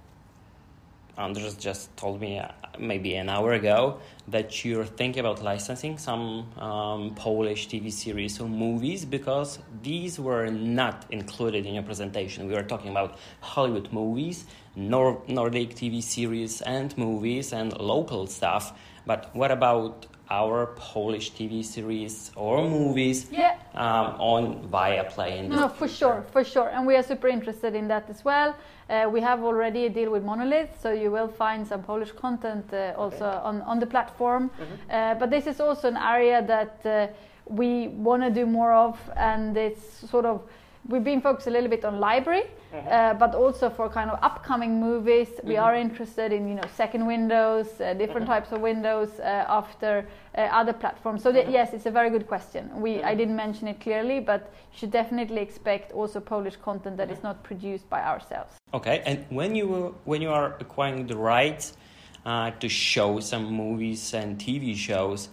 Anders 1.17 1.55
just 1.55 1.95
told 1.97 2.21
me 2.21 2.39
uh, 2.39 2.47
maybe 2.79 3.15
an 3.15 3.29
hour 3.29 3.53
ago 3.53 3.99
that 4.29 4.63
you're 4.63 4.85
thinking 4.85 5.19
about 5.19 5.43
licensing 5.43 5.97
some 5.97 6.49
um, 6.57 7.13
Polish 7.15 7.67
TV 7.67 7.91
series 7.91 8.39
or 8.39 8.47
movies 8.47 9.05
because 9.05 9.59
these 9.83 10.19
were 10.19 10.47
not 10.47 11.05
included 11.11 11.65
in 11.65 11.73
your 11.73 11.83
presentation. 11.83 12.47
We 12.47 12.53
were 12.53 12.63
talking 12.63 12.91
about 12.91 13.17
Hollywood 13.41 13.91
movies, 13.91 14.45
Nor- 14.75 15.21
Nordic 15.27 15.75
TV 15.75 16.01
series 16.01 16.61
and 16.61 16.97
movies, 16.97 17.53
and 17.53 17.77
local 17.79 18.27
stuff. 18.27 18.73
But 19.05 19.29
what 19.33 19.51
about 19.51 20.05
our 20.31 20.67
Polish 20.77 21.33
TV 21.33 21.63
series 21.63 22.31
or 22.35 22.63
movies 22.67 23.27
yeah. 23.31 23.57
um, 23.75 24.15
on 24.17 24.69
Viaplay? 24.69 25.47
no, 25.47 25.67
for 25.67 25.89
sure, 25.89 26.23
for 26.31 26.43
sure. 26.43 26.69
And 26.69 26.87
we 26.87 26.95
are 26.95 27.03
super 27.03 27.27
interested 27.27 27.75
in 27.75 27.89
that 27.89 28.09
as 28.09 28.23
well. 28.23 28.55
Uh, 28.89 29.09
we 29.11 29.19
have 29.21 29.43
already 29.43 29.85
a 29.85 29.89
deal 29.89 30.09
with 30.09 30.23
Monolith, 30.23 30.79
so 30.81 30.91
you 30.91 31.11
will 31.11 31.27
find 31.27 31.67
some 31.67 31.83
Polish 31.83 32.11
content 32.13 32.65
uh, 32.73 32.93
also 32.97 33.25
okay. 33.25 33.37
on, 33.43 33.61
on 33.63 33.79
the 33.79 33.85
platform. 33.85 34.49
Mm-hmm. 34.49 34.91
Uh, 34.91 35.15
but 35.15 35.29
this 35.29 35.47
is 35.47 35.59
also 35.59 35.89
an 35.89 35.97
area 35.97 36.41
that 36.45 36.85
uh, 36.85 37.07
we 37.45 37.89
want 37.89 38.23
to 38.23 38.29
do 38.29 38.45
more 38.45 38.73
of, 38.73 38.97
and 39.17 39.57
it's 39.57 40.09
sort 40.09 40.25
of 40.25 40.41
we've 40.87 41.03
been 41.03 41.21
focused 41.21 41.47
a 41.47 41.51
little 41.51 41.69
bit 41.69 41.85
on 41.85 41.99
library, 41.99 42.43
mm-hmm. 42.73 42.87
uh, 42.87 43.13
but 43.15 43.35
also 43.35 43.69
for 43.69 43.89
kind 43.89 44.09
of 44.09 44.19
upcoming 44.21 44.79
movies. 44.79 45.27
Mm-hmm. 45.29 45.47
We 45.47 45.57
are 45.57 45.75
interested 45.75 46.31
in 46.31 46.47
you 46.47 46.55
know 46.55 46.67
second 46.75 47.05
windows, 47.05 47.67
uh, 47.79 47.93
different 47.93 48.27
mm-hmm. 48.27 48.33
types 48.33 48.51
of 48.51 48.61
windows 48.61 49.19
uh, 49.19 49.45
after 49.47 50.07
uh, 50.37 50.41
other 50.41 50.73
platforms. 50.73 51.23
So 51.23 51.31
mm-hmm. 51.31 51.51
yes, 51.51 51.73
it's 51.73 51.85
a 51.85 51.91
very 51.91 52.09
good 52.09 52.27
question. 52.27 52.69
We 52.81 52.91
I 52.91 52.97
mm-hmm. 52.97 53.17
didn't 53.17 53.35
mention 53.35 53.67
it 53.67 53.79
clearly, 53.79 54.19
but 54.19 54.41
you 54.71 54.77
should 54.79 54.91
definitely 54.91 55.41
expect 55.41 55.91
also 55.91 56.19
Polish 56.19 56.57
content 56.57 56.97
that 56.97 57.09
is 57.09 57.17
mm-hmm. 57.17 57.27
not 57.27 57.43
produced 57.43 57.89
by 57.89 58.01
ourselves. 58.01 58.53
Okay, 58.73 59.01
and 59.05 59.25
when 59.29 59.55
you 59.55 59.95
when 60.05 60.21
you 60.21 60.31
are 60.31 60.55
acquiring 60.59 61.07
the 61.07 61.17
rights. 61.17 61.77
uh, 62.25 62.51
to 62.59 62.69
show 62.69 63.19
some 63.19 63.45
movies 63.51 64.13
and 64.13 64.37
TV 64.37 64.75
shows. 64.75 65.29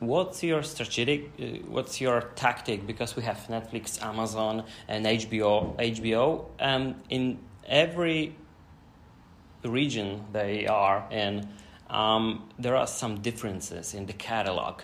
What's 0.00 0.42
your 0.42 0.62
strategic? 0.62 1.30
Uh, 1.38 1.44
what's 1.68 2.00
your 2.00 2.22
tactic? 2.34 2.86
Because 2.86 3.16
we 3.16 3.22
have 3.22 3.36
Netflix, 3.48 4.02
Amazon, 4.02 4.64
and 4.88 5.04
HBO. 5.04 5.76
HBO, 5.76 6.46
and 6.58 6.94
in 7.10 7.38
every 7.66 8.34
region 9.62 10.24
they 10.32 10.66
are 10.66 11.06
in, 11.10 11.46
um, 11.90 12.48
there 12.58 12.76
are 12.76 12.86
some 12.86 13.20
differences 13.20 13.92
in 13.92 14.06
the 14.06 14.14
catalog. 14.14 14.80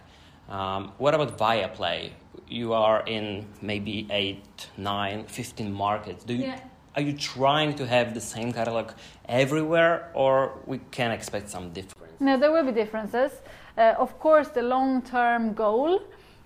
Um, 0.50 0.92
what 0.98 1.14
about 1.14 1.38
Viaplay? 1.38 2.10
You 2.46 2.74
are 2.74 3.02
in 3.06 3.46
maybe 3.62 4.06
8, 4.10 4.68
9, 4.76 5.24
15 5.24 5.72
markets. 5.72 6.24
Do 6.24 6.34
you, 6.34 6.44
Yeah. 6.44 6.60
Are 6.94 7.02
you 7.02 7.12
trying 7.12 7.74
to 7.74 7.86
have 7.86 8.14
the 8.14 8.22
same 8.22 8.52
catalog 8.52 8.92
everywhere, 9.28 10.10
or 10.14 10.58
we 10.64 10.78
can 10.90 11.10
expect 11.10 11.50
some 11.50 11.70
difference? 11.70 12.20
No, 12.20 12.38
there 12.38 12.50
will 12.50 12.64
be 12.64 12.72
differences. 12.72 13.32
Uh, 13.76 13.94
of 13.98 14.18
course, 14.18 14.48
the 14.48 14.62
long-term 14.62 15.52
goal 15.54 16.00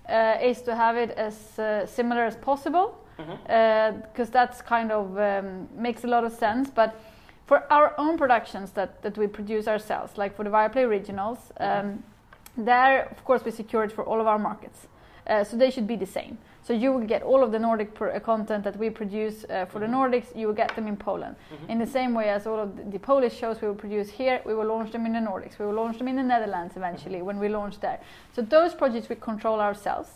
uh, 0.09 0.37
is 0.41 0.61
to 0.63 0.75
have 0.75 0.97
it 0.97 1.11
as 1.11 1.59
uh, 1.59 1.85
similar 1.85 2.25
as 2.25 2.35
possible, 2.35 2.97
because 3.17 4.29
that's 4.31 4.61
kind 4.61 4.91
of 4.91 5.17
um, 5.17 5.67
makes 5.75 6.03
a 6.03 6.07
lot 6.07 6.23
of 6.23 6.33
sense. 6.33 6.69
But 6.69 6.99
for 7.45 7.63
our 7.71 7.93
own 7.97 8.17
productions 8.17 8.71
that, 8.71 9.01
that 9.01 9.17
we 9.17 9.27
produce 9.27 9.67
ourselves, 9.67 10.17
like 10.17 10.35
for 10.35 10.43
the 10.43 10.49
Viaplay 10.49 10.83
Originals, 10.83 11.37
um, 11.59 12.03
there, 12.57 13.07
of 13.11 13.23
course, 13.23 13.45
we 13.45 13.51
secure 13.51 13.83
it 13.83 13.91
for 13.91 14.03
all 14.03 14.19
of 14.19 14.27
our 14.27 14.39
markets. 14.39 14.87
Uh, 15.27 15.43
so 15.43 15.55
they 15.55 15.69
should 15.69 15.87
be 15.87 15.95
the 15.95 16.05
same. 16.05 16.37
So 16.63 16.73
you 16.73 16.91
will 16.93 17.07
get 17.07 17.23
all 17.23 17.43
of 17.43 17.51
the 17.51 17.59
Nordic 17.59 17.95
pr- 17.95 18.09
uh, 18.09 18.19
content 18.19 18.63
that 18.63 18.77
we 18.77 18.89
produce 18.89 19.45
uh, 19.49 19.65
for 19.65 19.79
the 19.79 19.87
Nordics. 19.87 20.35
You 20.35 20.47
will 20.47 20.53
get 20.53 20.75
them 20.75 20.87
in 20.87 20.95
Poland. 20.95 21.35
In 21.69 21.79
the 21.79 21.87
same 21.87 22.13
way 22.13 22.29
as 22.29 22.45
all 22.45 22.59
of 22.59 22.77
the, 22.77 22.83
the 22.83 22.99
Polish 22.99 23.35
shows 23.35 23.61
we 23.61 23.67
will 23.67 23.75
produce 23.75 24.09
here, 24.09 24.41
we 24.45 24.53
will 24.53 24.67
launch 24.67 24.91
them 24.91 25.05
in 25.05 25.13
the 25.13 25.19
Nordics. 25.19 25.57
We 25.57 25.65
will 25.65 25.73
launch 25.73 25.97
them 25.97 26.07
in 26.07 26.15
the 26.15 26.23
Netherlands 26.23 26.77
eventually 26.77 27.21
when 27.21 27.39
we 27.39 27.49
launch 27.49 27.79
there. 27.79 27.99
So 28.35 28.41
those 28.43 28.75
projects 28.75 29.09
we 29.09 29.15
control 29.15 29.59
ourselves. 29.59 30.09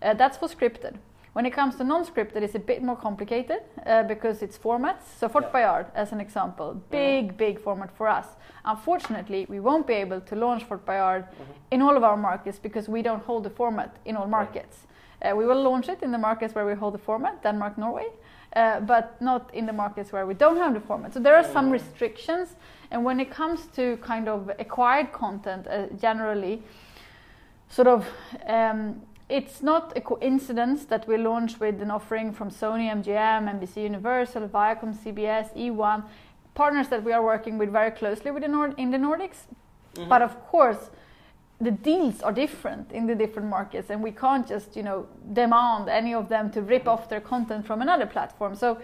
Uh, 0.00 0.14
that's 0.14 0.36
for 0.36 0.48
scripted. 0.48 0.94
When 1.32 1.46
it 1.46 1.52
comes 1.52 1.76
to 1.76 1.84
non-scripted, 1.84 2.42
it's 2.42 2.54
a 2.54 2.58
bit 2.58 2.82
more 2.82 2.96
complicated 2.96 3.60
uh, 3.86 4.02
because 4.04 4.42
it's 4.42 4.58
formats. 4.58 5.02
So 5.20 5.28
Fort 5.28 5.52
Boyard, 5.52 5.86
as 5.94 6.10
an 6.12 6.20
example, 6.20 6.82
big, 6.90 7.36
big 7.36 7.60
format 7.60 7.90
for 7.96 8.08
us. 8.08 8.26
Unfortunately, 8.64 9.46
we 9.48 9.60
won't 9.60 9.86
be 9.86 9.94
able 9.94 10.20
to 10.20 10.34
launch 10.34 10.64
Fort 10.64 10.84
Boyard 10.84 11.26
in 11.70 11.82
all 11.82 11.96
of 11.96 12.02
our 12.02 12.16
markets 12.16 12.58
because 12.58 12.88
we 12.88 13.02
don't 13.02 13.22
hold 13.22 13.44
the 13.44 13.50
format 13.50 13.96
in 14.04 14.16
all 14.16 14.26
markets. 14.26 14.86
Uh, 15.22 15.34
we 15.36 15.44
will 15.46 15.62
launch 15.62 15.88
it 15.88 16.02
in 16.02 16.12
the 16.12 16.18
markets 16.18 16.54
where 16.54 16.66
we 16.66 16.74
hold 16.74 16.94
the 16.94 16.98
format, 16.98 17.42
Denmark, 17.42 17.76
Norway, 17.76 18.06
uh, 18.54 18.80
but 18.80 19.20
not 19.20 19.52
in 19.54 19.66
the 19.66 19.72
markets 19.72 20.12
where 20.12 20.26
we 20.26 20.34
don't 20.34 20.56
have 20.56 20.74
the 20.74 20.80
format. 20.80 21.12
So 21.14 21.20
there 21.20 21.34
are 21.36 21.44
some 21.44 21.70
restrictions. 21.70 22.56
And 22.90 23.04
when 23.04 23.20
it 23.20 23.30
comes 23.30 23.66
to 23.76 23.96
kind 23.98 24.28
of 24.28 24.50
acquired 24.58 25.12
content, 25.12 25.66
uh, 25.66 25.86
generally, 26.00 26.62
sort 27.68 27.88
of 27.88 28.06
um, 28.46 29.02
it's 29.28 29.62
not 29.62 29.92
a 29.96 30.00
coincidence 30.00 30.86
that 30.86 31.06
we 31.06 31.18
launched 31.18 31.60
with 31.60 31.82
an 31.82 31.90
offering 31.90 32.32
from 32.32 32.50
Sony, 32.50 32.90
MGM, 32.90 33.60
NBC 33.60 33.82
Universal, 33.82 34.48
Viacom, 34.48 34.94
CBS, 34.96 35.54
E1, 35.54 36.02
partners 36.54 36.88
that 36.88 37.04
we 37.04 37.12
are 37.12 37.22
working 37.22 37.58
with 37.58 37.70
very 37.70 37.90
closely 37.90 38.30
with 38.30 38.42
the 38.42 38.48
Nord- 38.48 38.74
in 38.78 38.90
the 38.90 38.98
Nordics. 38.98 39.46
But 40.08 40.22
of 40.22 40.36
course, 40.46 40.90
the 41.60 41.70
deals 41.72 42.22
are 42.22 42.32
different 42.32 42.92
in 42.92 43.06
the 43.06 43.14
different 43.14 43.48
markets, 43.48 43.90
and 43.90 44.02
we 44.02 44.12
can't 44.12 44.46
just 44.46 44.76
you 44.76 44.82
know 44.82 45.06
demand 45.32 45.88
any 45.88 46.14
of 46.14 46.28
them 46.28 46.50
to 46.52 46.62
rip 46.62 46.86
off 46.86 47.08
their 47.08 47.20
content 47.20 47.66
from 47.66 47.82
another 47.82 48.06
platform. 48.06 48.54
So 48.54 48.78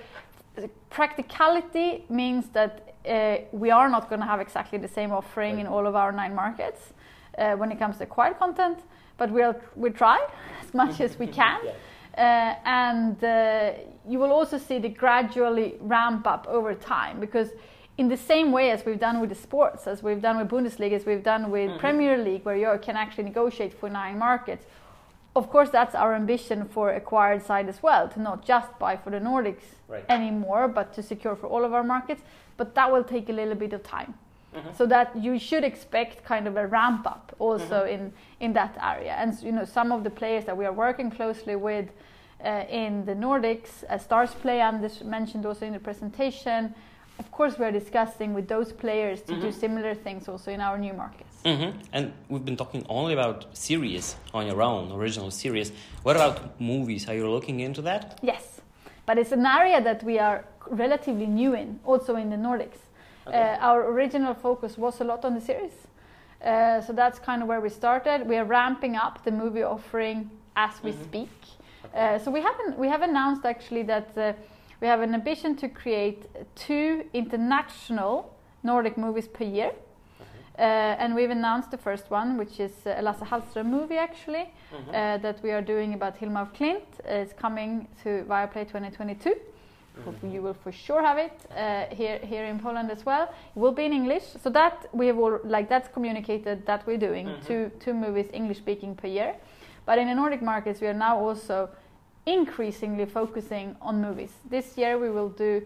practicality 0.91 2.05
means 2.09 2.49
that 2.51 2.95
uh, 3.09 3.37
we 3.53 3.71
are 3.71 3.89
not 3.89 4.09
going 4.09 4.21
to 4.21 4.27
have 4.27 4.41
exactly 4.41 4.79
the 4.79 4.89
same 4.89 5.13
offering 5.13 5.59
in 5.61 5.67
all 5.67 5.87
of 5.87 5.95
our 5.95 6.13
nine 6.13 6.35
markets 6.35 6.93
uh, 7.39 7.53
when 7.53 7.71
it 7.71 7.79
comes 7.79 7.99
to 7.99 8.05
acquired 8.05 8.39
content, 8.39 8.79
but 9.19 9.31
we'll 9.31 9.55
we 9.77 9.91
try 9.91 10.19
as 10.63 10.75
much 10.75 11.01
as 11.01 11.19
we 11.19 11.27
can. 11.27 11.61
Uh, 12.17 12.55
and 12.65 13.25
uh, 13.25 13.73
you 14.09 14.21
will 14.21 14.31
also 14.31 14.57
see 14.57 14.79
the 14.79 14.89
gradually 14.89 15.75
ramp 15.81 16.29
up 16.29 16.47
over 16.49 16.73
time 16.73 17.19
because 17.19 17.49
in 17.97 18.09
the 18.09 18.17
same 18.17 18.51
way 18.53 18.71
as 18.71 18.85
we've 18.85 18.99
done 18.99 19.21
with 19.21 19.31
the 19.31 19.37
sports, 19.37 19.87
as 19.87 20.03
we've 20.03 20.21
done 20.21 20.37
with 20.39 20.49
Bundesliga, 20.49 20.93
as 20.93 21.07
we've 21.07 21.23
done 21.23 21.51
with 21.51 21.79
Premier 21.79 22.17
League, 22.19 22.45
where 22.45 22.57
you 22.57 22.79
can 22.83 22.97
actually 22.97 23.25
negotiate 23.25 23.73
for 23.73 23.89
nine 23.89 24.19
markets, 24.19 24.67
of 25.37 25.51
course 25.51 25.71
that's 25.71 25.95
our 25.95 26.15
ambition 26.15 26.65
for 26.69 26.91
acquired 26.93 27.43
side 27.45 27.69
as 27.69 27.83
well 27.83 28.09
to 28.09 28.21
not 28.21 28.45
just 28.45 28.77
buy 28.79 28.97
for 28.97 29.11
the 29.11 29.19
nordics 29.19 29.63
Right. 29.89 30.05
anymore 30.09 30.69
but 30.69 30.93
to 30.95 31.03
secure 31.03 31.37
for 31.37 31.47
all 31.49 31.65
of 31.65 31.75
our 31.75 31.83
markets. 31.85 32.23
But 32.57 32.75
that 32.77 32.91
will 32.93 33.05
take 33.05 33.29
a 33.29 33.33
little 33.33 33.57
bit 33.57 33.73
of 33.73 33.83
time. 33.83 34.15
So 34.77 34.87
that 34.87 35.17
you 35.17 35.37
should 35.41 35.65
expect 35.65 36.25
kind 36.25 36.47
of 36.47 36.57
a 36.57 36.65
ramp 36.69 37.09
up 37.09 37.35
also 37.41 37.85
in 37.87 38.13
in 38.39 38.53
that 38.53 38.79
area. 38.81 39.13
And 39.19 39.35
you 39.43 39.51
know 39.51 39.65
some 39.65 39.91
of 39.91 40.05
the 40.05 40.11
players 40.11 40.45
that 40.45 40.57
we 40.57 40.65
are 40.65 40.73
working 40.73 41.11
closely 41.11 41.57
with 41.57 41.89
uh, 42.45 42.63
in 42.71 43.05
the 43.05 43.15
nordics 43.15 43.83
uh, 43.91 43.99
Starzplay 43.99 44.61
Anders 44.61 45.03
mentioned 45.03 45.45
also 45.45 45.67
in 45.67 45.73
the 45.73 45.81
presentation 45.81 46.73
of 47.19 47.31
course 47.31 47.59
we're 47.59 47.73
discussing 47.73 48.35
with 48.35 48.49
those 48.49 48.73
players 48.73 49.23
to 49.23 49.35
do 49.41 49.53
similar 49.53 49.95
things 49.95 50.29
also 50.29 50.51
in 50.51 50.61
our 50.61 50.79
new 50.79 50.93
markets 50.93 51.35
hmm 51.45 51.71
And 51.93 52.13
we've 52.29 52.45
been 52.45 52.57
talking 52.57 52.87
only 52.89 53.13
about 53.13 53.47
series 53.53 54.17
on 54.33 54.47
your 54.47 54.63
own, 54.63 54.91
original 54.93 55.31
series. 55.31 55.73
What 56.03 56.17
about 56.17 56.59
movies? 56.59 57.07
Are 57.09 57.15
you 57.15 57.29
looking 57.31 57.61
into 57.61 57.83
that? 57.83 58.19
Yes, 58.23 58.63
but 59.05 59.19
it's 59.19 59.33
an 59.33 59.45
area 59.45 59.83
that 59.83 60.03
we 60.03 60.19
are 60.19 60.45
relatively 60.71 61.27
new 61.27 61.55
in, 61.55 61.81
also 61.85 62.17
in 62.17 62.31
the 62.31 62.37
Nordics. 62.37 62.79
Uh, 63.27 63.57
our 63.61 63.91
original 63.91 64.35
focus 64.35 64.79
was 64.79 65.01
a 65.01 65.05
lot 65.05 65.25
on 65.25 65.35
the 65.35 65.41
series, 65.41 65.73
uh, 66.45 66.81
so 66.81 66.93
that's 66.93 67.19
kind 67.19 67.43
of 67.43 67.49
where 67.49 67.61
we 67.61 67.69
started. 67.69 68.27
We 68.27 68.37
are 68.37 68.45
ramping 68.45 68.97
up 68.97 69.25
the 69.25 69.31
movie 69.31 69.63
offering 69.63 70.31
as 70.57 70.83
we 70.83 70.93
speak. 70.93 71.31
Uh, 71.95 72.19
so 72.19 72.31
we 72.31 72.41
haven't 72.41 72.79
we 72.79 72.89
have 72.89 73.03
announced 73.03 73.45
actually 73.45 73.83
that 73.85 74.09
uh, 74.17 74.33
we 74.85 74.89
have 74.89 75.01
an 75.01 75.15
ambition 75.15 75.57
to 75.57 75.67
create 75.67 76.27
two 76.55 77.07
international 77.15 78.31
Nordic 78.63 78.99
movies 78.99 79.27
per 79.27 79.45
year. 79.45 79.73
Uh, 80.59 80.61
and 81.03 81.15
we've 81.15 81.31
announced 81.31 81.71
the 81.71 81.79
first 81.79 82.11
one, 82.11 82.37
which 82.37 82.61
is 82.61 82.73
uh, 82.85 82.95
a 82.99 83.03
Lasse 83.03 83.23
Hallström 83.31 83.65
movie, 83.65 83.97
actually, 83.97 84.53
uh, 84.93 85.17
that 85.19 85.43
we 85.43 85.51
are 85.53 85.63
doing 85.63 85.95
about 85.95 86.19
Hilma 86.19 86.43
af 86.43 86.53
Klint. 86.53 86.83
Uh, 86.99 87.23
it's 87.23 87.33
coming 87.33 87.89
to 88.03 88.25
Viaplay 88.29 88.67
2022. 88.67 89.35
Hope 90.05 90.17
You 90.23 90.43
will 90.43 90.57
for 90.63 90.71
sure 90.71 91.03
have 91.03 91.19
it 91.19 91.39
uh, 91.57 91.87
here 91.95 92.19
here 92.19 92.45
in 92.45 92.59
Poland 92.59 92.91
as 92.91 93.07
well. 93.07 93.25
It 93.57 93.59
will 93.59 93.73
be 93.73 93.85
in 93.85 93.93
English, 93.93 94.25
so 94.43 94.51
that 94.51 94.87
we 94.93 95.07
have 95.07 95.19
all, 95.19 95.39
like 95.45 95.69
that's 95.69 95.89
communicated 95.89 96.67
that 96.67 96.87
we're 96.87 96.99
doing 97.09 97.27
two 97.47 97.71
two 97.85 97.95
movies 97.95 98.27
English 98.33 98.59
speaking 98.59 98.97
per 98.97 99.09
year. 99.09 99.35
But 99.87 99.99
in 99.99 100.09
the 100.09 100.15
Nordic 100.15 100.43
markets, 100.43 100.81
we 100.81 100.89
are 100.89 100.99
now 101.09 101.19
also 101.19 101.69
increasingly 102.27 103.07
focusing 103.07 103.77
on 103.81 104.01
movies. 104.01 104.31
This 104.49 104.77
year 104.77 104.99
we 104.99 105.11
will 105.11 105.29
do 105.29 105.63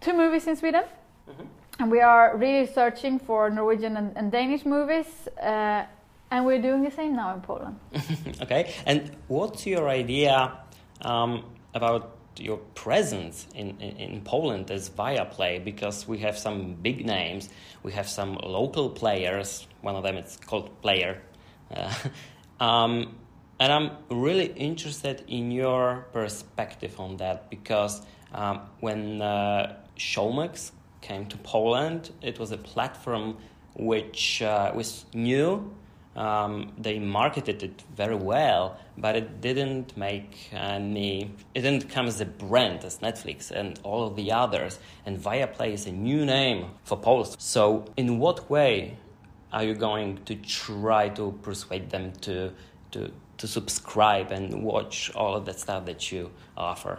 two 0.00 0.14
movies 0.14 0.46
in 0.46 0.56
Sweden. 0.56 0.84
And 1.78 1.90
we 1.90 2.00
are 2.00 2.36
really 2.36 2.66
searching 2.66 3.18
for 3.18 3.48
Norwegian 3.48 3.96
and, 3.96 4.14
and 4.16 4.30
Danish 4.30 4.66
movies, 4.66 5.06
uh, 5.42 5.84
and 6.30 6.44
we're 6.44 6.60
doing 6.60 6.82
the 6.82 6.90
same 6.90 7.16
now 7.16 7.34
in 7.34 7.40
Poland. 7.40 7.78
okay. 8.42 8.74
And 8.84 9.10
what's 9.28 9.66
your 9.66 9.88
idea 9.88 10.58
um, 11.00 11.44
about 11.72 12.16
your 12.36 12.58
presence 12.74 13.46
in, 13.54 13.78
in, 13.80 13.96
in 13.96 14.20
Poland 14.20 14.70
as 14.70 14.90
Viaplay? 14.90 15.64
Because 15.64 16.06
we 16.06 16.18
have 16.18 16.36
some 16.36 16.74
big 16.74 17.06
names, 17.06 17.48
we 17.82 17.92
have 17.92 18.08
some 18.08 18.34
local 18.34 18.90
players. 18.90 19.66
One 19.80 19.96
of 19.96 20.02
them 20.02 20.16
is 20.16 20.38
called 20.46 20.80
Player. 20.82 21.20
Uh, 21.72 22.64
um, 22.64 23.14
and 23.60 23.70
I'm 23.70 23.90
really 24.08 24.46
interested 24.46 25.22
in 25.28 25.50
your 25.50 26.06
perspective 26.14 26.98
on 26.98 27.18
that 27.18 27.50
because 27.50 28.00
um, 28.32 28.62
when 28.80 29.20
uh, 29.20 29.76
Showmax 29.98 30.72
came 31.02 31.26
to 31.26 31.36
Poland, 31.36 32.10
it 32.22 32.38
was 32.38 32.52
a 32.52 32.56
platform 32.56 33.36
which 33.76 34.40
uh, 34.40 34.72
was 34.74 35.04
new. 35.12 35.70
Um, 36.16 36.72
they 36.78 36.98
marketed 36.98 37.62
it 37.62 37.84
very 37.94 38.16
well, 38.16 38.78
but 38.96 39.14
it 39.14 39.40
didn't 39.42 39.94
make 39.96 40.48
any. 40.52 41.30
It 41.54 41.60
didn't 41.60 41.88
come 41.90 42.06
as 42.06 42.20
a 42.20 42.26
brand 42.26 42.84
as 42.84 42.98
Netflix 42.98 43.50
and 43.50 43.78
all 43.84 44.06
of 44.06 44.16
the 44.16 44.32
others. 44.32 44.80
And 45.06 45.18
Viaplay 45.18 45.72
is 45.72 45.86
a 45.86 45.92
new 45.92 46.24
name 46.24 46.70
for 46.82 46.98
Poland. 46.98 47.36
So, 47.38 47.84
in 47.96 48.18
what 48.18 48.50
way 48.50 48.96
are 49.52 49.62
you 49.62 49.74
going 49.74 50.18
to 50.24 50.34
try 50.34 51.10
to 51.10 51.32
persuade 51.42 51.90
them 51.90 52.12
to 52.22 52.52
to 52.90 53.12
to 53.40 53.48
subscribe 53.48 54.30
and 54.30 54.62
watch 54.62 55.10
all 55.14 55.34
of 55.34 55.44
that 55.46 55.58
stuff 55.58 55.86
that 55.86 56.12
you 56.12 56.30
offer? 56.56 56.98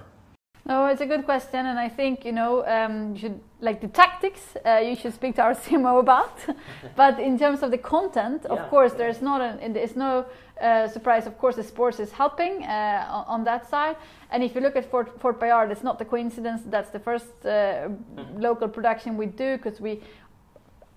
No, 0.65 0.85
it's 0.85 1.01
a 1.01 1.07
good 1.07 1.25
question, 1.25 1.65
and 1.65 1.79
I 1.79 1.89
think 1.89 2.23
you 2.23 2.31
know 2.31 2.63
um, 2.67 3.13
you 3.13 3.19
should 3.19 3.39
like 3.61 3.81
the 3.81 3.87
tactics. 3.87 4.41
Uh, 4.63 4.75
you 4.77 4.95
should 4.95 5.13
speak 5.13 5.35
to 5.35 5.41
our 5.41 5.55
CMO 5.63 5.99
about. 5.99 6.37
but 6.95 7.19
in 7.19 7.37
terms 7.39 7.63
of 7.63 7.71
the 7.71 7.79
content, 7.79 8.45
of 8.45 8.57
Yeah. 8.57 8.69
course, 8.69 8.93
there's 8.93 9.21
not 9.21 9.41
an 9.41 9.73
there's 9.73 9.95
no 9.95 10.25
uh, 10.61 10.87
surprise. 10.87 11.25
Of 11.25 11.37
course, 11.37 11.55
the 11.55 11.63
sports 11.63 11.99
is 11.99 12.11
helping 12.11 12.63
uh, 12.63 13.25
on, 13.27 13.43
that 13.43 13.67
side. 13.69 13.95
And 14.31 14.43
if 14.43 14.53
you 14.53 14.61
look 14.61 14.75
at 14.75 14.85
Fort, 14.91 15.19
Fort 15.19 15.39
Boyard, 15.39 15.71
it's 15.71 15.83
not 15.83 15.99
a 16.01 16.05
coincidence. 16.05 16.61
That's 16.67 16.91
the 16.91 16.99
first 16.99 17.45
uh, 17.45 17.89
local 18.37 18.67
production 18.67 19.17
we 19.17 19.25
do 19.25 19.57
because 19.57 19.81
we 19.81 20.01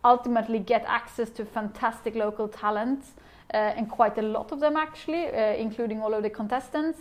ultimately 0.05 0.59
get 0.59 0.85
access 0.87 1.31
to 1.31 1.45
fantastic 1.47 2.15
local 2.15 2.49
talents. 2.49 3.15
Uh, 3.55 3.79
and 3.79 3.89
quite 3.89 4.19
a 4.19 4.23
lot 4.23 4.53
of 4.53 4.59
them 4.59 4.77
actually, 4.77 5.25
uh, 5.29 5.65
including 5.67 6.03
all 6.03 6.13
of 6.15 6.23
the 6.23 6.31
contestants. 6.31 6.99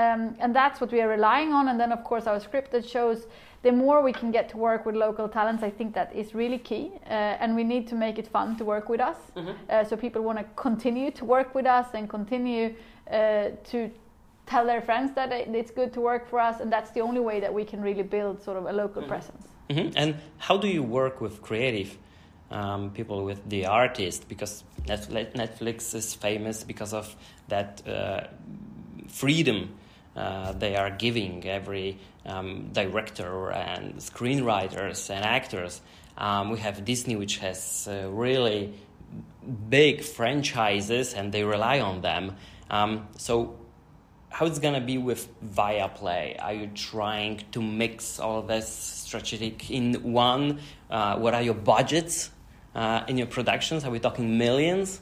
Um, 0.00 0.36
and 0.42 0.54
that's 0.54 0.80
what 0.80 0.92
we 0.92 1.00
are 1.04 1.08
relying 1.08 1.52
on. 1.52 1.68
And 1.68 1.76
then, 1.80 1.90
of 1.92 2.04
course, 2.04 2.24
our 2.30 2.40
scripted 2.40 2.84
shows. 2.94 3.26
The 3.62 3.72
more 3.72 3.98
we 4.08 4.12
can 4.12 4.30
get 4.30 4.48
to 4.50 4.56
work 4.56 4.86
with 4.86 4.94
local 4.94 5.28
talents, 5.28 5.62
I 5.64 5.70
think 5.78 5.94
that 5.94 6.14
is 6.14 6.34
really 6.34 6.58
key. 6.58 6.84
Uh, 7.04 7.42
and 7.42 7.56
we 7.56 7.64
need 7.64 7.84
to 7.88 7.96
make 7.96 8.16
it 8.22 8.28
fun 8.28 8.56
to 8.58 8.64
work 8.64 8.88
with 8.88 9.00
us, 9.00 9.16
uh, 9.36 9.84
so 9.88 9.96
people 9.96 10.22
want 10.22 10.38
to 10.38 10.44
continue 10.54 11.10
to 11.10 11.24
work 11.24 11.48
with 11.54 11.66
us 11.66 11.86
and 11.94 12.08
continue 12.08 12.66
uh, 13.10 13.48
to 13.70 13.90
tell 14.46 14.64
their 14.64 14.82
friends 14.88 15.10
that 15.14 15.32
it's 15.32 15.72
good 15.72 15.92
to 15.92 16.00
work 16.00 16.28
for 16.30 16.38
us. 16.38 16.60
And 16.60 16.72
that's 16.72 16.92
the 16.92 17.00
only 17.00 17.20
way 17.20 17.40
that 17.40 17.52
we 17.52 17.64
can 17.64 17.80
really 17.82 18.04
build 18.04 18.40
sort 18.40 18.56
of 18.56 18.66
a 18.66 18.72
local 18.72 19.02
presence. 19.02 19.44
Mhm. 19.68 19.92
And 19.96 20.14
how 20.46 20.56
do 20.56 20.68
you 20.68 20.84
work 21.00 21.20
with 21.20 21.42
creative 21.42 21.90
um, 22.50 22.90
people, 22.90 23.24
with 23.24 23.40
the 23.50 23.66
artists? 23.66 24.24
Because 24.24 24.64
Netflix, 24.88 25.94
is 25.94 26.14
famous 26.14 26.64
because 26.64 26.92
of 26.92 27.14
that 27.48 27.86
uh, 27.86 28.26
freedom 29.08 29.70
uh, 30.18 30.50
they 30.50 30.74
are 30.74 30.90
giving 30.90 31.46
every 31.46 31.96
um, 32.26 32.70
director 32.72 33.52
and 33.52 33.94
screenwriters 33.98 35.10
and 35.10 35.24
actors. 35.24 35.80
Um, 36.16 36.50
we 36.50 36.58
have 36.58 36.84
Disney, 36.84 37.14
which 37.14 37.38
has 37.38 37.88
uh, 37.88 38.08
really 38.10 38.74
big 39.68 40.02
franchises, 40.02 41.14
and 41.14 41.30
they 41.30 41.44
rely 41.44 41.78
on 41.78 42.00
them. 42.00 42.34
Um, 42.68 43.06
so 43.16 43.56
how 44.28 44.46
it's 44.46 44.58
gonna 44.58 44.80
be 44.80 44.98
with 44.98 45.28
Viaplay? 45.40 46.42
Are 46.42 46.52
you 46.52 46.66
trying 46.74 47.44
to 47.52 47.62
mix 47.62 48.18
all 48.18 48.42
this 48.42 48.68
strategic 48.68 49.70
in 49.70 50.02
one? 50.02 50.58
Uh, 50.90 51.16
what 51.18 51.32
are 51.32 51.42
your 51.42 51.54
budgets 51.54 52.30
uh, 52.78 53.04
in 53.08 53.18
your 53.18 53.26
productions? 53.26 53.84
Are 53.84 53.90
we 53.90 53.98
talking 53.98 54.38
millions? 54.38 55.00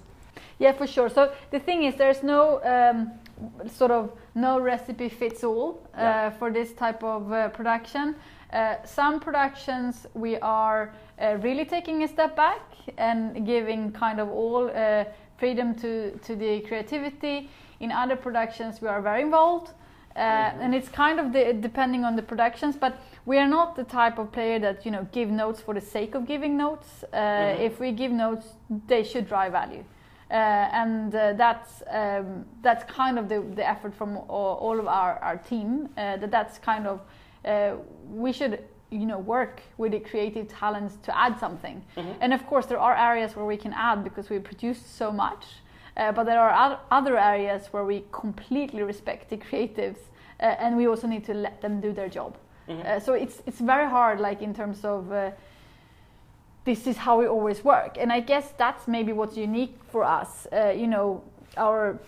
Yeah, 0.59 0.73
for 0.73 0.87
sure. 0.87 1.11
So 1.11 1.33
the 1.51 1.61
thing 1.61 1.85
is, 1.85 1.95
there's 1.97 2.23
no 2.23 2.61
um, 2.65 3.11
sort 3.69 3.91
of 3.91 4.11
no 4.35 4.59
recipe 4.59 5.09
fits 5.11 5.45
all 5.45 5.69
uh, 5.95 6.01
Yeah. 6.01 6.31
for 6.31 6.51
this 6.51 6.73
type 6.73 7.03
of 7.05 7.31
uh, 7.33 7.49
production. 7.51 8.15
Uh, 8.53 8.77
some 8.85 9.21
productions 9.21 10.07
we 10.15 10.39
are 10.41 10.95
uh, 11.21 11.37
really 11.43 11.65
taking 11.65 12.03
a 12.05 12.09
step 12.09 12.35
back 12.37 12.61
and 12.97 13.45
giving 13.45 13.93
kind 13.93 14.21
of 14.21 14.29
all 14.31 14.71
uh, 14.71 15.05
freedom 15.37 15.75
to, 15.75 16.17
to 16.27 16.35
the 16.37 16.61
creativity. 16.61 17.51
In 17.81 17.93
other 17.93 18.17
productions, 18.17 18.81
we 18.81 18.89
are 18.89 19.03
very 19.03 19.23
involved. 19.23 19.73
Uh, 20.17 20.63
and 20.63 20.75
it's 20.75 20.89
kind 20.89 21.21
of 21.21 21.33
the, 21.33 21.53
depending 21.53 22.03
on 22.05 22.17
the 22.17 22.23
productions, 22.23 22.75
but 22.75 22.99
we 23.27 23.37
are 23.39 23.49
not 23.49 23.77
the 23.77 23.85
type 23.85 24.19
of 24.19 24.33
player 24.33 24.59
that 24.59 24.85
you 24.87 24.91
know 24.91 25.07
give 25.13 25.29
notes 25.29 25.61
for 25.61 25.75
the 25.75 25.81
sake 25.81 26.15
of 26.15 26.27
giving 26.27 26.57
notes. 26.57 27.05
Uh, 27.13 27.17
If 27.61 27.79
we 27.81 27.93
give 27.93 28.13
notes, 28.13 28.47
they 28.87 29.03
should 29.05 29.29
drive 29.29 29.53
value. 29.53 29.85
Uh, 30.31 30.35
and 30.35 31.15
uh, 31.15 31.35
that's 31.35 31.83
um, 31.91 32.45
that's 32.63 32.83
kind 32.93 33.19
of 33.19 33.29
the, 33.29 33.41
the 33.55 33.69
effort 33.69 33.95
from 33.95 34.17
all, 34.29 34.57
all 34.61 34.79
of 34.81 34.87
our, 34.89 35.19
our 35.23 35.37
team 35.37 35.89
uh, 35.97 36.17
that 36.17 36.31
that's 36.31 36.59
kind 36.59 36.87
of 36.87 37.01
uh, 37.45 37.77
we 38.11 38.33
should 38.33 38.59
you 38.91 39.07
know 39.07 39.19
work 39.19 39.63
with 39.79 39.93
the 39.93 40.01
creative 40.01 40.49
talents 40.49 40.97
to 41.03 41.17
add 41.17 41.39
something 41.39 41.81
and 42.21 42.33
of 42.33 42.45
course 42.47 42.67
there 42.67 42.79
are 42.81 42.97
areas 42.97 43.37
where 43.37 43.45
we 43.47 43.57
can 43.57 43.73
add 43.73 44.03
because 44.03 44.29
we 44.31 44.39
produce 44.41 44.81
so 44.85 45.13
much 45.13 45.45
uh, 45.97 46.13
but 46.13 46.25
there 46.25 46.41
are 46.41 46.79
other 46.91 47.19
areas 47.19 47.69
where 47.73 47.85
we 47.85 48.05
completely 48.13 48.83
respect 48.83 49.31
the 49.31 49.37
creatives 49.37 49.99
uh, 50.41 50.45
and 50.59 50.77
we 50.77 50.87
also 50.87 51.07
need 51.07 51.25
to 51.25 51.35
let 51.35 51.61
them 51.63 51.81
do 51.81 51.93
their 51.93 52.09
job. 52.09 52.37
Uh, 52.69 52.99
so 52.99 53.15
it's 53.15 53.43
it's 53.47 53.61
very 53.61 53.89
hard 53.89 54.19
like 54.21 54.43
in 54.43 54.53
terms 54.53 54.85
of 54.85 55.13
uh, 55.13 55.31
this 56.65 56.87
is 56.87 56.97
how 56.97 57.19
we 57.19 57.27
always 57.27 57.63
work. 57.65 57.97
And 57.97 58.13
i 58.13 58.21
guess 58.21 58.53
that's 58.59 58.89
maybe 58.89 59.13
what's 59.13 59.37
unique 59.37 59.79
for 59.89 60.03
us. 60.03 60.47
Uh, 60.53 60.75
you 60.77 60.87
know 60.87 61.23
our 61.57 61.99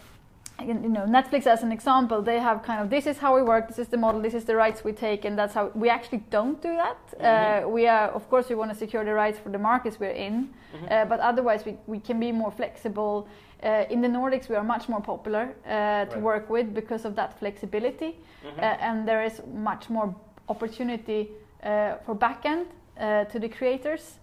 you 0.61 0.74
know 0.74 1.07
netflix 1.07 1.47
as 1.47 1.62
an 1.62 1.70
example 1.70 2.20
they 2.20 2.41
have 2.41 2.64
kind 2.64 2.80
of 2.82 2.91
this 2.91 3.07
is 3.07 3.16
how 3.18 3.32
we 3.36 3.43
work 3.43 3.68
this 3.68 3.78
is 3.78 3.86
the 3.86 3.97
model 3.97 4.20
this 4.20 4.34
is 4.34 4.45
the 4.45 4.57
rights 4.57 4.82
we 4.82 4.93
take 4.93 5.24
and 5.24 5.39
that's 5.39 5.55
how 5.55 5.70
we 5.74 5.89
actually 5.89 6.22
don't 6.30 6.61
do 6.61 6.74
that. 6.74 6.99
Uh, 7.20 7.68
we 7.68 7.86
are 7.86 8.09
of 8.09 8.28
course 8.28 8.49
we 8.49 8.57
want 8.57 8.70
to 8.72 8.76
secure 8.76 9.05
the 9.05 9.14
rights 9.14 9.39
for 9.39 9.51
the 9.51 9.59
markets 9.59 10.01
we're 10.01 10.11
in 10.11 10.49
uh, 10.91 11.05
but 11.05 11.20
otherwise 11.20 11.64
we, 11.64 11.76
we 11.86 12.01
can 12.01 12.18
be 12.18 12.32
more 12.32 12.51
flexible 12.51 13.28
uh, 13.63 13.85
in 13.91 14.01
the 14.01 14.09
nordics 14.09 14.49
we 14.49 14.57
are 14.57 14.65
much 14.65 14.89
more 14.89 15.01
popular 15.01 15.55
uh, 15.67 16.05
to 16.07 16.19
work 16.19 16.49
with 16.51 16.75
because 16.75 17.05
of 17.05 17.15
that 17.17 17.39
flexibility. 17.39 18.17
Uh, 18.59 18.61
and 18.61 19.07
there 19.07 19.25
is 19.25 19.41
much 19.53 19.91
more 19.91 20.15
opportunity 20.49 21.29
uh, 21.63 21.97
for 22.05 22.15
backend 22.15 22.67
uh, 22.99 23.25
to 23.25 23.39
the 23.39 23.49
creators 23.49 24.19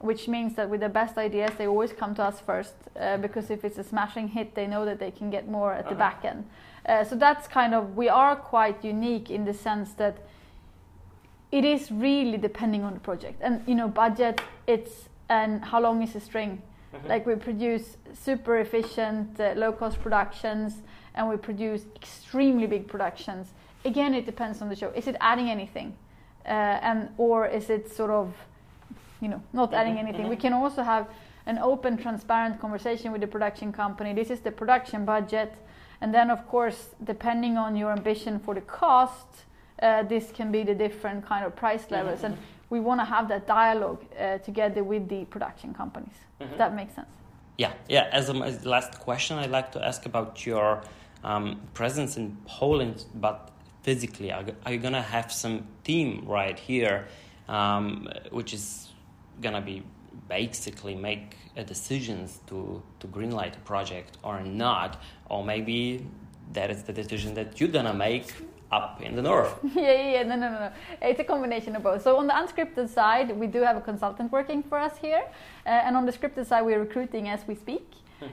which 0.00 0.28
means 0.28 0.54
that 0.54 0.68
with 0.70 0.80
the 0.80 0.88
best 0.88 1.18
ideas 1.18 1.50
they 1.58 1.66
always 1.66 1.92
come 1.92 2.14
to 2.14 2.22
us 2.22 2.40
first 2.40 2.74
uh, 2.98 3.18
because 3.18 3.50
if 3.50 3.64
it's 3.64 3.78
a 3.78 3.84
smashing 3.84 4.28
hit 4.28 4.54
they 4.54 4.66
know 4.66 4.84
that 4.84 4.98
they 4.98 5.10
can 5.10 5.30
get 5.30 5.46
more 5.46 5.74
at 5.74 5.88
the 5.88 5.94
back 5.94 6.24
end 6.24 6.44
uh, 6.86 7.04
so 7.04 7.14
that's 7.14 7.46
kind 7.46 7.74
of 7.74 7.96
we 7.96 8.08
are 8.08 8.34
quite 8.34 8.82
unique 8.84 9.30
in 9.30 9.44
the 9.44 9.52
sense 9.52 9.92
that 9.92 10.16
it 11.52 11.64
is 11.64 11.90
really 11.90 12.38
depending 12.38 12.84
on 12.84 12.94
the 12.94 13.00
project. 13.00 13.40
And 13.42 13.62
you 13.66 13.74
know 13.74 13.88
budget 13.88 14.40
it's 14.66 15.08
and 15.28 15.64
how 15.64 15.80
long 15.80 16.02
is 16.02 16.14
a 16.16 16.20
string 16.20 16.62
like 17.06 17.26
we 17.26 17.34
produce 17.36 17.96
super 18.12 18.58
efficient 18.58 19.38
uh, 19.38 19.52
low 19.56 19.72
cost 19.72 20.00
productions 20.00 20.82
and 21.14 21.28
we 21.28 21.36
produce 21.36 21.82
extremely 21.96 22.66
big 22.66 22.88
productions. 22.88 23.52
Again 23.84 24.14
it 24.14 24.26
depends 24.26 24.60
on 24.62 24.68
the 24.68 24.76
show. 24.76 24.90
Is 24.90 25.06
it 25.06 25.16
adding 25.20 25.50
anything? 25.50 25.96
Uh, 26.44 26.48
and 26.48 27.08
or 27.18 27.46
is 27.46 27.70
it 27.70 27.90
sort 27.90 28.10
of 28.10 28.34
you 29.20 29.28
know 29.28 29.42
not 29.52 29.72
adding 29.74 29.98
anything? 29.98 30.28
We 30.28 30.36
can 30.36 30.52
also 30.52 30.82
have 30.82 31.08
an 31.46 31.58
open 31.58 31.96
transparent 31.96 32.60
conversation 32.60 33.12
with 33.12 33.20
the 33.20 33.26
production 33.26 33.72
company. 33.72 34.12
This 34.12 34.30
is 34.30 34.40
the 34.40 34.50
production 34.50 35.04
budget. 35.04 35.54
And 36.00 36.14
then 36.14 36.30
of 36.30 36.46
course 36.48 36.88
depending 37.04 37.56
on 37.56 37.76
your 37.76 37.92
ambition 37.92 38.38
for 38.40 38.54
the 38.54 38.62
cost 38.62 39.26
uh, 39.82 40.02
this 40.02 40.30
can 40.30 40.52
be 40.52 40.62
the 40.62 40.74
different 40.74 41.24
kind 41.24 41.44
of 41.44 41.56
price 41.56 41.90
levels. 41.90 42.22
And 42.22 42.36
we 42.70 42.80
want 42.80 43.00
to 43.00 43.04
have 43.04 43.28
that 43.28 43.46
dialogue 43.46 44.04
uh, 44.18 44.38
together 44.38 44.82
with 44.82 45.08
the 45.08 45.24
production 45.26 45.74
companies. 45.74 46.14
If 46.38 46.56
that 46.56 46.74
makes 46.74 46.94
sense. 46.94 47.08
Yeah, 47.58 47.72
yeah. 47.88 48.08
As 48.12 48.30
a 48.30 48.34
as 48.36 48.64
last 48.64 48.98
question, 49.00 49.36
I'd 49.36 49.50
like 49.50 49.72
to 49.72 49.84
ask 49.84 50.06
about 50.06 50.46
your 50.46 50.82
um, 51.22 51.60
presence 51.74 52.16
in 52.16 52.38
Poland, 52.46 53.04
but 53.14 53.50
physically, 53.82 54.32
are, 54.32 54.44
are 54.64 54.72
you 54.72 54.78
gonna 54.78 55.02
have 55.02 55.30
some 55.30 55.66
team 55.84 56.24
right 56.26 56.58
here, 56.58 57.06
um, 57.48 58.08
which 58.30 58.54
is 58.54 58.88
gonna 59.42 59.60
be 59.60 59.82
basically 60.28 60.94
make 60.94 61.36
a 61.56 61.64
decisions 61.64 62.40
to 62.46 62.82
to 63.00 63.06
greenlight 63.08 63.56
a 63.56 63.60
project 63.72 64.16
or 64.22 64.40
not, 64.40 65.02
or 65.28 65.44
maybe 65.44 66.06
that 66.54 66.70
is 66.70 66.84
the 66.84 66.92
decision 66.92 67.34
that 67.34 67.60
you're 67.60 67.74
gonna 67.78 67.92
make 67.92 68.32
up 68.72 69.02
in 69.02 69.16
the 69.16 69.22
north. 69.22 69.58
yeah, 69.74 69.82
yeah, 69.82 70.10
yeah, 70.12 70.22
no, 70.22 70.36
no, 70.36 70.48
no, 70.48 70.58
no. 70.58 70.72
It's 71.02 71.20
a 71.20 71.24
combination 71.24 71.76
of 71.76 71.82
both. 71.82 72.02
So 72.02 72.16
on 72.16 72.26
the 72.26 72.34
unscripted 72.34 72.88
side, 72.88 73.36
we 73.36 73.46
do 73.46 73.62
have 73.62 73.76
a 73.76 73.80
consultant 73.80 74.30
working 74.30 74.62
for 74.62 74.78
us 74.78 74.96
here, 74.98 75.24
uh, 75.66 75.68
and 75.68 75.96
on 75.96 76.06
the 76.06 76.12
scripted 76.12 76.46
side, 76.46 76.62
we're 76.62 76.80
recruiting 76.80 77.28
as 77.28 77.46
we 77.46 77.54
speak. 77.54 77.86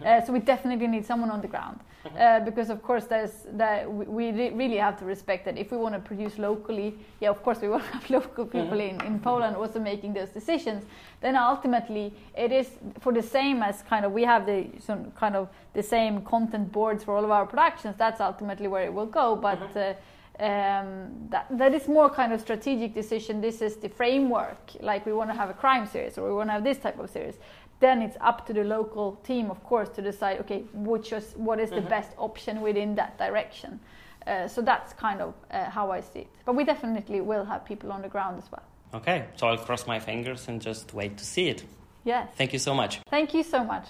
Uh, 0.06 0.22
so 0.22 0.34
we 0.34 0.40
definitely 0.40 0.88
need 0.88 1.06
someone 1.06 1.30
on 1.30 1.42
the 1.42 1.48
ground, 1.48 1.80
uh, 2.20 2.42
because 2.42 2.70
of 2.70 2.84
course 2.84 3.06
there's 3.06 3.46
that 3.54 3.90
we, 3.90 4.06
we 4.06 4.32
re- 4.32 4.50
really 4.50 4.76
have 4.76 5.00
to 5.00 5.06
respect 5.06 5.46
that 5.46 5.58
if 5.58 5.72
we 5.72 5.78
want 5.78 5.96
to 5.96 6.00
produce 6.00 6.38
locally, 6.38 6.94
yeah, 7.22 7.30
of 7.30 7.42
course 7.42 7.62
we 7.62 7.70
want 7.70 7.84
to 7.86 7.92
have 7.92 8.10
local 8.10 8.46
people 8.46 8.80
in, 8.80 9.00
in 9.06 9.20
Poland 9.20 9.56
also 9.56 9.80
making 9.80 10.14
those 10.14 10.30
decisions. 10.30 10.84
Then 11.22 11.38
ultimately 11.38 12.14
it 12.36 12.52
is 12.52 12.70
for 13.00 13.14
the 13.14 13.24
same 13.24 13.64
as 13.64 13.82
kind 13.84 14.04
of 14.06 14.12
we 14.12 14.24
have 14.24 14.46
the 14.46 14.68
some 14.80 15.12
kind 15.12 15.36
of 15.36 15.48
the 15.74 15.84
same 15.84 16.22
content 16.22 16.72
boards 16.72 17.04
for 17.06 17.16
all 17.16 17.24
of 17.24 17.32
our 17.32 17.46
productions. 17.46 17.96
That's 17.98 18.20
ultimately 18.20 18.68
where 18.68 18.84
it 18.84 18.94
will 18.94 19.12
go, 19.22 19.36
but. 19.36 19.76
Uh, 19.76 19.94
um, 20.40 21.28
that, 21.30 21.48
that 21.52 21.74
is 21.74 21.88
more 21.88 22.10
kind 22.10 22.32
of 22.32 22.42
strategic 22.42 22.94
decision. 22.94 23.42
This 23.42 23.62
is 23.62 23.78
the 23.78 23.90
framework. 23.90 24.72
Like 24.82 25.06
we 25.06 25.14
want 25.14 25.30
to 25.30 25.36
have 25.36 25.50
a 25.50 25.54
crime 25.54 25.86
series 25.86 26.18
or 26.18 26.28
we 26.28 26.34
want 26.36 26.50
to 26.50 26.54
have 26.54 26.64
this 26.64 26.78
type 26.78 27.00
of 27.00 27.10
series. 27.10 27.36
Then 27.80 28.02
it's 28.02 28.18
up 28.22 28.46
to 28.48 28.54
the 28.54 28.64
local 28.64 29.18
team, 29.24 29.52
of 29.52 29.64
course, 29.64 29.90
to 29.90 30.02
decide. 30.02 30.40
Okay, 30.40 30.64
which 30.74 31.14
is 31.14 31.34
what 31.36 31.60
is 31.60 31.70
the 31.70 31.82
best 31.82 32.12
option 32.18 32.62
within 32.62 32.96
that 32.96 33.18
direction. 33.18 33.80
Uh, 34.26 34.48
so 34.48 34.62
that's 34.62 34.94
kind 34.94 35.22
of 35.22 35.34
uh, 35.52 35.70
how 35.70 35.92
I 35.92 36.02
see 36.02 36.20
it. 36.20 36.28
But 36.46 36.56
we 36.56 36.64
definitely 36.64 37.22
will 37.22 37.46
have 37.46 37.64
people 37.64 37.92
on 37.92 38.02
the 38.02 38.10
ground 38.10 38.38
as 38.38 38.52
well. 38.52 38.64
Okay, 38.94 39.26
so 39.36 39.48
I'll 39.48 39.58
cross 39.58 39.86
my 39.86 40.00
fingers 40.00 40.48
and 40.48 40.62
just 40.62 40.94
wait 40.94 41.18
to 41.18 41.26
see 41.26 41.50
it. 41.50 41.64
Yes. 42.04 42.30
Thank 42.36 42.54
you 42.54 42.60
so 42.60 42.74
much. 42.74 43.00
Thank 43.10 43.34
you 43.34 43.44
so 43.44 43.64
much. 43.64 43.86